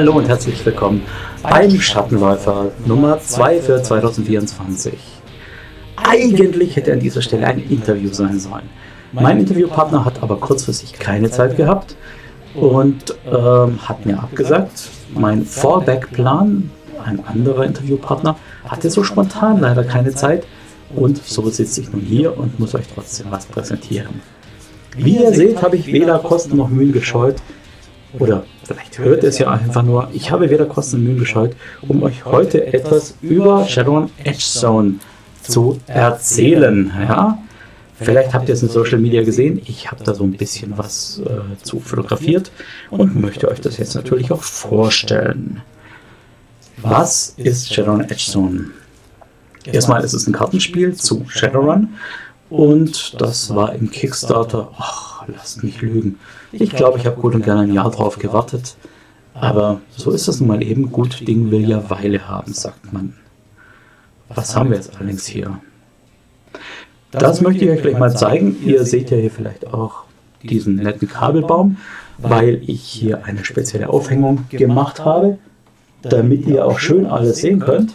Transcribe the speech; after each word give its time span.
Hallo 0.00 0.12
und 0.14 0.28
herzlich 0.28 0.64
willkommen 0.64 1.02
beim 1.42 1.78
Schattenläufer 1.78 2.72
Nummer 2.86 3.20
2 3.20 3.60
für 3.60 3.82
2024. 3.82 4.94
Eigentlich 5.96 6.74
hätte 6.74 6.94
an 6.94 7.00
dieser 7.00 7.20
Stelle 7.20 7.46
ein 7.46 7.58
Interview 7.68 8.10
sein 8.10 8.40
sollen. 8.40 8.70
Mein 9.12 9.40
Interviewpartner 9.40 10.06
hat 10.06 10.22
aber 10.22 10.36
kurzfristig 10.36 10.94
keine 10.94 11.30
Zeit 11.30 11.58
gehabt 11.58 11.96
und 12.54 13.14
ähm, 13.30 13.78
hat 13.86 14.06
mir 14.06 14.18
abgesagt. 14.18 14.88
Mein 15.14 15.44
Fallback-Plan, 15.44 16.70
ein 17.04 17.22
anderer 17.26 17.66
Interviewpartner, 17.66 18.36
hatte 18.66 18.88
so 18.88 19.04
spontan 19.04 19.60
leider 19.60 19.84
keine 19.84 20.14
Zeit 20.14 20.46
und 20.96 21.22
so 21.22 21.46
sitze 21.50 21.82
ich 21.82 21.92
nun 21.92 22.00
hier 22.00 22.38
und 22.38 22.58
muss 22.58 22.74
euch 22.74 22.86
trotzdem 22.94 23.26
was 23.28 23.44
präsentieren. 23.44 24.22
Wie 24.96 25.18
ihr 25.18 25.34
seht, 25.34 25.60
habe 25.60 25.76
ich 25.76 25.88
weder 25.88 26.20
Kosten 26.20 26.56
noch 26.56 26.70
Mühen 26.70 26.92
gescheut. 26.92 27.36
Oder 28.18 28.44
vielleicht 28.64 28.98
hört 28.98 29.24
es 29.24 29.38
ja 29.38 29.50
einfach 29.50 29.82
nur. 29.82 30.08
Ich 30.12 30.30
habe 30.30 30.50
weder 30.50 30.66
Kosten 30.66 30.98
noch 30.98 31.04
Mühen 31.04 31.18
gescheut, 31.18 31.54
um 31.86 32.02
euch 32.02 32.24
heute 32.24 32.66
etwas 32.72 33.14
über 33.22 33.66
Shadowrun 33.66 34.10
Edge 34.24 34.38
Zone 34.38 34.94
zu 35.42 35.80
erzählen. 35.86 36.92
Ja? 37.08 37.38
Vielleicht 37.94 38.34
habt 38.34 38.48
ihr 38.48 38.54
es 38.54 38.62
in 38.62 38.68
Social 38.68 38.98
Media 38.98 39.22
gesehen. 39.22 39.60
Ich 39.66 39.90
habe 39.90 40.02
da 40.02 40.14
so 40.14 40.24
ein 40.24 40.32
bisschen 40.32 40.76
was 40.76 41.22
äh, 41.24 41.62
zu 41.62 41.80
fotografiert 41.80 42.50
und 42.90 43.20
möchte 43.20 43.48
euch 43.48 43.60
das 43.60 43.76
jetzt 43.76 43.94
natürlich 43.94 44.32
auch 44.32 44.42
vorstellen. 44.42 45.62
Was 46.78 47.34
ist 47.36 47.72
Shadowrun 47.72 48.02
Edge 48.02 48.30
Zone? 48.30 48.70
Erstmal 49.66 50.02
ist 50.02 50.14
es 50.14 50.26
ein 50.26 50.32
Kartenspiel 50.32 50.94
zu 50.94 51.26
Shadowrun 51.28 51.90
und 52.48 53.20
das 53.20 53.54
war 53.54 53.74
im 53.74 53.90
Kickstarter, 53.90 54.70
ach, 54.78 55.24
lasst 55.28 55.62
mich 55.62 55.80
lügen. 55.82 56.18
Ich 56.52 56.70
glaube, 56.70 56.98
ich 56.98 57.06
habe 57.06 57.20
gut 57.20 57.34
und 57.34 57.44
gerne 57.44 57.62
ein 57.62 57.72
Jahr 57.72 57.90
drauf 57.90 58.18
gewartet. 58.18 58.76
Aber 59.34 59.80
so 59.96 60.10
ist 60.10 60.28
das 60.28 60.40
nun 60.40 60.48
mal 60.48 60.62
eben. 60.62 60.90
Gut 60.90 61.26
Ding 61.26 61.50
will 61.50 61.68
ja 61.68 61.88
Weile 61.90 62.28
haben, 62.28 62.52
sagt 62.52 62.92
man. 62.92 63.14
Was 64.28 64.56
haben 64.56 64.70
wir 64.70 64.76
jetzt 64.76 64.96
allerdings 64.96 65.26
hier? 65.26 65.60
Das 67.10 67.40
möchte 67.40 67.64
ich 67.64 67.70
euch 67.70 67.82
gleich 67.82 67.98
mal 67.98 68.16
zeigen. 68.16 68.56
Ihr 68.64 68.84
seht 68.84 69.10
ja 69.10 69.16
hier 69.16 69.30
vielleicht 69.30 69.66
auch 69.66 70.04
diesen 70.42 70.76
netten 70.76 71.08
Kabelbaum, 71.08 71.76
weil 72.18 72.62
ich 72.66 72.82
hier 72.82 73.24
eine 73.24 73.44
spezielle 73.44 73.88
Aufhängung 73.88 74.44
gemacht 74.50 75.04
habe, 75.04 75.38
damit 76.02 76.46
ihr 76.46 76.64
auch 76.64 76.78
schön 76.78 77.06
alles 77.06 77.38
sehen 77.38 77.60
könnt. 77.60 77.94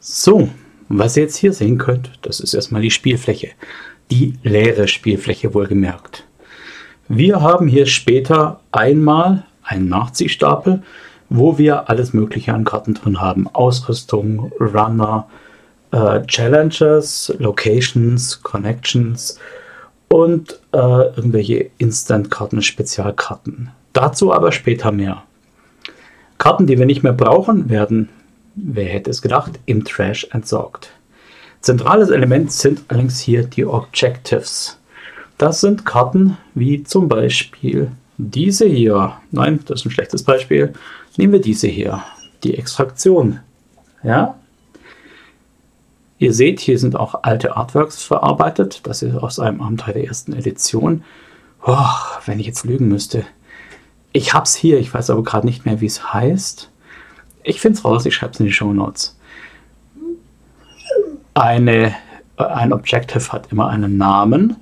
So, 0.00 0.48
was 0.88 1.16
ihr 1.16 1.24
jetzt 1.24 1.36
hier 1.36 1.52
sehen 1.52 1.78
könnt, 1.78 2.12
das 2.22 2.40
ist 2.40 2.54
erstmal 2.54 2.82
die 2.82 2.90
Spielfläche. 2.90 3.50
Die 4.14 4.34
leere 4.44 4.86
Spielfläche 4.86 5.54
wohlgemerkt. 5.54 6.24
Wir 7.08 7.40
haben 7.40 7.66
hier 7.66 7.86
später 7.86 8.60
einmal 8.70 9.42
einen 9.64 9.88
Nachziehstapel, 9.88 10.84
wo 11.30 11.58
wir 11.58 11.90
alles 11.90 12.12
Mögliche 12.12 12.54
an 12.54 12.62
Karten 12.62 12.94
drin 12.94 13.20
haben. 13.20 13.48
Ausrüstung, 13.52 14.52
Runner, 14.60 15.26
äh, 15.90 16.24
Challenges, 16.26 17.34
Locations, 17.40 18.40
Connections 18.44 19.40
und 20.06 20.60
äh, 20.70 20.76
irgendwelche 20.76 21.70
Instant-Karten, 21.78 22.62
Spezialkarten. 22.62 23.72
Dazu 23.94 24.32
aber 24.32 24.52
später 24.52 24.92
mehr. 24.92 25.24
Karten, 26.38 26.68
die 26.68 26.78
wir 26.78 26.86
nicht 26.86 27.02
mehr 27.02 27.14
brauchen, 27.14 27.68
werden 27.68 28.10
wer 28.54 28.86
hätte 28.86 29.10
es 29.10 29.22
gedacht, 29.22 29.58
im 29.66 29.84
Trash 29.84 30.28
entsorgt. 30.30 30.92
Zentrales 31.64 32.10
Element 32.10 32.52
sind 32.52 32.82
allerdings 32.88 33.20
hier 33.20 33.44
die 33.44 33.64
Objectives. 33.64 34.78
Das 35.38 35.62
sind 35.62 35.86
Karten 35.86 36.36
wie 36.52 36.84
zum 36.84 37.08
Beispiel 37.08 37.90
diese 38.18 38.66
hier. 38.66 39.14
Nein, 39.30 39.60
das 39.64 39.80
ist 39.80 39.86
ein 39.86 39.90
schlechtes 39.90 40.24
Beispiel. 40.24 40.74
Nehmen 41.16 41.32
wir 41.32 41.40
diese 41.40 41.66
hier, 41.66 42.04
die 42.42 42.58
Extraktion. 42.58 43.40
Ja? 44.02 44.38
Ihr 46.18 46.34
seht, 46.34 46.60
hier 46.60 46.78
sind 46.78 46.96
auch 46.96 47.22
alte 47.22 47.56
Artworks 47.56 48.04
verarbeitet. 48.04 48.82
Das 48.82 49.00
ist 49.00 49.16
aus 49.16 49.38
einem 49.38 49.62
Abenteuer 49.62 49.94
der 49.94 50.04
ersten 50.04 50.34
Edition. 50.34 51.02
Oh, 51.64 51.78
wenn 52.26 52.40
ich 52.40 52.46
jetzt 52.46 52.66
lügen 52.66 52.88
müsste. 52.88 53.24
Ich 54.12 54.34
habe 54.34 54.44
es 54.44 54.54
hier, 54.54 54.78
ich 54.78 54.92
weiß 54.92 55.08
aber 55.08 55.22
gerade 55.22 55.46
nicht 55.46 55.64
mehr, 55.64 55.80
wie 55.80 55.86
es 55.86 56.12
heißt. 56.12 56.70
Ich 57.42 57.62
finde 57.62 57.78
es 57.78 57.86
raus, 57.86 58.04
ich 58.04 58.14
schreibe 58.14 58.34
es 58.34 58.40
in 58.40 58.44
die 58.44 58.52
Show 58.52 58.74
Notes. 58.74 59.16
Eine, 61.34 61.94
ein 62.36 62.72
Objective 62.72 63.32
hat 63.32 63.50
immer 63.50 63.68
einen 63.68 63.96
Namen 63.96 64.56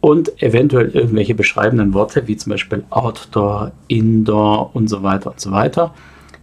und 0.00 0.42
eventuell 0.42 0.90
irgendwelche 0.90 1.34
beschreibenden 1.34 1.94
Worte, 1.94 2.26
wie 2.26 2.36
zum 2.36 2.50
Beispiel 2.50 2.84
Outdoor, 2.90 3.72
Indoor 3.88 4.74
und 4.74 4.88
so 4.88 5.02
weiter 5.02 5.30
und 5.30 5.40
so 5.40 5.52
weiter. 5.52 5.94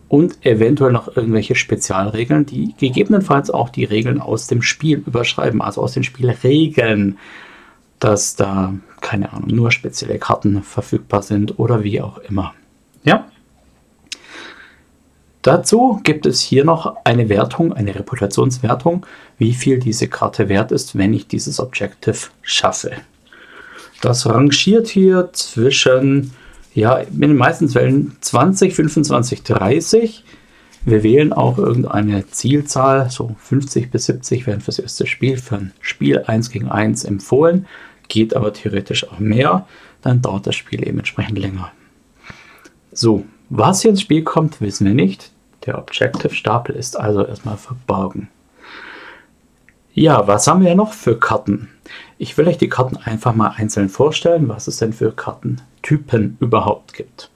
Und 0.08 0.44
eventuell 0.44 0.92
noch 0.92 1.16
irgendwelche 1.16 1.54
Spezialregeln, 1.54 2.46
die 2.46 2.74
gegebenenfalls 2.78 3.52
auch 3.52 3.70
die 3.70 3.84
Regeln 3.84 4.20
aus 4.20 4.48
dem 4.48 4.64
Spiel 4.64 5.04
überschreiben, 5.06 5.62
also 5.62 5.82
aus 5.82 5.94
den 5.94 6.04
Spielregeln, 6.04 7.20
dass 8.00 8.36
da, 8.36 8.74
keine 9.02 9.32
Ahnung, 9.34 9.50
nur 9.54 9.72
spezielle 9.72 10.18
Karten 10.18 10.64
verfügbar 10.64 11.22
sind 11.22 11.60
oder 11.60 11.84
wie 11.84 12.02
auch 12.02 12.18
immer. 12.18 12.54
Ja, 13.04 13.29
Dazu 15.42 16.02
gibt 16.04 16.26
es 16.26 16.42
hier 16.42 16.66
noch 16.66 16.98
eine 17.06 17.30
Wertung, 17.30 17.72
eine 17.72 17.96
Reputationswertung, 17.96 19.06
wie 19.38 19.54
viel 19.54 19.80
diese 19.80 20.08
Karte 20.08 20.50
wert 20.50 20.72
ist, 20.72 20.98
wenn 20.98 21.14
ich 21.14 21.28
dieses 21.28 21.60
Objective 21.60 22.28
schaffe. 22.42 22.92
Das 24.02 24.26
rangiert 24.28 24.88
hier 24.88 25.30
zwischen, 25.32 26.34
ja, 26.74 26.98
in 26.98 27.22
den 27.22 27.36
meisten 27.38 27.70
Fällen 27.70 28.18
20, 28.20 28.74
25, 28.74 29.44
30. 29.44 30.24
Wir 30.86 31.04
wählen 31.04 31.34
auch 31.34 31.58
irgendeine 31.58 32.28
Zielzahl, 32.28 33.10
so 33.10 33.36
50 33.40 33.92
bis 33.92 34.06
70 34.06 34.48
werden 34.48 34.62
fürs 34.62 34.80
erste 34.80 35.06
Spiel, 35.06 35.38
für 35.38 35.56
ein 35.56 35.74
Spiel 35.82 36.20
1 36.20 36.52
gegen 36.52 36.70
1 36.70 37.04
empfohlen, 37.04 37.66
geht 38.08 38.34
aber 38.34 38.54
theoretisch 38.54 39.08
auch 39.10 39.20
mehr, 39.20 39.68
dann 40.02 40.22
dauert 40.22 40.48
das 40.48 40.56
Spiel 40.56 40.88
eben 40.88 41.00
entsprechend 41.00 41.38
länger. 41.38 41.72
So, 42.94 43.26
was 43.50 43.82
hier 43.82 43.92
ins 43.92 44.02
Spiel 44.02 44.24
kommt, 44.24 44.62
wissen 44.62 44.86
wir 44.86 44.94
nicht. 44.94 45.32
Der 45.66 45.78
Objective-Stapel 45.78 46.76
ist 46.76 47.00
also 47.00 47.26
erstmal 47.26 47.58
verborgen. 47.58 48.30
Ja, 49.94 50.28
was 50.28 50.48
haben 50.48 50.64
wir 50.64 50.76
noch 50.76 50.94
für 50.94 51.20
Karten? 51.20 51.70
Ich 52.18 52.38
will 52.38 52.48
euch 52.48 52.58
die 52.58 52.70
Karten 52.70 52.98
einfach 52.98 53.34
mal 53.34 53.54
einzeln 53.58 53.90
vorstellen, 53.90 54.48
was 54.48 54.68
es 54.68 54.78
denn 54.78 54.94
für 54.94 55.12
Kartentypen 55.12 56.38
überhaupt 56.40 56.94
gibt. 56.94 57.32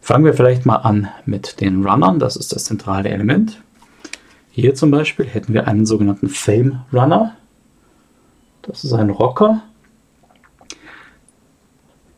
Fangen 0.00 0.24
wir 0.24 0.34
vielleicht 0.34 0.66
mal 0.66 0.76
an 0.76 1.08
mit 1.26 1.60
den 1.60 1.84
Runnern, 1.84 2.18
das 2.18 2.36
ist 2.36 2.52
das 2.52 2.64
zentrale 2.64 3.08
Element. 3.08 3.60
Hier 4.50 4.74
zum 4.74 4.90
Beispiel 4.90 5.26
hätten 5.26 5.52
wir 5.52 5.68
einen 5.68 5.84
sogenannten 5.84 6.28
Fame 6.28 6.80
Runner. 6.92 7.36
Das 8.62 8.84
ist 8.84 8.92
ein 8.92 9.10
Rocker. 9.10 9.62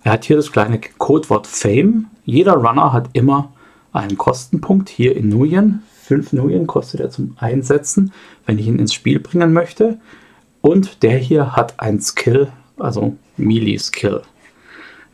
Er 0.05 0.12
hat 0.12 0.25
hier 0.25 0.37
das 0.37 0.53
kleine 0.53 0.81
Codewort 0.99 1.47
Fame. 1.47 2.06
Jeder 2.28 2.56
Runner 2.56 2.92
hat 2.92 3.08
immer 3.14 3.54
einen 3.90 4.19
Kostenpunkt 4.19 4.90
hier 4.90 5.16
in 5.16 5.30
Nuyen. 5.30 5.82
5 6.02 6.34
Nuyen 6.34 6.66
kostet 6.66 7.00
er 7.00 7.08
zum 7.08 7.34
Einsetzen, 7.38 8.12
wenn 8.44 8.58
ich 8.58 8.66
ihn 8.66 8.78
ins 8.78 8.92
Spiel 8.92 9.19
bringen 9.19 9.54
möchte. 9.54 9.98
Und 10.60 11.02
der 11.02 11.16
hier 11.16 11.56
hat 11.56 11.80
ein 11.80 12.02
Skill, 12.02 12.48
also 12.78 13.16
Melee-Skill. 13.38 14.20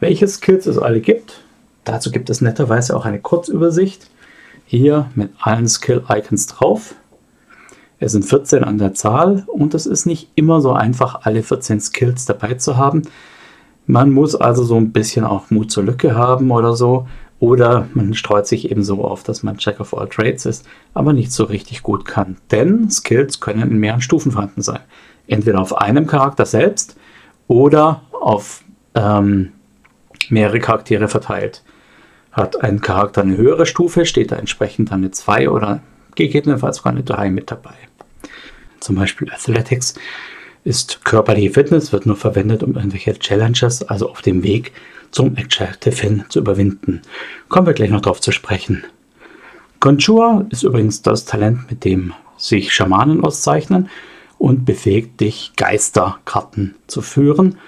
Welche 0.01 0.27
Skills 0.27 0.67
es 0.67 0.77
alle 0.77 1.01
gibt, 1.01 1.41
dazu 1.85 2.11
gibt 2.11 2.31
es 2.31 2.41
netterweise 2.41 2.97
auch 2.97 3.05
eine 3.05 3.21
Kurzübersicht. 3.21 4.11
Hier 4.67 5.09
mit 5.15 5.31
allen 5.39 5.69
Skill-Icons 5.69 6.49
drauf. 6.49 6.97
Es 8.01 8.11
sind 8.11 8.25
14 8.25 8.65
an 8.65 8.79
der 8.79 8.95
Zahl 8.95 9.45
und 9.47 9.75
es 9.75 9.87
ist 9.87 10.05
nicht 10.05 10.31
immer 10.35 10.61
so 10.61 10.73
einfach, 10.73 11.21
alle 11.23 11.45
14 11.45 11.81
Skills 11.81 12.25
dabei 12.25 12.55
zu 12.55 12.77
haben. 12.77 13.03
Man 13.87 14.11
muss 14.11 14.35
also 14.35 14.65
so 14.65 14.77
ein 14.77 14.93
bisschen 14.93 15.25
auch 15.25 15.51
Mut 15.51 15.71
zur 15.71 15.85
Lücke 15.85 16.15
haben 16.15 16.51
oder 16.51 16.75
so. 16.75 17.07
Oder 17.41 17.89
man 17.93 18.15
streut 18.15 18.47
sich 18.47 18.71
eben 18.71 18.83
so 18.83 19.05
auf, 19.05 19.23
dass 19.23 19.43
man 19.43 19.59
Check 19.59 19.81
of 19.81 19.93
all 19.97 20.09
Trades 20.09 20.47
ist, 20.47 20.67
aber 20.95 21.13
nicht 21.13 21.33
so 21.33 21.45
richtig 21.45 21.83
gut 21.83 22.05
kann. 22.07 22.37
Denn 22.51 22.91
Skills 22.91 23.41
können 23.41 23.71
in 23.71 23.79
mehreren 23.79 24.01
Stufen 24.01 24.33
vorhanden 24.33 24.63
sein. 24.63 24.81
Entweder 25.27 25.61
auf 25.61 25.77
einem 25.77 26.07
Charakter 26.07 26.47
selbst 26.47 26.97
oder 27.47 28.03
auf 28.13 28.63
ähm, 28.95 29.53
mehrere 30.31 30.61
Charaktere 30.61 31.09
verteilt. 31.09 31.63
Hat 32.33 32.63
ein 32.63 32.81
Charakter 32.81 33.23
eine 33.23 33.37
höhere 33.37 33.67
Stufe, 33.67 34.07
steht 34.07 34.33
da 34.33 34.37
entsprechend 34.37 34.91
dann 34.91 35.01
eine 35.01 35.11
2 35.11 35.51
oder 35.51 35.81
gegebenenfalls 36.15 36.79
sogar 36.79 36.93
eine 36.93 37.03
3 37.03 37.31
mit 37.31 37.51
dabei. 37.51 37.75
Zum 38.81 38.97
Beispiel 38.97 39.31
Athletics 39.31 39.95
ist 40.65 41.05
körperliche 41.05 41.51
Fitness, 41.51 41.93
wird 41.93 42.07
nur 42.07 42.17
verwendet, 42.17 42.63
um 42.63 42.75
irgendwelche 42.75 43.19
Challenges, 43.19 43.83
also 43.83 44.09
auf 44.11 44.23
dem 44.23 44.43
Weg 44.43 44.73
zum 45.11 45.37
Adjective 45.37 45.95
hin 45.95 46.25
zu 46.29 46.41
überwinden. 46.41 47.03
Kommen 47.49 47.67
wir 47.67 47.75
gleich 47.75 47.91
noch 47.91 48.01
darauf 48.01 48.21
zu 48.21 48.33
sprechen. 48.33 48.85
Conjure 49.79 50.47
ist 50.51 50.63
übrigens 50.63 51.03
das 51.03 51.27
Talent, 51.27 51.71
mit 51.71 51.85
dem 51.85 52.15
sich 52.39 52.73
Schamanen 52.73 53.23
auszeichnen 53.23 53.91
und 54.39 54.65
befähigt 54.65 55.21
dich, 55.21 55.53
Geisterkarten 55.57 56.75
zu 56.87 57.03
führen. 57.03 57.59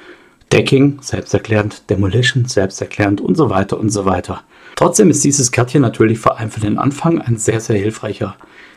Decking, 0.52 0.98
selbsterklärend, 1.02 1.90
Demolition, 1.90 2.46
selbsterklärend 2.46 3.20
und 3.20 3.36
so 3.36 3.50
weiter 3.50 3.78
und 3.78 3.90
so 3.90 4.06
weiter. 4.06 4.42
Trotzdem 4.76 5.10
ist 5.10 5.24
dieses 5.24 5.52
Kärtchen 5.52 5.82
natürlich 5.82 6.18
vor 6.18 6.38
allem 6.38 6.50
für 6.50 6.60
den 6.60 6.78
Anfang 6.78 7.20
ein 7.20 7.36
sehr, 7.36 7.60
sehr 7.60 7.76
hilfreicher 7.78 8.36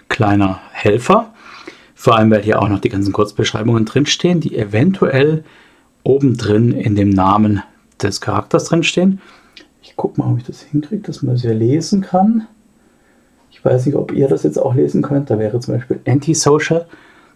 kleiner 0.10 0.60
Helfer. 0.72 1.34
Vor 2.02 2.18
allem, 2.18 2.32
weil 2.32 2.44
hier 2.44 2.62
auch 2.62 2.70
noch 2.70 2.80
die 2.80 2.88
ganzen 2.88 3.12
Kurzbeschreibungen 3.12 3.84
drinstehen, 3.84 4.40
die 4.40 4.58
eventuell 4.58 5.44
obendrin 6.04 6.72
in 6.72 6.96
dem 6.96 7.10
Namen 7.10 7.62
des 8.02 8.22
Charakters 8.22 8.64
drinstehen. 8.70 9.20
Ich 9.82 9.98
gucke 9.98 10.22
mal, 10.22 10.32
ob 10.32 10.38
ich 10.38 10.46
das 10.46 10.62
hinkriege, 10.62 11.02
dass 11.02 11.24
man 11.24 11.36
das 11.36 11.42
hier 11.42 11.54
lesen 11.54 12.00
kann. 12.00 12.48
Ich 13.52 13.66
weiß 13.66 13.86
nicht, 13.86 13.96
ob 13.96 14.14
ihr 14.14 14.30
das 14.30 14.44
jetzt 14.44 14.58
auch 14.58 14.76
lesen 14.76 15.02
könnt. 15.02 15.30
Da 15.30 15.40
wäre 15.40 15.60
zum 15.60 15.74
Beispiel 15.74 16.00
Antisocial. 16.08 16.88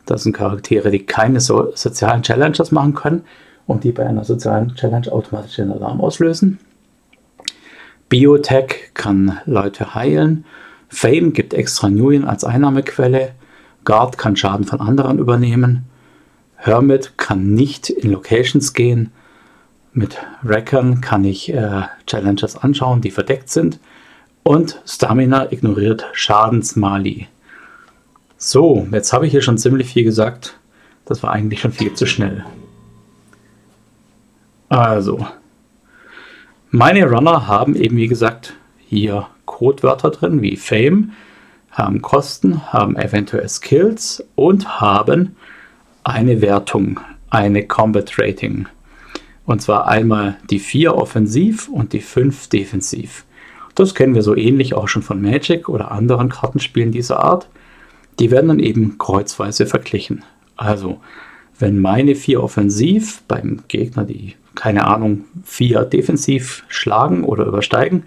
Das 0.05 0.23
sind 0.23 0.31
Charaktere, 0.31 0.91
die 0.91 1.05
keine 1.05 1.41
so 1.41 1.75
sozialen 1.75 2.23
Challenges 2.23 2.71
machen 2.71 2.93
können 2.93 3.23
und 3.67 3.83
die 3.83 3.91
bei 3.91 4.05
einer 4.05 4.23
sozialen 4.23 4.75
Challenge 4.75 5.11
automatisch 5.11 5.57
den 5.57 5.73
Alarm 5.73 5.99
auslösen. 5.99 6.57
Biotech 8.07 8.91
kann 8.93 9.39
Leute 9.45 9.93
heilen. 9.93 10.45
Fame 10.87 11.33
gibt 11.33 11.53
extra 11.53 11.89
Nuyen 11.89 12.23
als 12.23 12.45
Einnahmequelle. 12.45 13.33
Guard 13.83 14.17
kann 14.17 14.35
Schaden 14.35 14.65
von 14.65 14.79
anderen 14.79 15.19
übernehmen. 15.19 15.85
Hermit 16.55 17.17
kann 17.17 17.53
nicht 17.53 17.89
in 17.89 18.11
Locations 18.11 18.73
gehen. 18.73 19.11
Mit 19.91 20.17
Wreckern 20.41 21.01
kann 21.01 21.23
ich 21.23 21.53
äh, 21.53 21.83
Challenges 22.07 22.55
anschauen, 22.55 23.01
die 23.01 23.11
verdeckt 23.11 23.49
sind. 23.49 23.79
Und 24.43 24.81
Stamina 24.85 25.51
ignoriert 25.51 26.05
Schadensmali. 26.13 27.27
So, 28.37 28.87
jetzt 28.91 29.13
habe 29.13 29.25
ich 29.25 29.31
hier 29.31 29.41
schon 29.41 29.57
ziemlich 29.57 29.91
viel 29.93 30.03
gesagt. 30.03 30.59
Das 31.05 31.23
war 31.23 31.31
eigentlich 31.31 31.61
schon 31.61 31.71
viel 31.71 31.93
zu 31.93 32.05
schnell. 32.05 32.45
Also, 34.69 35.25
meine 36.71 37.05
Runner 37.09 37.47
haben 37.47 37.75
eben, 37.75 37.97
wie 37.97 38.07
gesagt, 38.07 38.55
hier 38.79 39.27
Codewörter 39.45 40.09
drin 40.09 40.41
wie 40.41 40.57
Fame, 40.57 41.11
haben 41.73 42.01
Kosten, 42.01 42.71
haben 42.71 42.95
eventuell 42.95 43.47
Skills 43.49 44.23
und 44.35 44.79
haben 44.79 45.35
eine 46.03 46.41
Wertung, 46.41 46.99
eine 47.29 47.67
Combat 47.67 48.17
Rating. 48.17 48.67
Und 49.45 49.61
zwar 49.61 49.87
einmal 49.87 50.37
die 50.49 50.59
4 50.59 50.95
offensiv 50.95 51.67
und 51.67 51.93
die 51.93 52.01
5 52.01 52.47
defensiv. 52.47 53.25
Das 53.75 53.93
kennen 53.93 54.15
wir 54.15 54.21
so 54.21 54.35
ähnlich 54.35 54.73
auch 54.73 54.87
schon 54.87 55.01
von 55.01 55.21
Magic 55.21 55.67
oder 55.67 55.91
anderen 55.91 56.29
Kartenspielen 56.29 56.91
dieser 56.91 57.23
Art. 57.23 57.49
Die 58.19 58.31
werden 58.31 58.47
dann 58.47 58.59
eben 58.59 58.97
kreuzweise 58.97 59.65
verglichen. 59.65 60.23
Also, 60.55 61.01
wenn 61.59 61.79
meine 61.79 62.15
4 62.15 62.41
offensiv 62.41 63.23
beim 63.27 63.63
Gegner 63.67 64.05
die 64.05 64.35
keine 64.55 64.85
Ahnung, 64.85 65.25
vier 65.43 65.83
defensiv 65.83 66.63
schlagen 66.67 67.23
oder 67.23 67.45
übersteigen, 67.45 68.03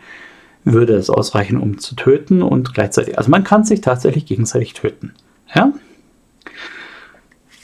würde 0.66 0.94
es 0.94 1.08
ausreichen, 1.08 1.58
um 1.58 1.78
zu 1.78 1.94
töten 1.94 2.42
und 2.42 2.74
gleichzeitig, 2.74 3.16
also 3.16 3.30
man 3.30 3.44
kann 3.44 3.64
sich 3.64 3.80
tatsächlich 3.80 4.26
gegenseitig 4.26 4.74
töten. 4.74 5.14
Ja? 5.54 5.72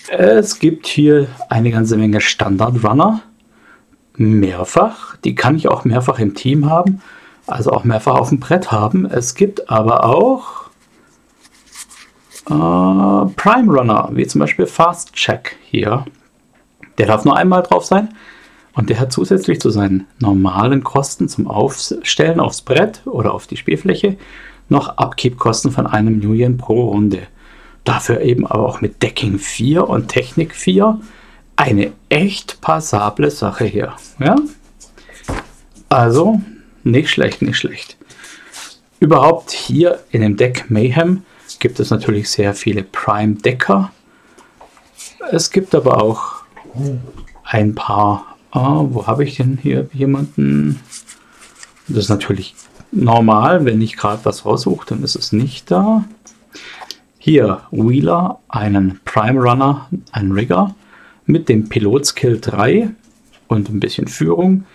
Es 0.09 0.59
gibt 0.61 0.87
hier 0.87 1.27
eine 1.51 1.71
ganze 1.71 1.97
Menge 1.97 2.21
Standard-Runner, 2.21 3.23
mehrfach, 4.17 5.17
die 5.17 5.35
kann 5.35 5.57
ich 5.57 5.69
auch 5.69 5.85
mehrfach 5.85 6.19
im 6.21 6.35
Team 6.35 6.71
haben, 6.71 7.03
also 7.47 7.73
auch 7.73 7.85
mehrfach 7.85 8.15
auf 8.15 8.29
dem 8.29 8.39
Brett 8.39 8.71
haben. 8.71 9.05
Es 9.05 9.35
gibt 9.35 9.69
aber 9.69 10.05
auch 10.05 10.71
äh, 12.47 13.33
Prime 13.35 13.73
Runner, 13.73 14.11
wie 14.13 14.27
zum 14.27 14.41
Beispiel 14.41 14.67
Fast 14.67 15.13
Check 15.15 15.57
hier. 15.65 16.05
Der 16.99 17.07
darf 17.07 17.25
nur 17.25 17.37
einmal 17.37 17.63
drauf 17.63 17.85
sein. 17.85 18.11
Und 18.75 18.89
der 18.89 19.01
hat 19.01 19.13
zusätzlich 19.13 19.61
zu 19.61 19.71
seinen 19.71 20.07
normalen 20.19 20.83
Kosten 20.83 21.29
zum 21.29 21.47
Aufstellen 21.47 22.41
aufs 22.41 22.63
Brett 22.63 23.03
oder 23.05 23.35
auf 23.35 23.47
die 23.47 23.57
Spielfläche 23.57 24.17
noch 24.69 24.97
Abkippkosten 24.97 25.71
von 25.71 25.87
einem 25.87 26.19
New 26.19 26.33
Yen 26.33 26.57
pro 26.57 26.89
Runde. 26.89 27.27
Dafür 27.85 28.21
eben 28.21 28.47
aber 28.47 28.67
auch 28.67 28.81
mit 28.81 29.03
Decking 29.03 29.39
4 29.39 29.89
und 29.89 30.09
Technik 30.09 30.55
4 30.55 31.01
eine 31.57 31.93
echt 32.09 32.61
passable 32.61 33.31
Sache 33.31 33.65
hier. 33.65 33.95
Ja? 34.19 34.37
Also 35.89 36.41
nicht 36.85 37.11
schlecht, 37.11 37.43
nicht 37.43 37.59
schlecht. 37.59 37.97
Überhaupt 39.01 39.51
hier 39.51 40.01
in 40.11 40.23
dem 40.23 40.37
Deck 40.37 40.71
Mayhem 40.71 41.25
gibt 41.59 41.81
es 41.81 41.91
natürlich 41.91 42.31
sehr 42.31 42.55
viele 42.55 42.83
Prime 42.83 43.35
Decker. 43.35 43.91
Es 45.31 45.51
gibt 45.51 45.75
aber 45.75 46.03
auch 46.03 46.43
ein 47.45 47.75
paar 47.75 48.32
Ah, 48.53 48.85
wo 48.91 49.07
habe 49.07 49.25
ich 49.25 49.39
denn 49.39 49.59
hier 49.61 49.89
jemanden? 49.95 50.79
Das 51.89 52.05
ist 52.05 52.11
natürlich 52.11 52.55
normal, 52.93 53.65
wenn 53.65 53.81
ich 53.81 53.97
gerade 53.97 54.27
was 54.27 54.45
raussuche, 54.45 54.87
dann 54.87 55.03
ist 55.03 55.17
es 55.17 55.33
nicht 55.33 55.71
da. 55.71 56.05
Hier 57.19 57.63
Wheeler, 57.71 58.41
einen 58.49 59.01
Prime 59.07 59.41
Runner, 59.41 59.89
einen 60.13 60.33
Rigger 60.33 60.75
mit 61.25 61.49
dem 61.49 61.71
Pilotskill 61.71 62.41
3 62.41 62.91
und 63.49 63.71
ein 63.71 63.81
bisschen 63.81 64.07
Führung. 64.07 64.67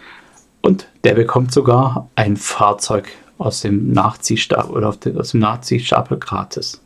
Und 0.63 0.87
der 1.03 1.13
bekommt 1.13 1.51
sogar 1.51 2.09
ein 2.15 2.35
Fahrzeug 2.35 3.07
aus 3.37 3.61
dem 3.61 3.91
Nachziehstapel 3.91 4.75
oder 4.75 4.87
aus 5.19 5.31
dem 5.31 5.39
Nachziehstapel 5.39 6.17
gratis. 6.17 6.81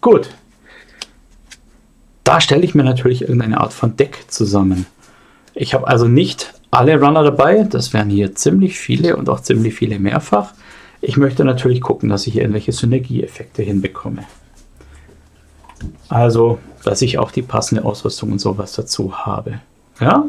Gut, 0.00 0.30
da 2.28 2.42
stelle 2.42 2.62
ich 2.62 2.74
mir 2.74 2.84
natürlich 2.84 3.22
irgendeine 3.22 3.58
Art 3.58 3.72
von 3.72 3.96
Deck 3.96 4.26
zusammen. 4.28 4.84
Ich 5.54 5.72
habe 5.72 5.88
also 5.88 6.06
nicht 6.06 6.52
alle 6.70 7.00
Runner 7.00 7.22
dabei, 7.22 7.62
das 7.62 7.94
wären 7.94 8.10
hier 8.10 8.34
ziemlich 8.34 8.78
viele 8.78 9.16
und 9.16 9.30
auch 9.30 9.40
ziemlich 9.40 9.74
viele 9.74 9.98
mehrfach. 9.98 10.52
Ich 11.00 11.16
möchte 11.16 11.42
natürlich 11.42 11.80
gucken, 11.80 12.10
dass 12.10 12.26
ich 12.26 12.34
hier 12.34 12.42
irgendwelche 12.42 12.72
Synergieeffekte 12.72 13.62
hinbekomme. 13.62 14.24
Also, 16.10 16.58
dass 16.84 17.00
ich 17.00 17.16
auch 17.16 17.30
die 17.30 17.40
passende 17.40 17.86
Ausrüstung 17.86 18.32
und 18.32 18.40
sowas 18.40 18.74
dazu 18.74 19.16
habe. 19.16 19.60
Ja? 19.98 20.26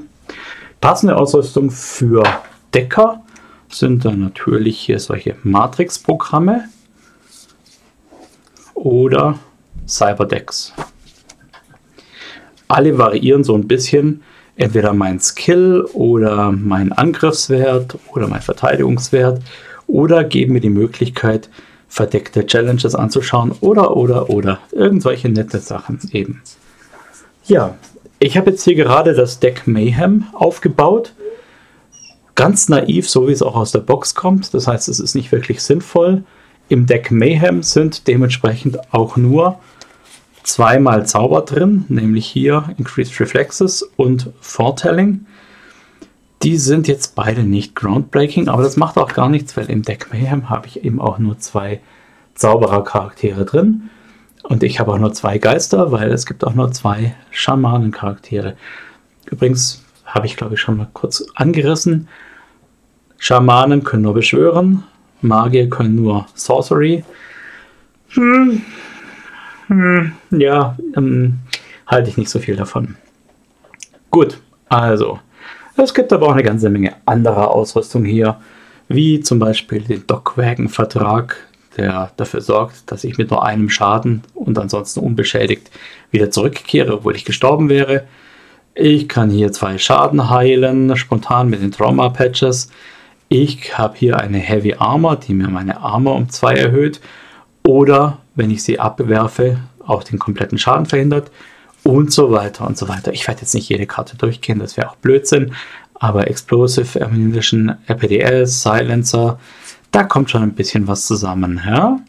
Passende 0.80 1.18
Ausrüstung 1.18 1.70
für 1.70 2.24
Decker 2.74 3.26
sind 3.68 4.06
dann 4.06 4.22
natürlich 4.22 4.80
hier 4.80 5.02
solche 5.02 5.36
Matrix-Programme 5.44 6.70
oder 8.74 9.38
Cyberdecks 9.86 10.74
alle 12.70 12.98
variieren 12.98 13.44
so 13.44 13.56
ein 13.56 13.68
bisschen. 13.68 14.22
Entweder 14.56 14.94
mein 14.94 15.20
Skill 15.20 15.86
oder 15.94 16.52
mein 16.52 16.92
Angriffswert 16.92 17.98
oder 18.14 18.28
mein 18.28 18.42
Verteidigungswert 18.42 19.42
oder 19.88 20.24
geben 20.24 20.54
mir 20.54 20.62
die 20.62 20.70
Möglichkeit, 20.70 21.50
verdeckte 21.88 22.46
Challenges 22.46 22.94
anzuschauen 22.94 23.54
oder, 23.62 23.98
oder, 23.98 24.30
oder. 24.30 24.60
Irgendwelche 24.72 25.30
nette 25.30 25.60
Sachen 25.60 26.00
eben. 26.12 26.42
Ja, 27.46 27.76
ich 28.20 28.38
habe 28.38 28.52
jetzt 28.52 28.64
hier 28.64 28.76
gerade 28.76 29.14
das 29.14 29.40
Deck 29.40 29.66
Mayhem 29.66 30.26
aufgebaut. 30.34 31.14
Ganz 32.36 32.70
naiv, 32.70 33.10
so 33.10 33.28
wie 33.28 33.32
es 33.32 33.42
auch 33.42 33.56
aus 33.56 33.72
der 33.72 33.80
Box 33.80 34.14
kommt. 34.14 34.54
Das 34.54 34.68
heißt, 34.68 34.90
es 34.90 35.00
ist 35.00 35.16
nicht 35.16 35.32
wirklich 35.32 35.64
sinnvoll. 35.64 36.24
Im 36.68 36.86
Deck 36.86 37.12
Mayhem 37.12 37.64
sind 37.64 38.08
dementsprechend 38.08 38.78
auch 38.94 39.18
nur 39.18 39.60
zweimal 40.50 41.06
Zauber 41.06 41.42
drin, 41.42 41.86
nämlich 41.90 42.26
hier 42.26 42.74
Increased 42.78 43.20
Reflexes 43.20 43.84
und 43.98 44.32
Foretelling. 44.42 45.26
Die 46.42 46.58
sind 46.58 46.88
jetzt 46.88 47.16
beide 47.16 47.44
nicht 47.44 47.76
groundbreaking, 47.76 48.48
aber 48.48 48.64
das 48.64 48.78
macht 48.78 48.98
auch 48.98 49.14
gar 49.14 49.30
nichts, 49.30 49.56
weil 49.58 49.70
im 49.70 49.84
Deck 49.84 50.12
Mayhem 50.12 50.50
habe 50.50 50.68
ich 50.68 50.84
eben 50.84 51.00
auch 51.00 51.20
nur 51.20 51.38
zwei 51.38 51.82
Zauberer-Charaktere 52.36 53.46
drin. 53.46 53.90
Und 54.44 54.64
ich 54.64 54.80
habe 54.80 54.94
auch 54.94 54.98
nur 54.98 55.14
zwei 55.14 55.38
Geister, 55.38 55.92
weil 55.92 56.12
es 56.12 56.26
gibt 56.26 56.44
auch 56.44 56.56
nur 56.56 56.72
zwei 56.72 57.14
Schamanen-Charaktere. 57.32 58.56
Übrigens 59.30 59.84
habe 60.06 60.26
ich, 60.26 60.36
glaube 60.36 60.56
ich, 60.56 60.62
schon 60.62 60.78
mal 60.78 60.88
kurz 60.94 61.24
angerissen. 61.36 62.08
Schamanen 63.18 63.84
können 63.84 64.04
nur 64.04 64.14
beschwören, 64.14 64.84
Magier 65.22 65.70
können 65.70 65.96
nur 65.96 66.26
Sorcery. 66.34 67.04
Hm, 68.12 68.62
hm, 69.70 70.14
ja, 70.32 70.76
ähm, 70.98 71.40
halte 71.88 72.10
ich 72.10 72.18
nicht 72.18 72.30
so 72.30 72.40
viel 72.40 72.56
davon. 72.56 72.96
Gut, 74.10 74.40
also, 74.68 75.20
es 75.78 75.94
gibt 75.94 76.12
aber 76.12 76.28
auch 76.28 76.34
eine 76.34 76.44
ganze 76.44 76.70
Menge 76.70 76.96
anderer 77.06 77.52
Ausrüstung 77.52 78.04
hier, 78.04 78.38
wie 78.88 79.20
zum 79.20 79.40
Beispiel 79.40 79.82
den 79.82 80.06
Dockwagen-Vertrag, 80.08 81.38
der 81.78 82.12
dafür 82.18 82.42
sorgt, 82.42 82.92
dass 82.92 83.04
ich 83.04 83.18
mit 83.18 83.30
nur 83.30 83.46
einem 83.46 83.70
Schaden 83.70 84.24
und 84.34 84.58
ansonsten 84.58 85.02
unbeschädigt 85.02 85.70
wieder 86.10 86.32
zurückkehre, 86.32 86.96
obwohl 86.96 87.16
ich 87.16 87.24
gestorben 87.24 87.70
wäre. 87.70 88.06
Ich 88.74 89.08
kann 89.08 89.30
hier 89.30 89.52
zwei 89.52 89.78
Schaden 89.78 90.30
heilen, 90.30 90.98
spontan 90.98 91.50
mit 91.50 91.62
den 91.62 91.72
Trauma-Patches. 91.72 92.72
Ich 93.28 93.78
habe 93.78 93.96
hier 93.98 94.18
eine 94.20 94.40
Heavy 94.40 94.76
Armor, 94.80 95.18
die 95.18 95.36
mir 95.36 95.50
meine 95.50 95.82
Armor 95.82 96.16
um 96.16 96.30
zwei 96.30 96.56
erhöht. 96.56 97.00
Oder 97.66 98.18
wenn 98.40 98.50
ich 98.50 98.64
sie 98.64 98.80
abwerfe, 98.80 99.60
auch 99.86 100.04
den 100.04 100.18
kompletten 100.18 100.58
Schaden 100.58 100.88
verhindert. 100.88 101.30
und 101.84 102.12
so 102.12 102.32
weiter 102.32 102.68
und 102.68 102.78
so 102.78 102.90
weiter. 102.90 103.14
Ich 103.14 103.28
werde 103.28 103.42
jetzt 103.42 103.54
nicht 103.54 103.70
jede 103.70 103.86
Karte 103.86 104.18
durchgehen, 104.18 104.60
das 104.60 104.76
wäre 104.76 104.90
auch 104.90 104.98
Blödsinn, 104.98 105.54
aber 105.94 106.28
Explosive 106.28 107.02
Ammunition, 107.02 107.76
RPDS, 107.88 108.64
Silencer, 108.64 109.40
da 109.92 110.04
kommt 110.04 110.30
schon 110.30 110.44
ein 110.44 110.54
bisschen 110.54 110.88
was 110.88 111.08
zusammen. 111.08 111.62
Ja? 111.66 112.00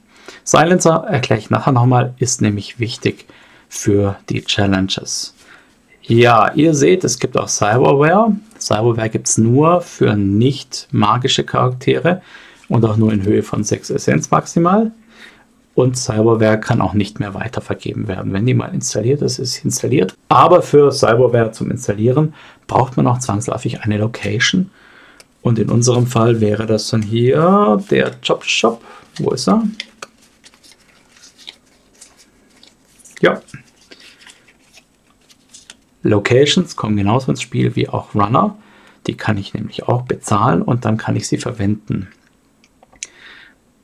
Silencer, 0.44 1.04
erkläre 1.08 1.40
ich 1.40 1.50
nachher 1.50 1.72
nochmal, 1.72 2.14
ist 2.18 2.42
nämlich 2.42 2.78
wichtig 2.80 3.26
für 3.68 4.16
die 4.28 4.42
Challenges. 4.42 5.34
Ja, 6.02 6.52
ihr 6.54 6.74
seht, 6.74 7.04
es 7.04 7.18
gibt 7.18 7.36
auch 7.36 7.48
Cyberware. 7.48 8.32
Cyberware 8.58 9.10
gibt 9.10 9.28
es 9.28 9.38
nur 9.38 9.80
für 9.80 10.16
nicht 10.16 10.88
magische 10.90 11.44
Charaktere 11.44 12.22
und 12.68 12.84
auch 12.84 12.96
nur 12.96 13.12
in 13.12 13.22
Höhe 13.22 13.42
von 13.42 13.62
6 13.62 13.90
Essenz 13.90 14.30
maximal. 14.30 14.90
Und 15.80 15.96
Cyberware 15.96 16.60
kann 16.60 16.82
auch 16.82 16.92
nicht 16.92 17.20
mehr 17.20 17.32
weitervergeben 17.32 18.06
werden. 18.06 18.34
Wenn 18.34 18.44
die 18.44 18.52
mal 18.52 18.74
installiert 18.74 19.22
ist, 19.22 19.38
ist 19.38 19.54
sie 19.54 19.62
installiert. 19.62 20.14
Aber 20.28 20.60
für 20.60 20.92
Cyberware 20.92 21.52
zum 21.52 21.70
Installieren 21.70 22.34
braucht 22.66 22.98
man 22.98 23.06
auch 23.06 23.18
zwangsläufig 23.18 23.80
eine 23.80 23.96
Location. 23.96 24.70
Und 25.40 25.58
in 25.58 25.70
unserem 25.70 26.06
Fall 26.06 26.42
wäre 26.42 26.66
das 26.66 26.88
dann 26.90 27.00
hier 27.00 27.82
der 27.90 28.14
Job 28.22 28.44
Shop. 28.44 28.82
Wo 29.16 29.30
ist 29.30 29.48
er? 29.48 29.62
Ja. 33.22 33.40
Locations 36.02 36.76
kommen 36.76 36.98
genauso 36.98 37.30
ins 37.30 37.40
Spiel 37.40 37.74
wie 37.74 37.88
auch 37.88 38.14
Runner. 38.14 38.54
Die 39.06 39.16
kann 39.16 39.38
ich 39.38 39.54
nämlich 39.54 39.88
auch 39.88 40.02
bezahlen 40.02 40.60
und 40.60 40.84
dann 40.84 40.98
kann 40.98 41.16
ich 41.16 41.26
sie 41.26 41.38
verwenden. 41.38 42.08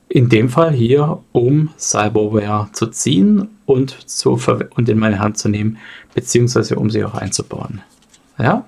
In 0.09 0.29
dem 0.29 0.49
Fall 0.49 0.71
hier, 0.71 1.19
um 1.33 1.69
Cyberware 1.77 2.69
zu 2.71 2.87
ziehen 2.87 3.49
und, 3.65 4.09
zu 4.09 4.39
und 4.75 4.89
in 4.89 4.99
meine 4.99 5.19
Hand 5.19 5.37
zu 5.37 5.49
nehmen, 5.49 5.77
beziehungsweise 6.15 6.77
um 6.77 6.89
sie 6.89 7.03
auch 7.03 7.15
einzubauen. 7.15 7.81
Ja? 8.39 8.65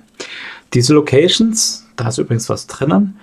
Diese 0.74 0.94
Locations, 0.94 1.88
da 1.96 2.10
ist 2.10 2.18
übrigens 2.18 2.50
was 2.50 2.68
drinnen. 2.68 3.18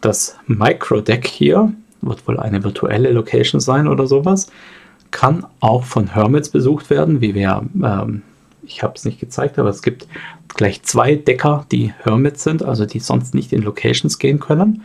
Das 0.00 0.36
Microdeck 0.46 1.26
hier 1.26 1.72
wird 2.02 2.26
wohl 2.28 2.38
eine 2.38 2.62
virtuelle 2.62 3.10
Location 3.10 3.60
sein 3.60 3.88
oder 3.88 4.06
sowas. 4.06 4.48
Kann 5.10 5.46
auch 5.60 5.84
von 5.84 6.08
Hermits 6.08 6.48
besucht 6.48 6.90
werden, 6.90 7.20
wie 7.20 7.34
wir, 7.34 7.62
ähm, 7.82 8.22
ich 8.64 8.82
habe 8.82 8.94
es 8.96 9.04
nicht 9.04 9.20
gezeigt, 9.20 9.58
aber 9.58 9.70
es 9.70 9.82
gibt 9.82 10.06
gleich 10.48 10.82
zwei 10.82 11.14
Decker, 11.16 11.66
die 11.72 11.92
Hermits 12.02 12.44
sind, 12.44 12.62
also 12.62 12.86
die 12.86 13.00
sonst 13.00 13.34
nicht 13.34 13.52
in 13.52 13.62
Locations 13.62 14.18
gehen 14.18 14.40
können, 14.40 14.82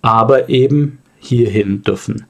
aber 0.00 0.48
eben 0.48 0.98
hierhin 1.22 1.82
dürfen. 1.82 2.26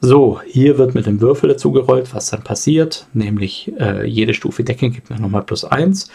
So, 0.00 0.40
hier 0.46 0.78
wird 0.78 0.94
mit 0.94 1.06
dem 1.06 1.20
Würfel 1.20 1.48
dazu 1.48 1.72
gerollt, 1.72 2.14
was 2.14 2.30
dann 2.30 2.44
passiert, 2.44 3.06
nämlich 3.14 3.72
äh, 3.80 4.06
jede 4.06 4.34
Stufe 4.34 4.62
Decken 4.62 4.92
gibt 4.92 5.10
mir 5.10 5.18
nochmal 5.18 5.42
plus 5.42 5.64
1 5.64 6.10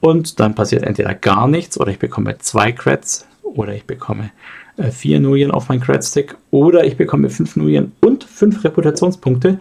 und 0.00 0.38
dann 0.38 0.54
passiert 0.54 0.84
entweder 0.84 1.14
gar 1.14 1.48
nichts 1.48 1.78
oder 1.78 1.90
ich 1.90 1.98
bekomme 1.98 2.38
zwei 2.38 2.70
Creds 2.70 3.26
oder 3.42 3.74
ich 3.74 3.84
bekomme 3.84 4.30
äh, 4.76 5.18
Nuyen 5.18 5.50
auf 5.50 5.68
mein 5.68 5.80
Cred-Stick 5.80 6.36
oder 6.50 6.84
ich 6.84 6.96
bekomme 6.96 7.30
fünf 7.30 7.56
Nuyen 7.56 7.92
und 8.00 8.22
fünf 8.22 8.62
Reputationspunkte 8.62 9.58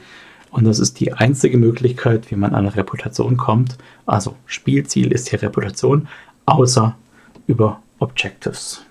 und 0.52 0.66
das 0.66 0.80
ist 0.80 1.00
die 1.00 1.12
einzige 1.12 1.58
Möglichkeit, 1.58 2.32
wie 2.32 2.36
man 2.36 2.54
an 2.54 2.66
eine 2.66 2.76
Reputation 2.76 3.36
kommt. 3.36 3.78
Also 4.06 4.36
Spielziel 4.46 5.12
ist 5.12 5.28
hier 5.28 5.42
Reputation, 5.42 6.08
außer 6.46 6.96
über 7.48 7.82
Objectives. 8.00 8.86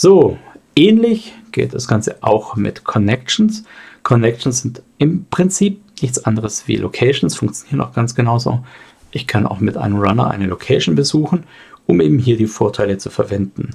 So, 0.00 0.38
ähnlich 0.76 1.32
geht 1.50 1.74
das 1.74 1.88
Ganze 1.88 2.18
auch 2.20 2.54
mit 2.54 2.84
Connections. 2.84 3.64
Connections 4.04 4.60
sind 4.60 4.80
im 4.98 5.24
Prinzip 5.24 5.80
nichts 6.00 6.24
anderes 6.24 6.68
wie 6.68 6.76
Locations, 6.76 7.34
funktionieren 7.34 7.80
auch 7.80 7.92
ganz 7.94 8.14
genauso. 8.14 8.64
Ich 9.10 9.26
kann 9.26 9.44
auch 9.44 9.58
mit 9.58 9.76
einem 9.76 9.96
Runner 9.96 10.30
eine 10.30 10.46
Location 10.46 10.94
besuchen, 10.94 11.42
um 11.86 12.00
eben 12.00 12.20
hier 12.20 12.36
die 12.36 12.46
Vorteile 12.46 12.98
zu 12.98 13.10
verwenden. 13.10 13.70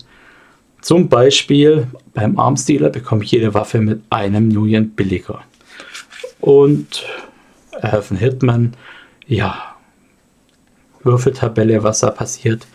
Zum 0.80 1.10
Beispiel 1.10 1.88
beim 2.14 2.40
Armstealer 2.40 2.90
bekomme 2.90 3.26
ich 3.26 3.32
jede 3.32 3.54
Waffe 3.54 3.80
mit 3.80 4.02
einem 4.10 4.48
Nuyen 4.48 4.92
billiger. 4.92 5.42
Und 6.40 7.04
Helfen 7.82 8.16
Hitman, 8.16 8.76
ja, 9.28 9.76
Würfeltabelle, 11.04 11.84
was 11.84 12.00
da 12.00 12.12
passiert. 12.12 12.66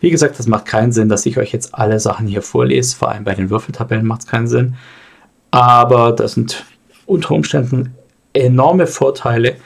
Wie 0.00 0.10
gesagt, 0.10 0.38
das 0.38 0.46
macht 0.46 0.66
keinen 0.66 0.92
Sinn, 0.92 1.08
dass 1.08 1.26
ich 1.26 1.38
euch 1.38 1.52
jetzt 1.52 1.74
alle 1.74 1.98
Sachen 2.00 2.26
hier 2.26 2.42
vorlese. 2.42 2.96
Vor 2.96 3.10
allem 3.10 3.24
bei 3.24 3.34
den 3.34 3.50
Würfeltabellen 3.50 4.06
macht 4.06 4.22
es 4.22 4.26
keinen 4.26 4.46
Sinn. 4.46 4.76
Aber 5.50 6.12
das 6.12 6.34
sind 6.34 6.64
unter 7.06 7.32
Umständen 7.32 7.94
enorme 8.32 8.86
Vorteile, 8.86 9.56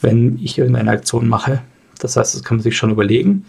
wenn 0.00 0.38
ich 0.42 0.58
irgendeine 0.58 0.90
Aktion 0.90 1.28
mache. 1.28 1.62
Das 1.98 2.16
heißt, 2.16 2.34
das 2.34 2.42
kann 2.44 2.58
man 2.58 2.62
sich 2.62 2.76
schon 2.76 2.90
überlegen. 2.90 3.46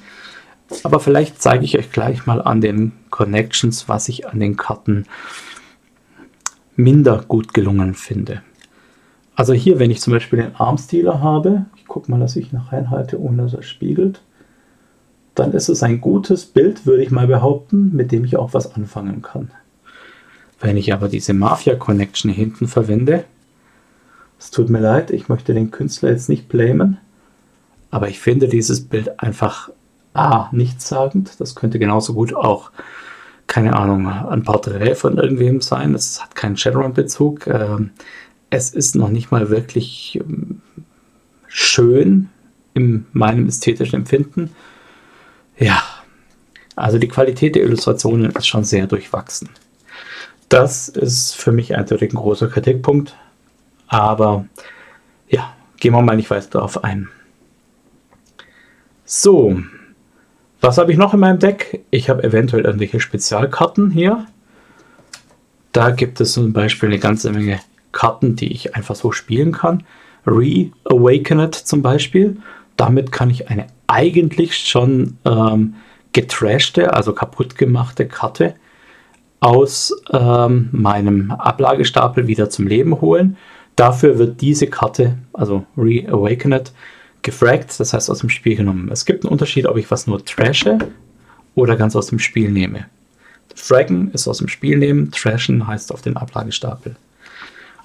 Aber 0.84 1.00
vielleicht 1.00 1.42
zeige 1.42 1.66
ich 1.66 1.78
euch 1.78 1.92
gleich 1.92 2.26
mal 2.26 2.42
an 2.42 2.62
den 2.62 2.94
Connections, 3.10 3.90
was 3.90 4.08
ich 4.08 4.28
an 4.28 4.40
den 4.40 4.56
Karten 4.56 5.06
minder 6.76 7.24
gut 7.28 7.54
gelungen 7.54 7.96
finde. 7.96 8.42
Also 9.36 9.54
hier, 9.54 9.80
wenn 9.80 9.92
ich 9.92 10.02
zum 10.02 10.14
Beispiel 10.14 10.40
den 10.40 10.56
Armstealer 10.56 11.22
habe, 11.22 11.66
ich 11.76 11.86
gucke 11.86 12.10
mal, 12.12 12.20
dass 12.20 12.36
ich 12.36 12.52
nach 12.52 12.72
reinhalte, 12.72 13.20
ohne 13.20 13.44
dass 13.44 13.54
er 13.54 13.64
spiegelt 13.64 14.22
dann 15.40 15.54
ist 15.54 15.70
es 15.70 15.84
ein 15.84 16.02
gutes 16.02 16.46
Bild, 16.46 16.86
würde 16.86 17.04
ich 17.04 17.12
mal 17.12 17.28
behaupten, 17.28 17.96
mit 17.96 18.12
dem 18.12 18.26
ich 18.26 18.38
auch 18.38 18.54
was 18.54 18.76
anfangen 18.76 19.22
kann. 19.22 19.52
Wenn 20.60 20.78
ich 20.78 20.94
aber 20.94 21.08
diese 21.08 21.34
Mafia 21.34 21.76
Connection 21.76 22.30
hinten 22.30 22.68
verwende, 22.68 23.24
es 24.38 24.52
tut 24.52 24.70
mir 24.70 24.80
leid, 24.80 25.12
ich 25.12 25.30
möchte 25.30 25.54
den 25.54 25.72
Künstler 25.72 26.10
jetzt 26.10 26.30
nicht 26.30 26.50
blamen, 26.50 26.98
aber 27.92 28.10
ich 28.10 28.20
finde 28.20 28.48
dieses 28.48 28.86
Bild 28.86 29.20
einfach 29.20 29.70
A, 30.14 30.50
nichtssagend. 30.52 31.40
Das 31.40 31.56
könnte 31.56 31.80
genauso 31.80 32.14
gut 32.14 32.34
auch, 32.34 32.72
keine 33.48 33.76
Ahnung, 33.76 34.08
ein 34.08 34.44
Porträt 34.44 34.96
von 34.96 35.18
irgendwem 35.18 35.62
sein. 35.62 35.94
Es 35.94 36.22
hat 36.22 36.36
keinen 36.36 36.58
Shadowrun-Bezug. 36.58 37.48
Ähm, 37.48 37.92
es 38.50 38.72
ist 38.72 38.96
noch 38.96 39.10
nicht 39.10 39.32
mal 39.32 39.50
wirklich 39.50 40.20
ähm, 40.22 40.62
schön 41.48 42.30
in 42.74 43.06
meinem 43.14 43.48
ästhetischen 43.48 44.00
Empfinden. 44.00 44.52
Ja, 45.60 45.84
also 46.76 46.98
die 46.98 47.10
Qualität 47.10 47.56
der 47.56 47.64
Illustrationen 47.64 48.32
ist 48.32 48.48
schon 48.48 48.64
sehr 48.64 48.88
durchwachsen. 48.88 49.50
Das 50.48 50.88
ist 50.88 51.36
für 51.36 51.52
mich 51.52 51.76
eindeutig 51.76 52.14
ein 52.14 52.18
großer 52.18 52.48
Kritikpunkt. 52.48 53.16
Aber 53.88 54.46
ja, 55.28 55.54
gehen 55.78 55.94
wir 55.94 56.02
mal 56.02 56.16
nicht 56.16 56.30
weiter 56.30 56.50
darauf 56.50 56.84
ein. 56.84 57.10
So, 59.04 59.62
was 60.62 60.78
habe 60.78 60.92
ich 60.92 60.98
noch 60.98 61.14
in 61.14 61.20
meinem 61.20 61.40
Deck? 61.40 61.84
Ich 61.92 62.10
habe 62.10 62.24
eventuell 62.24 62.66
irgendwelche 62.66 63.00
Spezialkarten 63.00 63.92
hier. 63.92 64.26
Da 65.72 65.92
gibt 65.92 66.22
es 66.22 66.34
zum 66.34 66.54
Beispiel 66.54 66.90
eine 66.90 67.00
ganze 67.00 67.32
Menge 67.32 67.60
Karten, 67.92 68.36
die 68.36 68.52
ich 68.52 68.76
einfach 68.76 68.96
so 68.96 69.12
spielen 69.12 69.52
kann. 69.52 69.84
Reawakened 70.26 71.56
zum 71.56 71.82
Beispiel. 71.82 72.38
Damit 72.78 73.12
kann 73.12 73.30
ich 73.30 73.50
eine 73.50 73.68
eigentlich 73.90 74.56
schon 74.56 75.18
ähm, 75.26 75.76
getrashte, 76.14 76.94
also 76.94 77.14
kaputt 77.14 77.58
gemachte 77.58 78.08
Karte 78.08 78.56
aus 79.40 79.94
ähm, 80.12 80.70
meinem 80.72 81.32
Ablagestapel 81.32 82.28
wieder 82.28 82.50
zum 82.50 82.68
Leben 82.68 83.02
holen. 83.02 83.38
Dafür 83.76 84.20
wird 84.20 84.42
diese 84.42 84.68
Karte, 84.68 85.18
also 85.34 85.66
Reawakened, 85.78 86.74
gefragt, 87.22 87.80
das 87.80 87.94
heißt 87.94 88.10
aus 88.10 88.20
dem 88.20 88.30
Spiel 88.30 88.56
genommen. 88.56 88.90
Es 88.92 89.06
gibt 89.06 89.24
einen 89.24 89.32
Unterschied, 89.32 89.66
ob 89.66 89.78
ich 89.78 89.90
was 89.92 90.08
nur 90.08 90.24
trashe 90.24 90.78
oder 91.56 91.76
ganz 91.76 91.96
aus 91.96 92.08
dem 92.08 92.20
Spiel 92.20 92.52
nehme. 92.52 92.86
Fraggen 93.56 94.12
ist 94.12 94.28
aus 94.28 94.38
dem 94.38 94.48
Spiel 94.48 94.78
nehmen, 94.78 95.12
trashen 95.12 95.68
heißt 95.68 95.92
auf 95.92 96.02
den 96.02 96.16
Ablagestapel. 96.16 96.96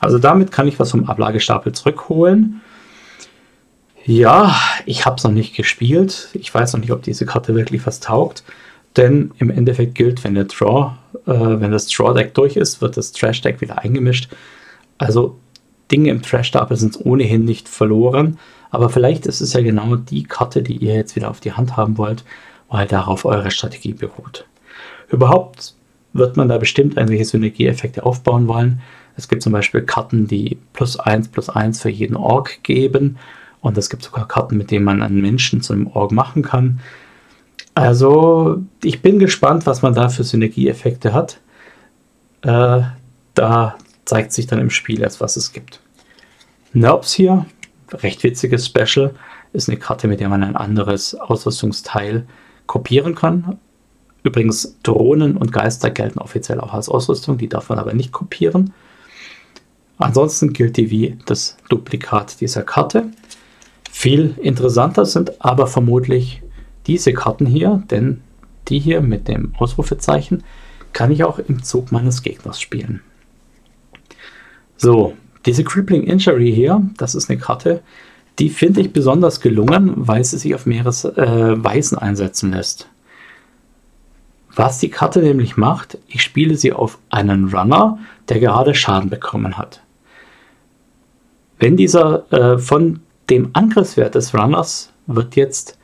Also 0.01 0.19
damit 0.19 0.53
kann 0.53 0.69
ich 0.69 0.79
was 0.79 0.91
vom 0.91 1.09
Ablagestapel 1.09 1.73
zurückholen 1.73 2.61
ja, 4.07 4.55
ich 4.85 5.07
habe 5.07 5.17
es 5.17 5.25
noch 5.25 5.31
nicht 5.31 5.57
gespielt. 5.57 6.29
Ich 6.35 6.53
weiß 6.53 6.75
noch 6.75 6.81
nicht, 6.81 6.93
ob 6.93 7.03
diese 7.03 7.25
Karte 7.25 7.55
wirklich 7.55 7.87
was 7.87 8.01
taugt. 8.01 8.45
Denn 8.97 9.33
im 9.39 9.51
Endeffekt 9.51 9.95
gilt, 9.95 10.23
wenn 10.25 10.35
der 10.35 10.45
Draw, 10.45 10.93
äh, 11.27 11.33
wenn 11.33 11.73
das 11.73 11.89
Draw-Deck 11.89 12.35
durch 12.35 12.57
ist, 12.57 12.81
wird 12.81 12.97
das 12.97 13.13
Trash-Deck 13.13 13.61
wieder 13.61 13.79
eingemischt. 13.79 14.29
Also 14.99 15.37
Dinge 15.91 16.11
im 16.11 16.23
Trash-Stapel 16.23 16.77
sind 16.77 17.05
ohnehin 17.05 17.45
nicht 17.45 17.69
verloren. 17.69 18.39
Aber 18.71 18.91
vielleicht 18.91 19.27
ist 19.27 19.41
es 19.41 19.53
ja 19.53 19.63
genau 19.63 19.97
die 19.97 20.25
Karte, 20.25 20.63
die 20.63 20.77
ihr 20.77 20.95
jetzt 20.95 21.17
wieder 21.17 21.31
auf 21.31 21.41
die 21.41 21.53
Hand 21.53 21.77
haben 21.77 21.97
wollt, 21.97 22.25
weil 22.69 22.87
darauf 22.87 23.25
eure 23.25 23.51
Strategie 23.51 23.95
beruht. 23.95 24.47
Überhaupt 25.09 25.75
wird 26.13 26.37
man 26.37 26.49
da 26.49 26.59
bestimmt 26.59 26.97
irgendwelche 26.97 27.25
Synergieeffekte 27.25 28.05
aufbauen 28.05 28.49
wollen. 28.49 28.83
Es 29.17 29.29
gibt 29.29 29.43
zum 29.43 29.53
Beispiel 29.53 29.83
Karten, 29.83 30.27
die 30.27 30.59
plus 30.73 30.99
1 30.99 31.29
plus 31.29 31.49
1 31.49 31.81
für 31.81 31.91
jeden 31.91 32.17
Ork 32.17 32.63
geben 32.63 33.19
und 33.65 33.79
es 33.79 33.89
gibt 33.89 34.03
sogar 34.03 34.29
Karten, 34.29 34.59
mit 34.59 34.71
denen 34.71 34.85
man 34.85 35.01
einen 35.01 35.23
Menschen 35.23 35.63
zu 35.63 35.73
einem 35.73 35.87
Org 35.87 36.13
machen 36.13 36.43
kann. 36.43 36.81
Also, 37.75 38.63
ich 38.83 39.01
bin 39.01 39.19
gespannt, 39.19 39.65
was 39.65 39.81
man 39.81 39.95
da 39.95 40.11
für 40.11 40.23
Synergieeffekte 40.23 41.15
hat. 41.15 41.41
Äh, 42.43 42.83
da 43.33 43.77
zeigt 44.05 44.35
sich 44.35 44.47
dann 44.47 44.59
im 44.59 44.69
Spiel 44.69 45.01
erst, 45.01 45.23
was 45.23 45.37
es 45.37 45.55
gibt. 45.55 45.81
Nerps 46.75 47.15
hier, 47.15 47.47
recht 47.91 48.23
witziges 48.23 48.67
Special. 48.67 49.15
Ist 49.55 49.71
eine 49.71 49.79
Karte, 49.79 50.09
mit 50.09 50.21
der 50.21 50.29
man 50.29 50.43
ein 50.43 50.57
anderes 50.57 51.15
Ausrüstungsteil 51.15 52.27
kopieren 52.67 53.15
kann. 53.15 53.59
Übrigens, 54.25 54.77
Drohnen 54.83 55.39
und 55.39 55.53
Geister 55.53 55.89
gelten 55.89 56.19
offiziell 56.19 56.61
auch 56.61 56.75
als 56.75 56.91
Ausrüstung, 56.91 57.39
die 57.39 57.49
darf 57.49 57.71
man 57.71 57.79
aber 57.79 57.95
nicht 57.95 58.13
kopieren. 58.13 58.75
Ansonsten 59.97 60.53
gilt 60.53 60.77
die 60.77 60.91
wie 60.91 61.17
das 61.25 61.57
Duplikat 61.71 62.43
dieser 62.43 62.63
Karte. 62.63 63.07
Viel 63.97 64.35
interessanter 64.43 65.07
sind 65.07 65.41
aber 65.41 65.69
vermutlich 65.69 66.43
diese 66.89 67.13
Karten 67.13 67.47
hier, 67.47 67.85
denn 67.93 68.23
die 68.67 68.81
hier 68.81 69.01
mit 69.01 69.29
dem 69.29 69.55
Ausrufezeichen 69.57 70.43
kann 70.93 71.13
ich 71.13 71.23
auch 71.23 71.39
im 71.39 71.63
Zug 71.63 71.93
meines 71.93 72.23
Gegners 72.23 72.61
spielen. 72.61 73.03
So, 74.77 75.15
diese 75.47 75.63
Crippling 75.63 76.03
Injury 76.03 76.53
hier, 76.53 76.83
das 76.97 77.15
ist 77.15 77.31
eine 77.31 77.39
Karte, 77.39 77.83
die 78.41 78.51
finde 78.51 78.81
ich 78.81 78.93
besonders 78.93 79.41
gelungen, 79.41 79.93
weil 79.95 80.25
sie 80.25 80.39
sich 80.39 80.57
auf 80.57 80.67
mehrere 80.67 81.17
äh, 81.17 81.65
Weisen 81.65 81.97
einsetzen 81.97 82.51
lässt. 82.51 82.89
Was 84.57 84.81
die 84.81 84.91
Karte 84.91 85.21
nämlich 85.21 85.57
macht, 85.57 85.99
ich 86.09 86.21
spiele 86.21 86.57
sie 86.57 86.73
auf 86.73 86.99
einen 87.11 87.55
Runner, 87.55 87.99
der 88.29 88.41
gerade 88.41 88.75
Schaden 88.75 89.09
bekommen 89.09 89.57
hat. 89.57 89.83
Wenn 91.61 91.77
dieser 91.77 92.31
äh, 92.33 92.59
von 92.59 93.04
dem 93.31 93.51
Angriffswert 93.53 94.15
des 94.15 94.35
Runners 94.35 94.93
wird 95.07 95.37
jetzt 95.37 95.79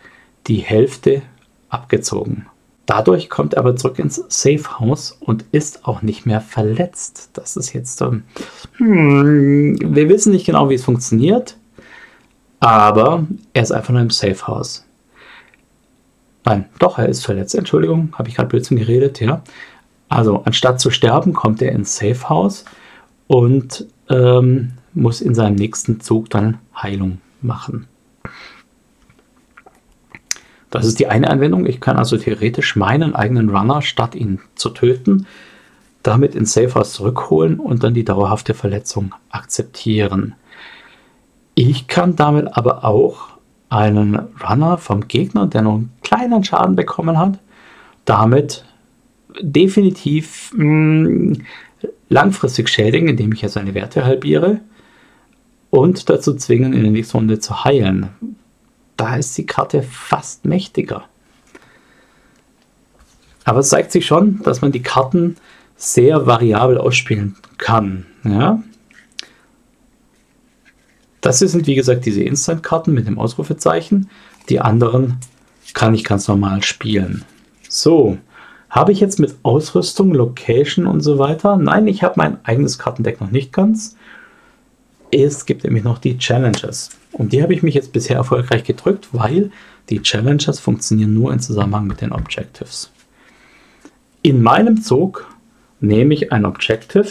die 0.47 0.59
Hälfte 0.59 1.23
abgezogen. 1.69 2.47
Dadurch 2.87 3.31
kommt 3.31 3.55
er 3.55 3.61
aber 3.61 3.77
zurück 3.77 3.99
ins 4.01 4.25
Safe 4.29 4.81
House 4.81 5.17
und 5.21 5.45
ist 5.53 5.87
auch 5.87 6.03
nicht 6.03 6.27
mehr 6.27 6.41
verletzt. 6.41 7.31
Das 7.35 7.57
ist 7.57 7.73
jetzt. 7.73 8.01
Ähm, 8.01 8.25
hm, 8.79 9.79
wir 9.81 10.09
wissen 10.09 10.33
nicht 10.33 10.47
genau, 10.47 10.69
wie 10.71 10.75
es 10.75 10.85
funktioniert, 10.85 11.57
aber 12.59 13.27
er 13.53 13.63
ist 13.63 13.71
einfach 13.71 13.93
nur 13.93 14.03
im 14.03 14.11
Safe 14.11 14.47
House. 14.47 14.85
Nein, 16.45 16.65
doch, 16.81 16.99
er 16.99 17.09
ist 17.09 17.25
verletzt. 17.25 17.55
Entschuldigung, 17.55 18.13
habe 18.19 18.29
ich 18.29 18.35
gerade 18.35 18.49
Blödsinn 18.49 18.79
geredet, 18.79 19.21
ja. 19.21 19.43
Also, 20.09 20.43
anstatt 20.45 20.81
zu 20.81 20.91
sterben, 20.91 21.33
kommt 21.33 21.63
er 21.63 21.71
ins 21.71 21.97
Safe 21.97 22.29
House 22.29 22.65
und 23.29 23.87
ähm, 24.09 24.73
muss 24.95 25.21
in 25.21 25.37
seinem 25.37 25.55
nächsten 25.55 26.01
Zug 26.01 26.29
dann 26.31 26.59
Heilung 26.75 27.19
machen. 27.43 27.87
Das 30.71 30.87
ist 30.87 31.01
die 31.01 31.09
eine 31.09 31.29
Anwendung. 31.29 31.67
Ich 31.67 31.81
kann 31.81 31.97
also 31.97 32.17
theoretisch 32.17 32.77
meinen 32.77 33.15
eigenen 33.15 33.51
Runner, 33.51 33.83
statt 33.83 34.15
ihn 34.15 34.41
zu 34.55 34.71
töten, 34.71 35.27
damit 36.03 36.35
ins 36.35 36.53
Safehouse 36.53 36.93
zurückholen 36.93 37.59
und 37.59 37.83
dann 37.83 37.93
die 37.93 38.05
dauerhafte 38.05 38.55
Verletzung 38.55 39.15
akzeptieren. 39.31 40.35
Ich 41.55 41.89
kann 41.89 42.17
damit 42.17 42.57
aber 42.57 42.85
auch 42.85 43.31
einen 43.69 44.19
Runner 44.49 44.79
vom 44.79 45.09
Gegner, 45.09 45.47
der 45.47 45.63
noch 45.63 45.75
einen 45.75 45.93
kleinen 46.03 46.45
Schaden 46.45 46.77
bekommen 46.77 47.19
hat, 47.19 47.39
damit 48.05 48.65
definitiv 49.41 50.53
mh, 50.57 50.65
mm, 50.65 51.43
langfristig 52.09 52.69
schädigen, 52.69 53.09
indem 53.09 53.33
ich 53.33 53.43
ja 53.43 53.49
seine 53.49 53.75
Werte 53.75 54.05
halbiere 54.05 54.61
und 55.71 56.11
dazu 56.11 56.35
zwingen, 56.35 56.73
in 56.73 56.83
der 56.83 56.91
nächsten 56.91 57.19
Runde 57.19 57.39
zu 57.39 57.65
heilen, 57.65 58.11
da 58.97 59.17
ist 59.17 59.39
die 59.39 59.47
Karte 59.47 59.83
fast 59.83 60.45
mächtiger. 60.45 61.05
Aber 63.45 63.61
es 63.61 63.71
zeigt 63.71 63.93
sich 63.93 64.07
schon, 64.07 64.43
dass 64.43 64.61
man 64.61 64.73
die 64.73 64.83
Karten 64.83 65.37
sehr 65.77 66.27
variabel 66.27 66.77
ausspielen 66.77 67.37
kann. 67.57 68.07
Ja? 68.25 68.63
Das 71.21 71.39
sind 71.39 71.67
wie 71.67 71.75
gesagt 71.75 72.05
diese 72.05 72.23
Instant-Karten 72.23 72.93
mit 72.93 73.07
dem 73.07 73.19
Ausrufezeichen. 73.19 74.11
Die 74.49 74.61
anderen 74.61 75.17
kann 75.73 75.95
ich 75.95 76.05
ganz 76.05 76.29
normal 76.29 76.63
spielen. 76.63 77.25
So, 77.69 78.19
habe 78.69 78.93
ich 78.93 79.01
jetzt 79.01 79.19
mit 79.19 79.35
Ausrüstung, 79.43 80.13
Location 80.13 80.87
und 80.87 81.01
so 81.01 81.19
weiter? 81.19 81.57
Nein, 81.57 81.89
ich 81.89 82.03
habe 82.03 82.15
mein 82.17 82.45
eigenes 82.45 82.79
Kartendeck 82.79 83.21
noch 83.21 83.31
nicht 83.31 83.53
ganz. 83.53 83.97
Es 85.13 85.47
gibt 85.47 85.65
nämlich 85.65 85.83
noch 85.83 85.99
die 85.99 86.19
Challenges. 86.19 86.91
Und 87.13 87.33
die 87.33 87.43
habe 87.43 87.55
ich 87.55 87.63
mich 87.63 87.75
jetzt 87.75 87.93
bisher 87.93 88.17
erfolgreich 88.17 88.65
gedrückt, 88.65 89.09
weil 89.13 89.51
die 89.89 90.03
Challenges 90.03 90.61
funktionieren 90.61 91.15
nur 91.15 91.33
in 91.33 91.41
Zusammenhang 91.41 91.87
mit 91.87 92.01
den 92.01 92.13
Objectives. 92.13 92.91
In 94.23 94.43
meinem 94.43 94.83
Zug 94.83 95.27
nehme 95.81 96.15
ich 96.15 96.33
ein 96.33 96.45
Objective 96.45 97.09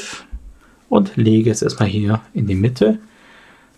und 0.88 1.17
lege 1.17 1.51
es 1.51 1.62
erstmal 1.62 1.89
hier 1.89 2.21
in 2.33 2.47
die 2.47 2.55
Mitte. 2.55 2.99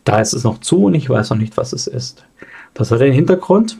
Da 0.03 0.19
ist 0.19 0.33
es 0.33 0.43
noch 0.43 0.59
zu 0.59 0.85
und 0.85 0.95
ich 0.95 1.09
weiß 1.09 1.31
noch 1.31 1.37
nicht, 1.37 1.57
was 1.57 1.73
es 1.73 1.87
ist. 1.87 2.25
Das 2.73 2.91
hat 2.91 3.01
den 3.01 3.13
Hintergrund, 3.13 3.77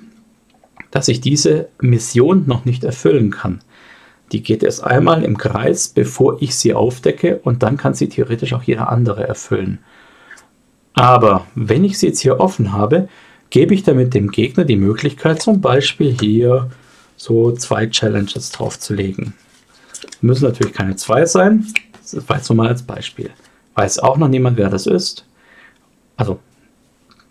dass 0.90 1.08
ich 1.08 1.22
diese 1.22 1.70
Mission 1.80 2.46
noch 2.48 2.66
nicht 2.66 2.84
erfüllen 2.84 3.32
kann. 3.32 3.60
Die 4.32 4.42
geht 4.42 4.64
erst 4.64 4.84
einmal 4.84 5.24
im 5.24 5.38
Kreis, 5.38 5.90
bevor 5.90 6.42
ich 6.42 6.56
sie 6.56 6.74
aufdecke 6.74 7.40
und 7.44 7.64
dann 7.64 7.78
kann 7.78 7.94
sie 7.94 8.10
theoretisch 8.10 8.54
auch 8.54 8.64
jeder 8.64 8.90
andere 8.90 9.28
erfüllen. 9.28 9.80
Aber 10.94 11.48
wenn 11.56 11.84
ich 11.84 11.98
sie 11.98 12.08
jetzt 12.08 12.20
hier 12.20 12.40
offen 12.40 12.74
habe, 12.74 13.08
gebe 13.50 13.74
ich 13.74 13.84
damit 13.84 14.14
dem 14.14 14.32
Gegner 14.32 14.66
die 14.66 14.76
Möglichkeit, 14.76 15.42
zum 15.42 15.62
Beispiel 15.62 16.16
hier 16.20 16.70
so 17.18 17.52
zwei 17.52 17.88
Challenges 17.88 18.52
draufzulegen. 18.52 19.34
Müssen 20.22 20.46
natürlich 20.46 20.74
keine 20.74 20.96
zwei 20.96 21.26
sein. 21.26 21.68
Das 22.02 22.28
war 22.28 22.38
jetzt 22.38 22.50
nur 22.50 22.58
mal 22.58 22.68
als 22.68 22.84
Beispiel. 22.84 23.30
Weiß 23.76 24.00
auch 24.00 24.18
noch 24.18 24.28
niemand, 24.28 24.58
wer 24.58 24.70
das 24.70 24.88
ist. 24.88 25.26
Also, 26.18 26.40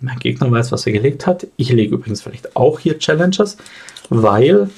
mein 0.01 0.19
Gegner 0.19 0.51
weiß, 0.51 0.73
was 0.73 0.87
er 0.87 0.93
gelegt 0.93 1.27
hat. 1.27 1.47
Ich 1.57 1.71
lege 1.71 1.95
übrigens 1.95 2.23
vielleicht 2.23 2.57
auch 2.57 2.81
hier 2.81 2.99
Challenges, 2.99 3.57
weil 4.09 4.71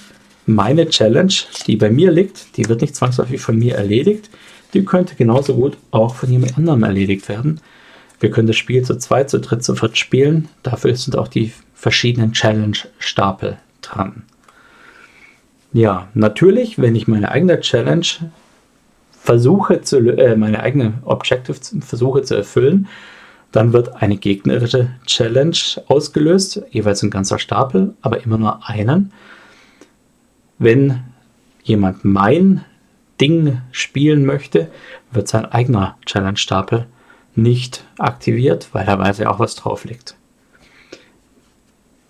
meine 0.46 0.88
Challenge, 0.88 1.32
die 1.66 1.76
bei 1.76 1.90
mir 1.90 2.10
liegt, 2.10 2.56
die 2.56 2.68
wird 2.68 2.80
nicht 2.80 2.96
zwangsläufig 2.96 3.40
von 3.40 3.58
mir 3.58 3.76
erledigt. 3.76 4.30
Die 4.74 4.84
könnte 4.84 5.14
genauso 5.14 5.54
gut 5.54 5.76
auch 5.90 6.14
von 6.14 6.30
jemand 6.30 6.56
anderem 6.58 6.82
erledigt 6.82 7.28
werden. 7.28 7.60
Wir 8.22 8.30
können 8.30 8.46
das 8.46 8.56
Spiel 8.56 8.82
zu 8.84 8.96
zweit, 8.98 9.30
zu 9.30 9.40
dritt, 9.40 9.64
zu 9.64 9.74
viert 9.74 9.98
spielen. 9.98 10.48
Dafür 10.62 10.94
sind 10.94 11.18
auch 11.18 11.26
die 11.26 11.52
verschiedenen 11.74 12.32
Challenge-Stapel 12.32 13.58
dran. 13.80 14.22
Ja, 15.72 16.06
natürlich, 16.14 16.78
wenn 16.78 16.94
ich 16.94 17.08
meine 17.08 17.32
eigene 17.32 17.58
Challenge 17.58 18.06
versuche 19.10 19.80
zu, 19.80 19.98
äh, 19.98 20.36
meine 20.36 20.62
eigene 20.62 20.94
Objective 21.04 21.58
versuche 21.80 22.22
zu 22.22 22.36
erfüllen, 22.36 22.86
dann 23.50 23.72
wird 23.72 24.00
eine 24.00 24.16
gegnerische 24.16 24.90
Challenge 25.04 25.56
ausgelöst, 25.88 26.62
jeweils 26.70 27.02
ein 27.02 27.10
ganzer 27.10 27.40
Stapel, 27.40 27.94
aber 28.02 28.24
immer 28.24 28.38
nur 28.38 28.68
einen. 28.68 29.12
Wenn 30.60 31.02
jemand 31.64 32.04
mein 32.04 32.64
Ding 33.20 33.62
spielen 33.72 34.24
möchte, 34.24 34.70
wird 35.10 35.26
sein 35.26 35.44
eigener 35.44 35.98
Challenge-Stapel 36.06 36.86
nicht 37.34 37.84
aktiviert, 37.98 38.68
weil 38.72 38.86
da 38.86 38.98
weiß 38.98 39.18
ja 39.18 39.30
auch, 39.30 39.38
was 39.38 39.54
drauf 39.54 39.84
liegt. 39.84 40.16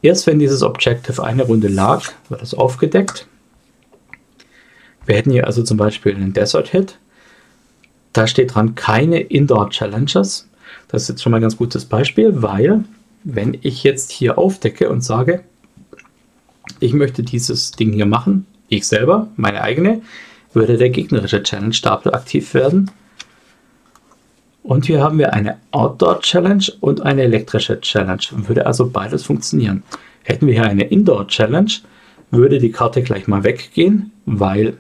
Erst 0.03 0.27
wenn 0.27 0.41
dieses 0.41 0.63
Objective 0.63 1.23
eine 1.23 1.45
Runde 1.45 1.69
lag, 1.69 2.11
wird 2.29 2.43
es 2.43 2.55
aufgedeckt. 2.55 3.29
Wir 5.07 5.17
hätten 5.17 5.31
hier 5.31 5.47
also 5.47 5.63
zum 5.63 5.77
Beispiel 5.77 6.15
einen 6.15 6.33
Desert 6.33 6.69
Hit. 6.69 6.99
Da 8.13 8.27
steht 8.27 8.55
dran 8.55 8.75
keine 8.75 9.21
Indoor 9.21 9.71
Challenges. 9.71 10.49
Das 10.89 11.03
ist 11.03 11.09
jetzt 11.09 11.23
schon 11.23 11.31
mal 11.31 11.39
ein 11.39 11.43
ganz 11.43 11.57
gutes 11.57 11.85
Beispiel, 11.85 12.43
weil 12.43 12.85
wenn 13.25 13.57
ich 13.63 13.85
jetzt 13.85 14.11
hier 14.11 14.39
aufdecke 14.39 14.89
und 14.89 15.03
sage, 15.03 15.45
ich 16.81 16.93
möchte 16.93 17.23
dieses 17.23 17.71
Ding 17.71 17.93
hier 17.93 18.07
machen, 18.07 18.47
ich 18.69 18.87
selber, 18.87 19.29
meine 19.37 19.63
eigene, 19.63 20.03
würde 20.53 20.77
der 20.77 20.91
gegnerische 20.91 21.43
Challenge-Stapel 21.43 22.13
aktiv 22.13 22.55
werden 22.55 22.91
und 24.63 24.87
hier 24.87 25.03
haben 25.03 25.19
wir 25.19 25.33
eine 25.33 25.59
Outdoor 25.73 26.21
Challenge 26.21 26.65
und 26.81 27.03
eine 27.03 27.23
elektrische 27.23 27.81
Challenge. 27.81 28.23
Würde 28.31 28.67
also 28.67 28.89
beides 28.89 29.25
funktionieren. 29.25 29.83
Hätten 30.23 30.47
wir 30.47 30.55
hier 30.55 30.65
eine 30.65 30.85
Indoor 30.85 31.27
Challenge, 31.27 31.73
würde 32.31 32.59
die 32.59 32.71
Karte 32.71 33.03
gleich 33.03 33.27
mal 33.27 33.45
weggehen, 33.45 34.13
weil 34.25 34.77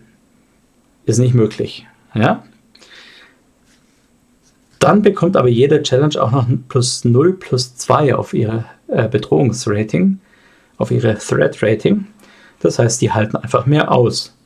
ist 1.05 1.19
nicht 1.19 1.35
möglich. 1.35 1.87
Ja? 2.15 2.45
Dann 4.79 5.03
bekommt 5.03 5.37
aber 5.37 5.49
jede 5.49 5.83
Challenge 5.83 6.21
auch 6.21 6.31
noch 6.31 6.49
ein 6.49 6.65
plus 6.69 7.05
0 7.05 7.35
plus 7.35 7.77
2 7.77 8.15
auf 8.15 8.35
ihre 8.35 8.65
äh, 8.89 9.09
Bedrohungsrating, 9.09 10.21
auf 10.79 10.91
ihre 10.93 11.19
Threat 11.19 11.61
Rating. 11.63 12.07
Das 12.61 12.79
heißt, 12.79 13.01
die 13.01 13.11
halten 13.11 13.37
einfach 13.37 13.67
mehr 13.67 13.91
aus. 13.91 14.37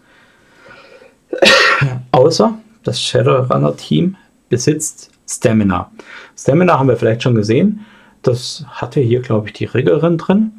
Außer 2.12 2.59
das 2.83 3.03
Shadowrunner 3.03 3.77
Team 3.77 4.16
besitzt 4.49 5.11
Stamina. 5.28 5.90
Stamina 6.36 6.78
haben 6.78 6.88
wir 6.88 6.96
vielleicht 6.96 7.22
schon 7.22 7.34
gesehen. 7.34 7.84
Das 8.22 8.64
hatte 8.68 9.00
hier, 9.00 9.20
glaube 9.20 9.48
ich, 9.48 9.52
die 9.54 9.64
Riggerin 9.64 10.18
drin. 10.18 10.52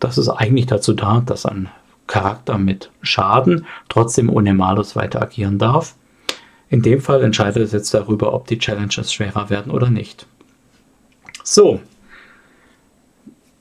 Das 0.00 0.18
ist 0.18 0.28
eigentlich 0.28 0.66
dazu 0.66 0.92
da, 0.92 1.20
dass 1.24 1.46
ein 1.46 1.68
Charakter 2.06 2.58
mit 2.58 2.90
Schaden 3.02 3.66
trotzdem 3.88 4.30
ohne 4.30 4.54
Malus 4.54 4.96
weiter 4.96 5.22
agieren 5.22 5.58
darf. 5.58 5.94
In 6.70 6.82
dem 6.82 7.00
Fall 7.00 7.22
entscheidet 7.22 7.62
es 7.62 7.72
jetzt 7.72 7.94
darüber, 7.94 8.32
ob 8.32 8.46
die 8.46 8.58
Challenges 8.58 9.12
schwerer 9.12 9.50
werden 9.50 9.70
oder 9.72 9.90
nicht. 9.90 10.26
So, 11.42 11.80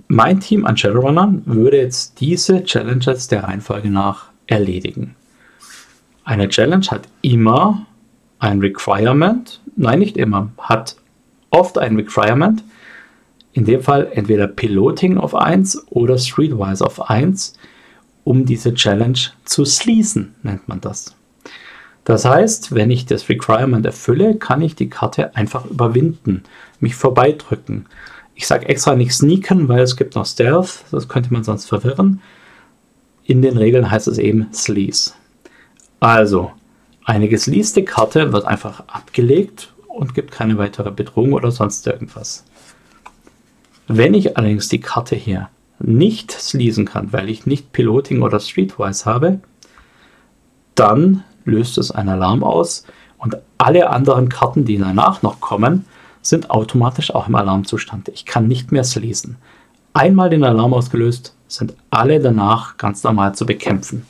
mein 0.08 0.39
Team 0.39 0.65
an 0.65 0.78
Shadowrunnern 0.78 1.43
würde 1.45 1.78
jetzt 1.78 2.19
diese 2.19 2.63
Challenges 2.63 3.28
der 3.28 3.43
Reihenfolge 3.43 3.89
nach 3.89 4.30
erledigen. 4.45 5.15
Eine 6.23 6.50
Challenge 6.50 6.86
hat 6.88 7.08
immer 7.21 7.86
ein 8.39 8.60
Requirement, 8.60 9.62
nein, 9.76 10.00
nicht 10.00 10.17
immer, 10.17 10.52
hat 10.60 10.95
oft 11.50 11.78
ein 11.78 11.95
Requirement, 11.95 12.63
in 13.54 13.65
dem 13.65 13.82
Fall 13.82 14.10
entweder 14.13 14.47
Piloting 14.47 15.17
auf 15.17 15.34
1 15.34 15.88
oder 15.89 16.17
Streetwise 16.17 16.86
auf 16.86 17.10
1, 17.10 17.54
um 18.23 18.45
diese 18.45 18.73
Challenge 18.73 19.17
zu 19.45 19.65
schließen, 19.65 20.36
nennt 20.43 20.67
man 20.67 20.82
das. 20.82 21.15
Das 22.04 22.23
heißt, 22.23 22.76
wenn 22.76 22.91
ich 22.91 23.06
das 23.06 23.28
Requirement 23.28 23.86
erfülle, 23.86 24.36
kann 24.36 24.62
ich 24.62 24.76
die 24.76 24.89
Karte 24.89 25.36
einfach 25.36 25.65
überwinden, 25.65 26.43
mich 26.80 26.95
vorbeidrücken. 26.95 27.86
Ich 28.36 28.47
sage 28.47 28.69
extra 28.69 28.95
nicht 28.95 29.13
sneaken, 29.13 29.67
weil 29.67 29.82
es 29.82 29.97
gibt 29.97 30.15
noch 30.15 30.26
Stealth, 30.26 30.86
das 30.91 31.10
könnte 31.10 31.34
man 31.34 31.43
sonst 31.43 31.65
verwirren. 31.65 32.21
In 33.23 33.41
den 33.41 33.58
Regeln 33.58 33.89
heißt 33.89 34.08
es 34.08 34.19
eben 34.19 34.47
Sleaze. 34.54 35.13
Also, 36.00 36.52
eine 37.08 37.30
gesleaste 37.30 37.84
Karte 37.84 38.34
wird 38.34 38.46
einfach 38.46 38.84
abgelegt 38.88 39.74
und 39.88 40.13
gibt 40.13 40.30
keine 40.30 40.58
weitere 40.58 40.91
Bedrohung 40.91 41.32
oder 41.32 41.52
sonst 41.52 41.88
irgendwas. 41.88 42.43
Wenn 43.88 44.13
ich 44.13 44.36
allerdings 44.36 44.67
die 44.67 44.82
Karte 44.82 45.15
hier 45.15 45.48
nicht 45.80 46.34
sleasen 46.34 46.84
kann, 46.84 47.13
weil 47.13 47.30
ich 47.30 47.46
nicht 47.46 47.72
Piloting 47.72 48.24
oder 48.24 48.41
Streetwise 48.41 49.06
habe, 49.06 49.39
dann 50.76 51.24
löst 51.46 51.78
es 51.78 51.91
einen 51.91 52.10
Alarm 52.10 52.43
aus 52.43 52.84
und 53.17 53.38
alle 53.58 53.89
anderen 53.89 54.28
Karten, 54.28 54.65
die 54.65 54.78
danach 54.78 55.22
noch 55.22 55.39
kommen, 55.39 55.86
sind 56.22 56.50
automatisch 56.50 57.15
auch 57.15 57.30
im 57.30 57.36
Alarmzustand. 57.36 58.10
Ich 58.10 58.26
kann 58.26 58.50
nicht 58.50 58.74
mehr 58.74 58.84
lesen. 58.96 59.38
Einmal 59.93 60.30
den 60.30 60.43
Alarm 60.43 60.74
ausgelöst, 60.74 61.38
sind 61.48 61.74
alle 61.89 62.20
danach 62.20 62.76
ganz 62.76 63.02
normal 63.04 63.34
zu 63.34 63.46
bekämpfen. 63.46 64.06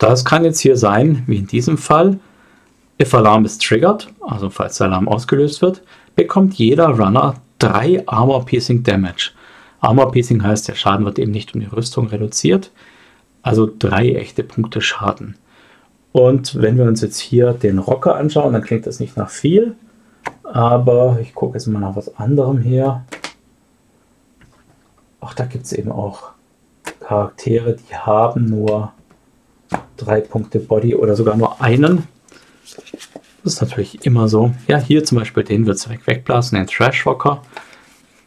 Das 0.00 0.24
kann 0.24 0.44
jetzt 0.44 0.60
hier 0.60 0.78
sein, 0.78 1.24
wie 1.26 1.36
in 1.36 1.46
diesem 1.46 1.76
Fall, 1.76 2.18
if 3.00 3.14
Alarm 3.14 3.44
is 3.44 3.58
triggered, 3.58 4.08
also 4.22 4.48
falls 4.48 4.78
der 4.78 4.86
Alarm 4.86 5.06
ausgelöst 5.08 5.60
wird, 5.60 5.82
bekommt 6.16 6.54
jeder 6.54 6.88
Runner 6.88 7.34
3 7.58 8.08
Armor 8.08 8.46
Piercing 8.46 8.82
Damage. 8.82 9.32
Armor 9.80 10.10
Piercing 10.10 10.42
heißt, 10.42 10.68
der 10.68 10.74
Schaden 10.74 11.04
wird 11.04 11.18
eben 11.18 11.32
nicht 11.32 11.54
um 11.54 11.60
die 11.60 11.66
Rüstung 11.66 12.06
reduziert, 12.06 12.72
also 13.42 13.70
drei 13.78 14.14
echte 14.14 14.42
Punkte 14.42 14.80
Schaden. 14.80 15.36
Und 16.12 16.58
wenn 16.60 16.78
wir 16.78 16.84
uns 16.86 17.02
jetzt 17.02 17.18
hier 17.18 17.52
den 17.52 17.78
Rocker 17.78 18.16
anschauen, 18.16 18.54
dann 18.54 18.62
klingt 18.62 18.86
das 18.86 19.00
nicht 19.00 19.18
nach 19.18 19.28
viel. 19.28 19.76
Aber 20.44 21.18
ich 21.20 21.34
gucke 21.34 21.58
jetzt 21.58 21.66
mal 21.66 21.78
nach 21.78 21.94
was 21.94 22.16
anderem 22.16 22.58
hier. 22.58 23.04
Ach, 25.20 25.34
da 25.34 25.44
gibt 25.44 25.66
es 25.66 25.74
eben 25.74 25.92
auch 25.92 26.30
Charaktere, 27.00 27.76
die 27.76 27.94
haben 27.94 28.46
nur 28.46 28.92
drei 30.04 30.20
Punkte 30.20 30.58
Body 30.60 30.94
oder 30.94 31.16
sogar 31.16 31.36
nur 31.36 31.60
einen. 31.60 32.04
Das 33.42 33.54
ist 33.54 33.60
natürlich 33.60 34.04
immer 34.04 34.28
so. 34.28 34.52
Ja, 34.68 34.78
hier 34.78 35.04
zum 35.04 35.18
Beispiel 35.18 35.44
den 35.44 35.66
wird 35.66 35.76
es 35.76 35.88
wegblasen, 35.88 36.58
den 36.58 36.66
Trash 36.66 37.06
Rocker. 37.06 37.42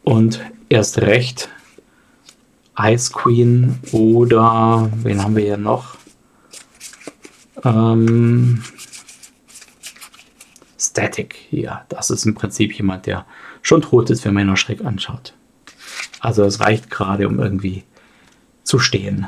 Und 0.03 0.41
erst 0.69 0.99
recht 1.01 1.49
Ice 2.77 3.11
Queen 3.13 3.79
oder 3.91 4.89
wen 5.03 5.23
haben 5.23 5.35
wir 5.35 5.43
hier 5.43 5.57
noch? 5.57 5.97
Ähm, 7.63 8.63
Static 10.79 11.35
hier. 11.49 11.85
Das 11.89 12.09
ist 12.09 12.25
im 12.25 12.35
Prinzip 12.35 12.73
jemand, 12.73 13.05
der 13.05 13.25
schon 13.61 13.81
tot 13.81 14.09
ist, 14.09 14.25
wenn 14.25 14.33
man 14.33 14.43
ihn 14.43 14.49
noch 14.49 14.57
schräg 14.57 14.83
anschaut. 14.83 15.33
Also 16.19 16.43
es 16.43 16.59
reicht 16.59 16.89
gerade, 16.89 17.27
um 17.27 17.39
irgendwie 17.39 17.83
zu 18.63 18.79
stehen. 18.79 19.27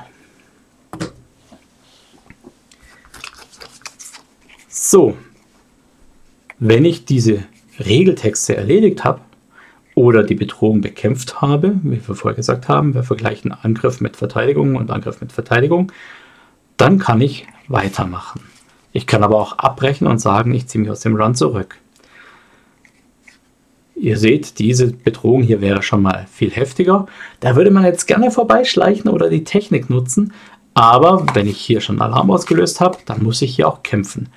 So, 4.88 5.18
wenn 6.60 6.86
ich 6.86 7.06
diese 7.06 7.44
Regeltexte 7.80 8.56
erledigt 8.56 9.04
habe, 9.04 9.22
oder 9.96 10.22
die 10.22 10.36
Bedrohung 10.36 10.82
bekämpft 10.82 11.42
habe, 11.42 11.80
wie 11.82 12.08
wir 12.08 12.14
vorher 12.14 12.36
gesagt 12.36 12.68
haben, 12.68 12.94
wir 12.94 13.02
vergleichen 13.02 13.52
Angriff 13.52 14.00
mit 14.00 14.16
Verteidigung 14.16 14.76
und 14.76 14.92
Angriff 14.92 15.22
mit 15.22 15.32
Verteidigung, 15.32 15.92
dann 16.78 17.00
kann 17.00 17.20
ich 17.20 17.48
weitermachen. 17.68 18.42
Ich 18.92 19.08
kann 19.08 19.24
aber 19.24 19.38
auch 19.38 19.58
abbrechen 19.58 20.06
und 20.06 20.20
sagen, 20.20 20.54
ich 20.54 20.68
ziehe 20.68 20.84
mich 20.84 20.92
aus 20.92 21.00
dem 21.00 21.16
Run 21.16 21.34
zurück. 21.34 21.78
Ihr 23.96 24.20
seht, 24.20 24.60
diese 24.60 24.92
Bedrohung 24.92 25.42
hier 25.42 25.62
wäre 25.62 25.82
schon 25.82 26.04
mal 26.04 26.28
viel 26.32 26.52
heftiger. 26.52 27.08
Da 27.40 27.56
würde 27.56 27.72
man 27.72 27.86
jetzt 27.86 28.06
gerne 28.06 28.30
vorbeischleichen 28.30 29.10
oder 29.10 29.30
die 29.30 29.46
Technik 29.46 29.90
nutzen. 29.90 30.32
Aber 30.76 31.26
wenn 31.34 31.48
ich 31.48 31.58
hier 31.58 31.82
schon 31.82 32.02
Alarm 32.02 32.30
ausgelöst 32.30 32.82
habe, 32.82 33.00
dann 33.08 33.24
muss 33.24 33.42
ich 33.42 33.56
hier 33.56 33.68
auch 33.68 33.82
kämpfen. 33.82 34.30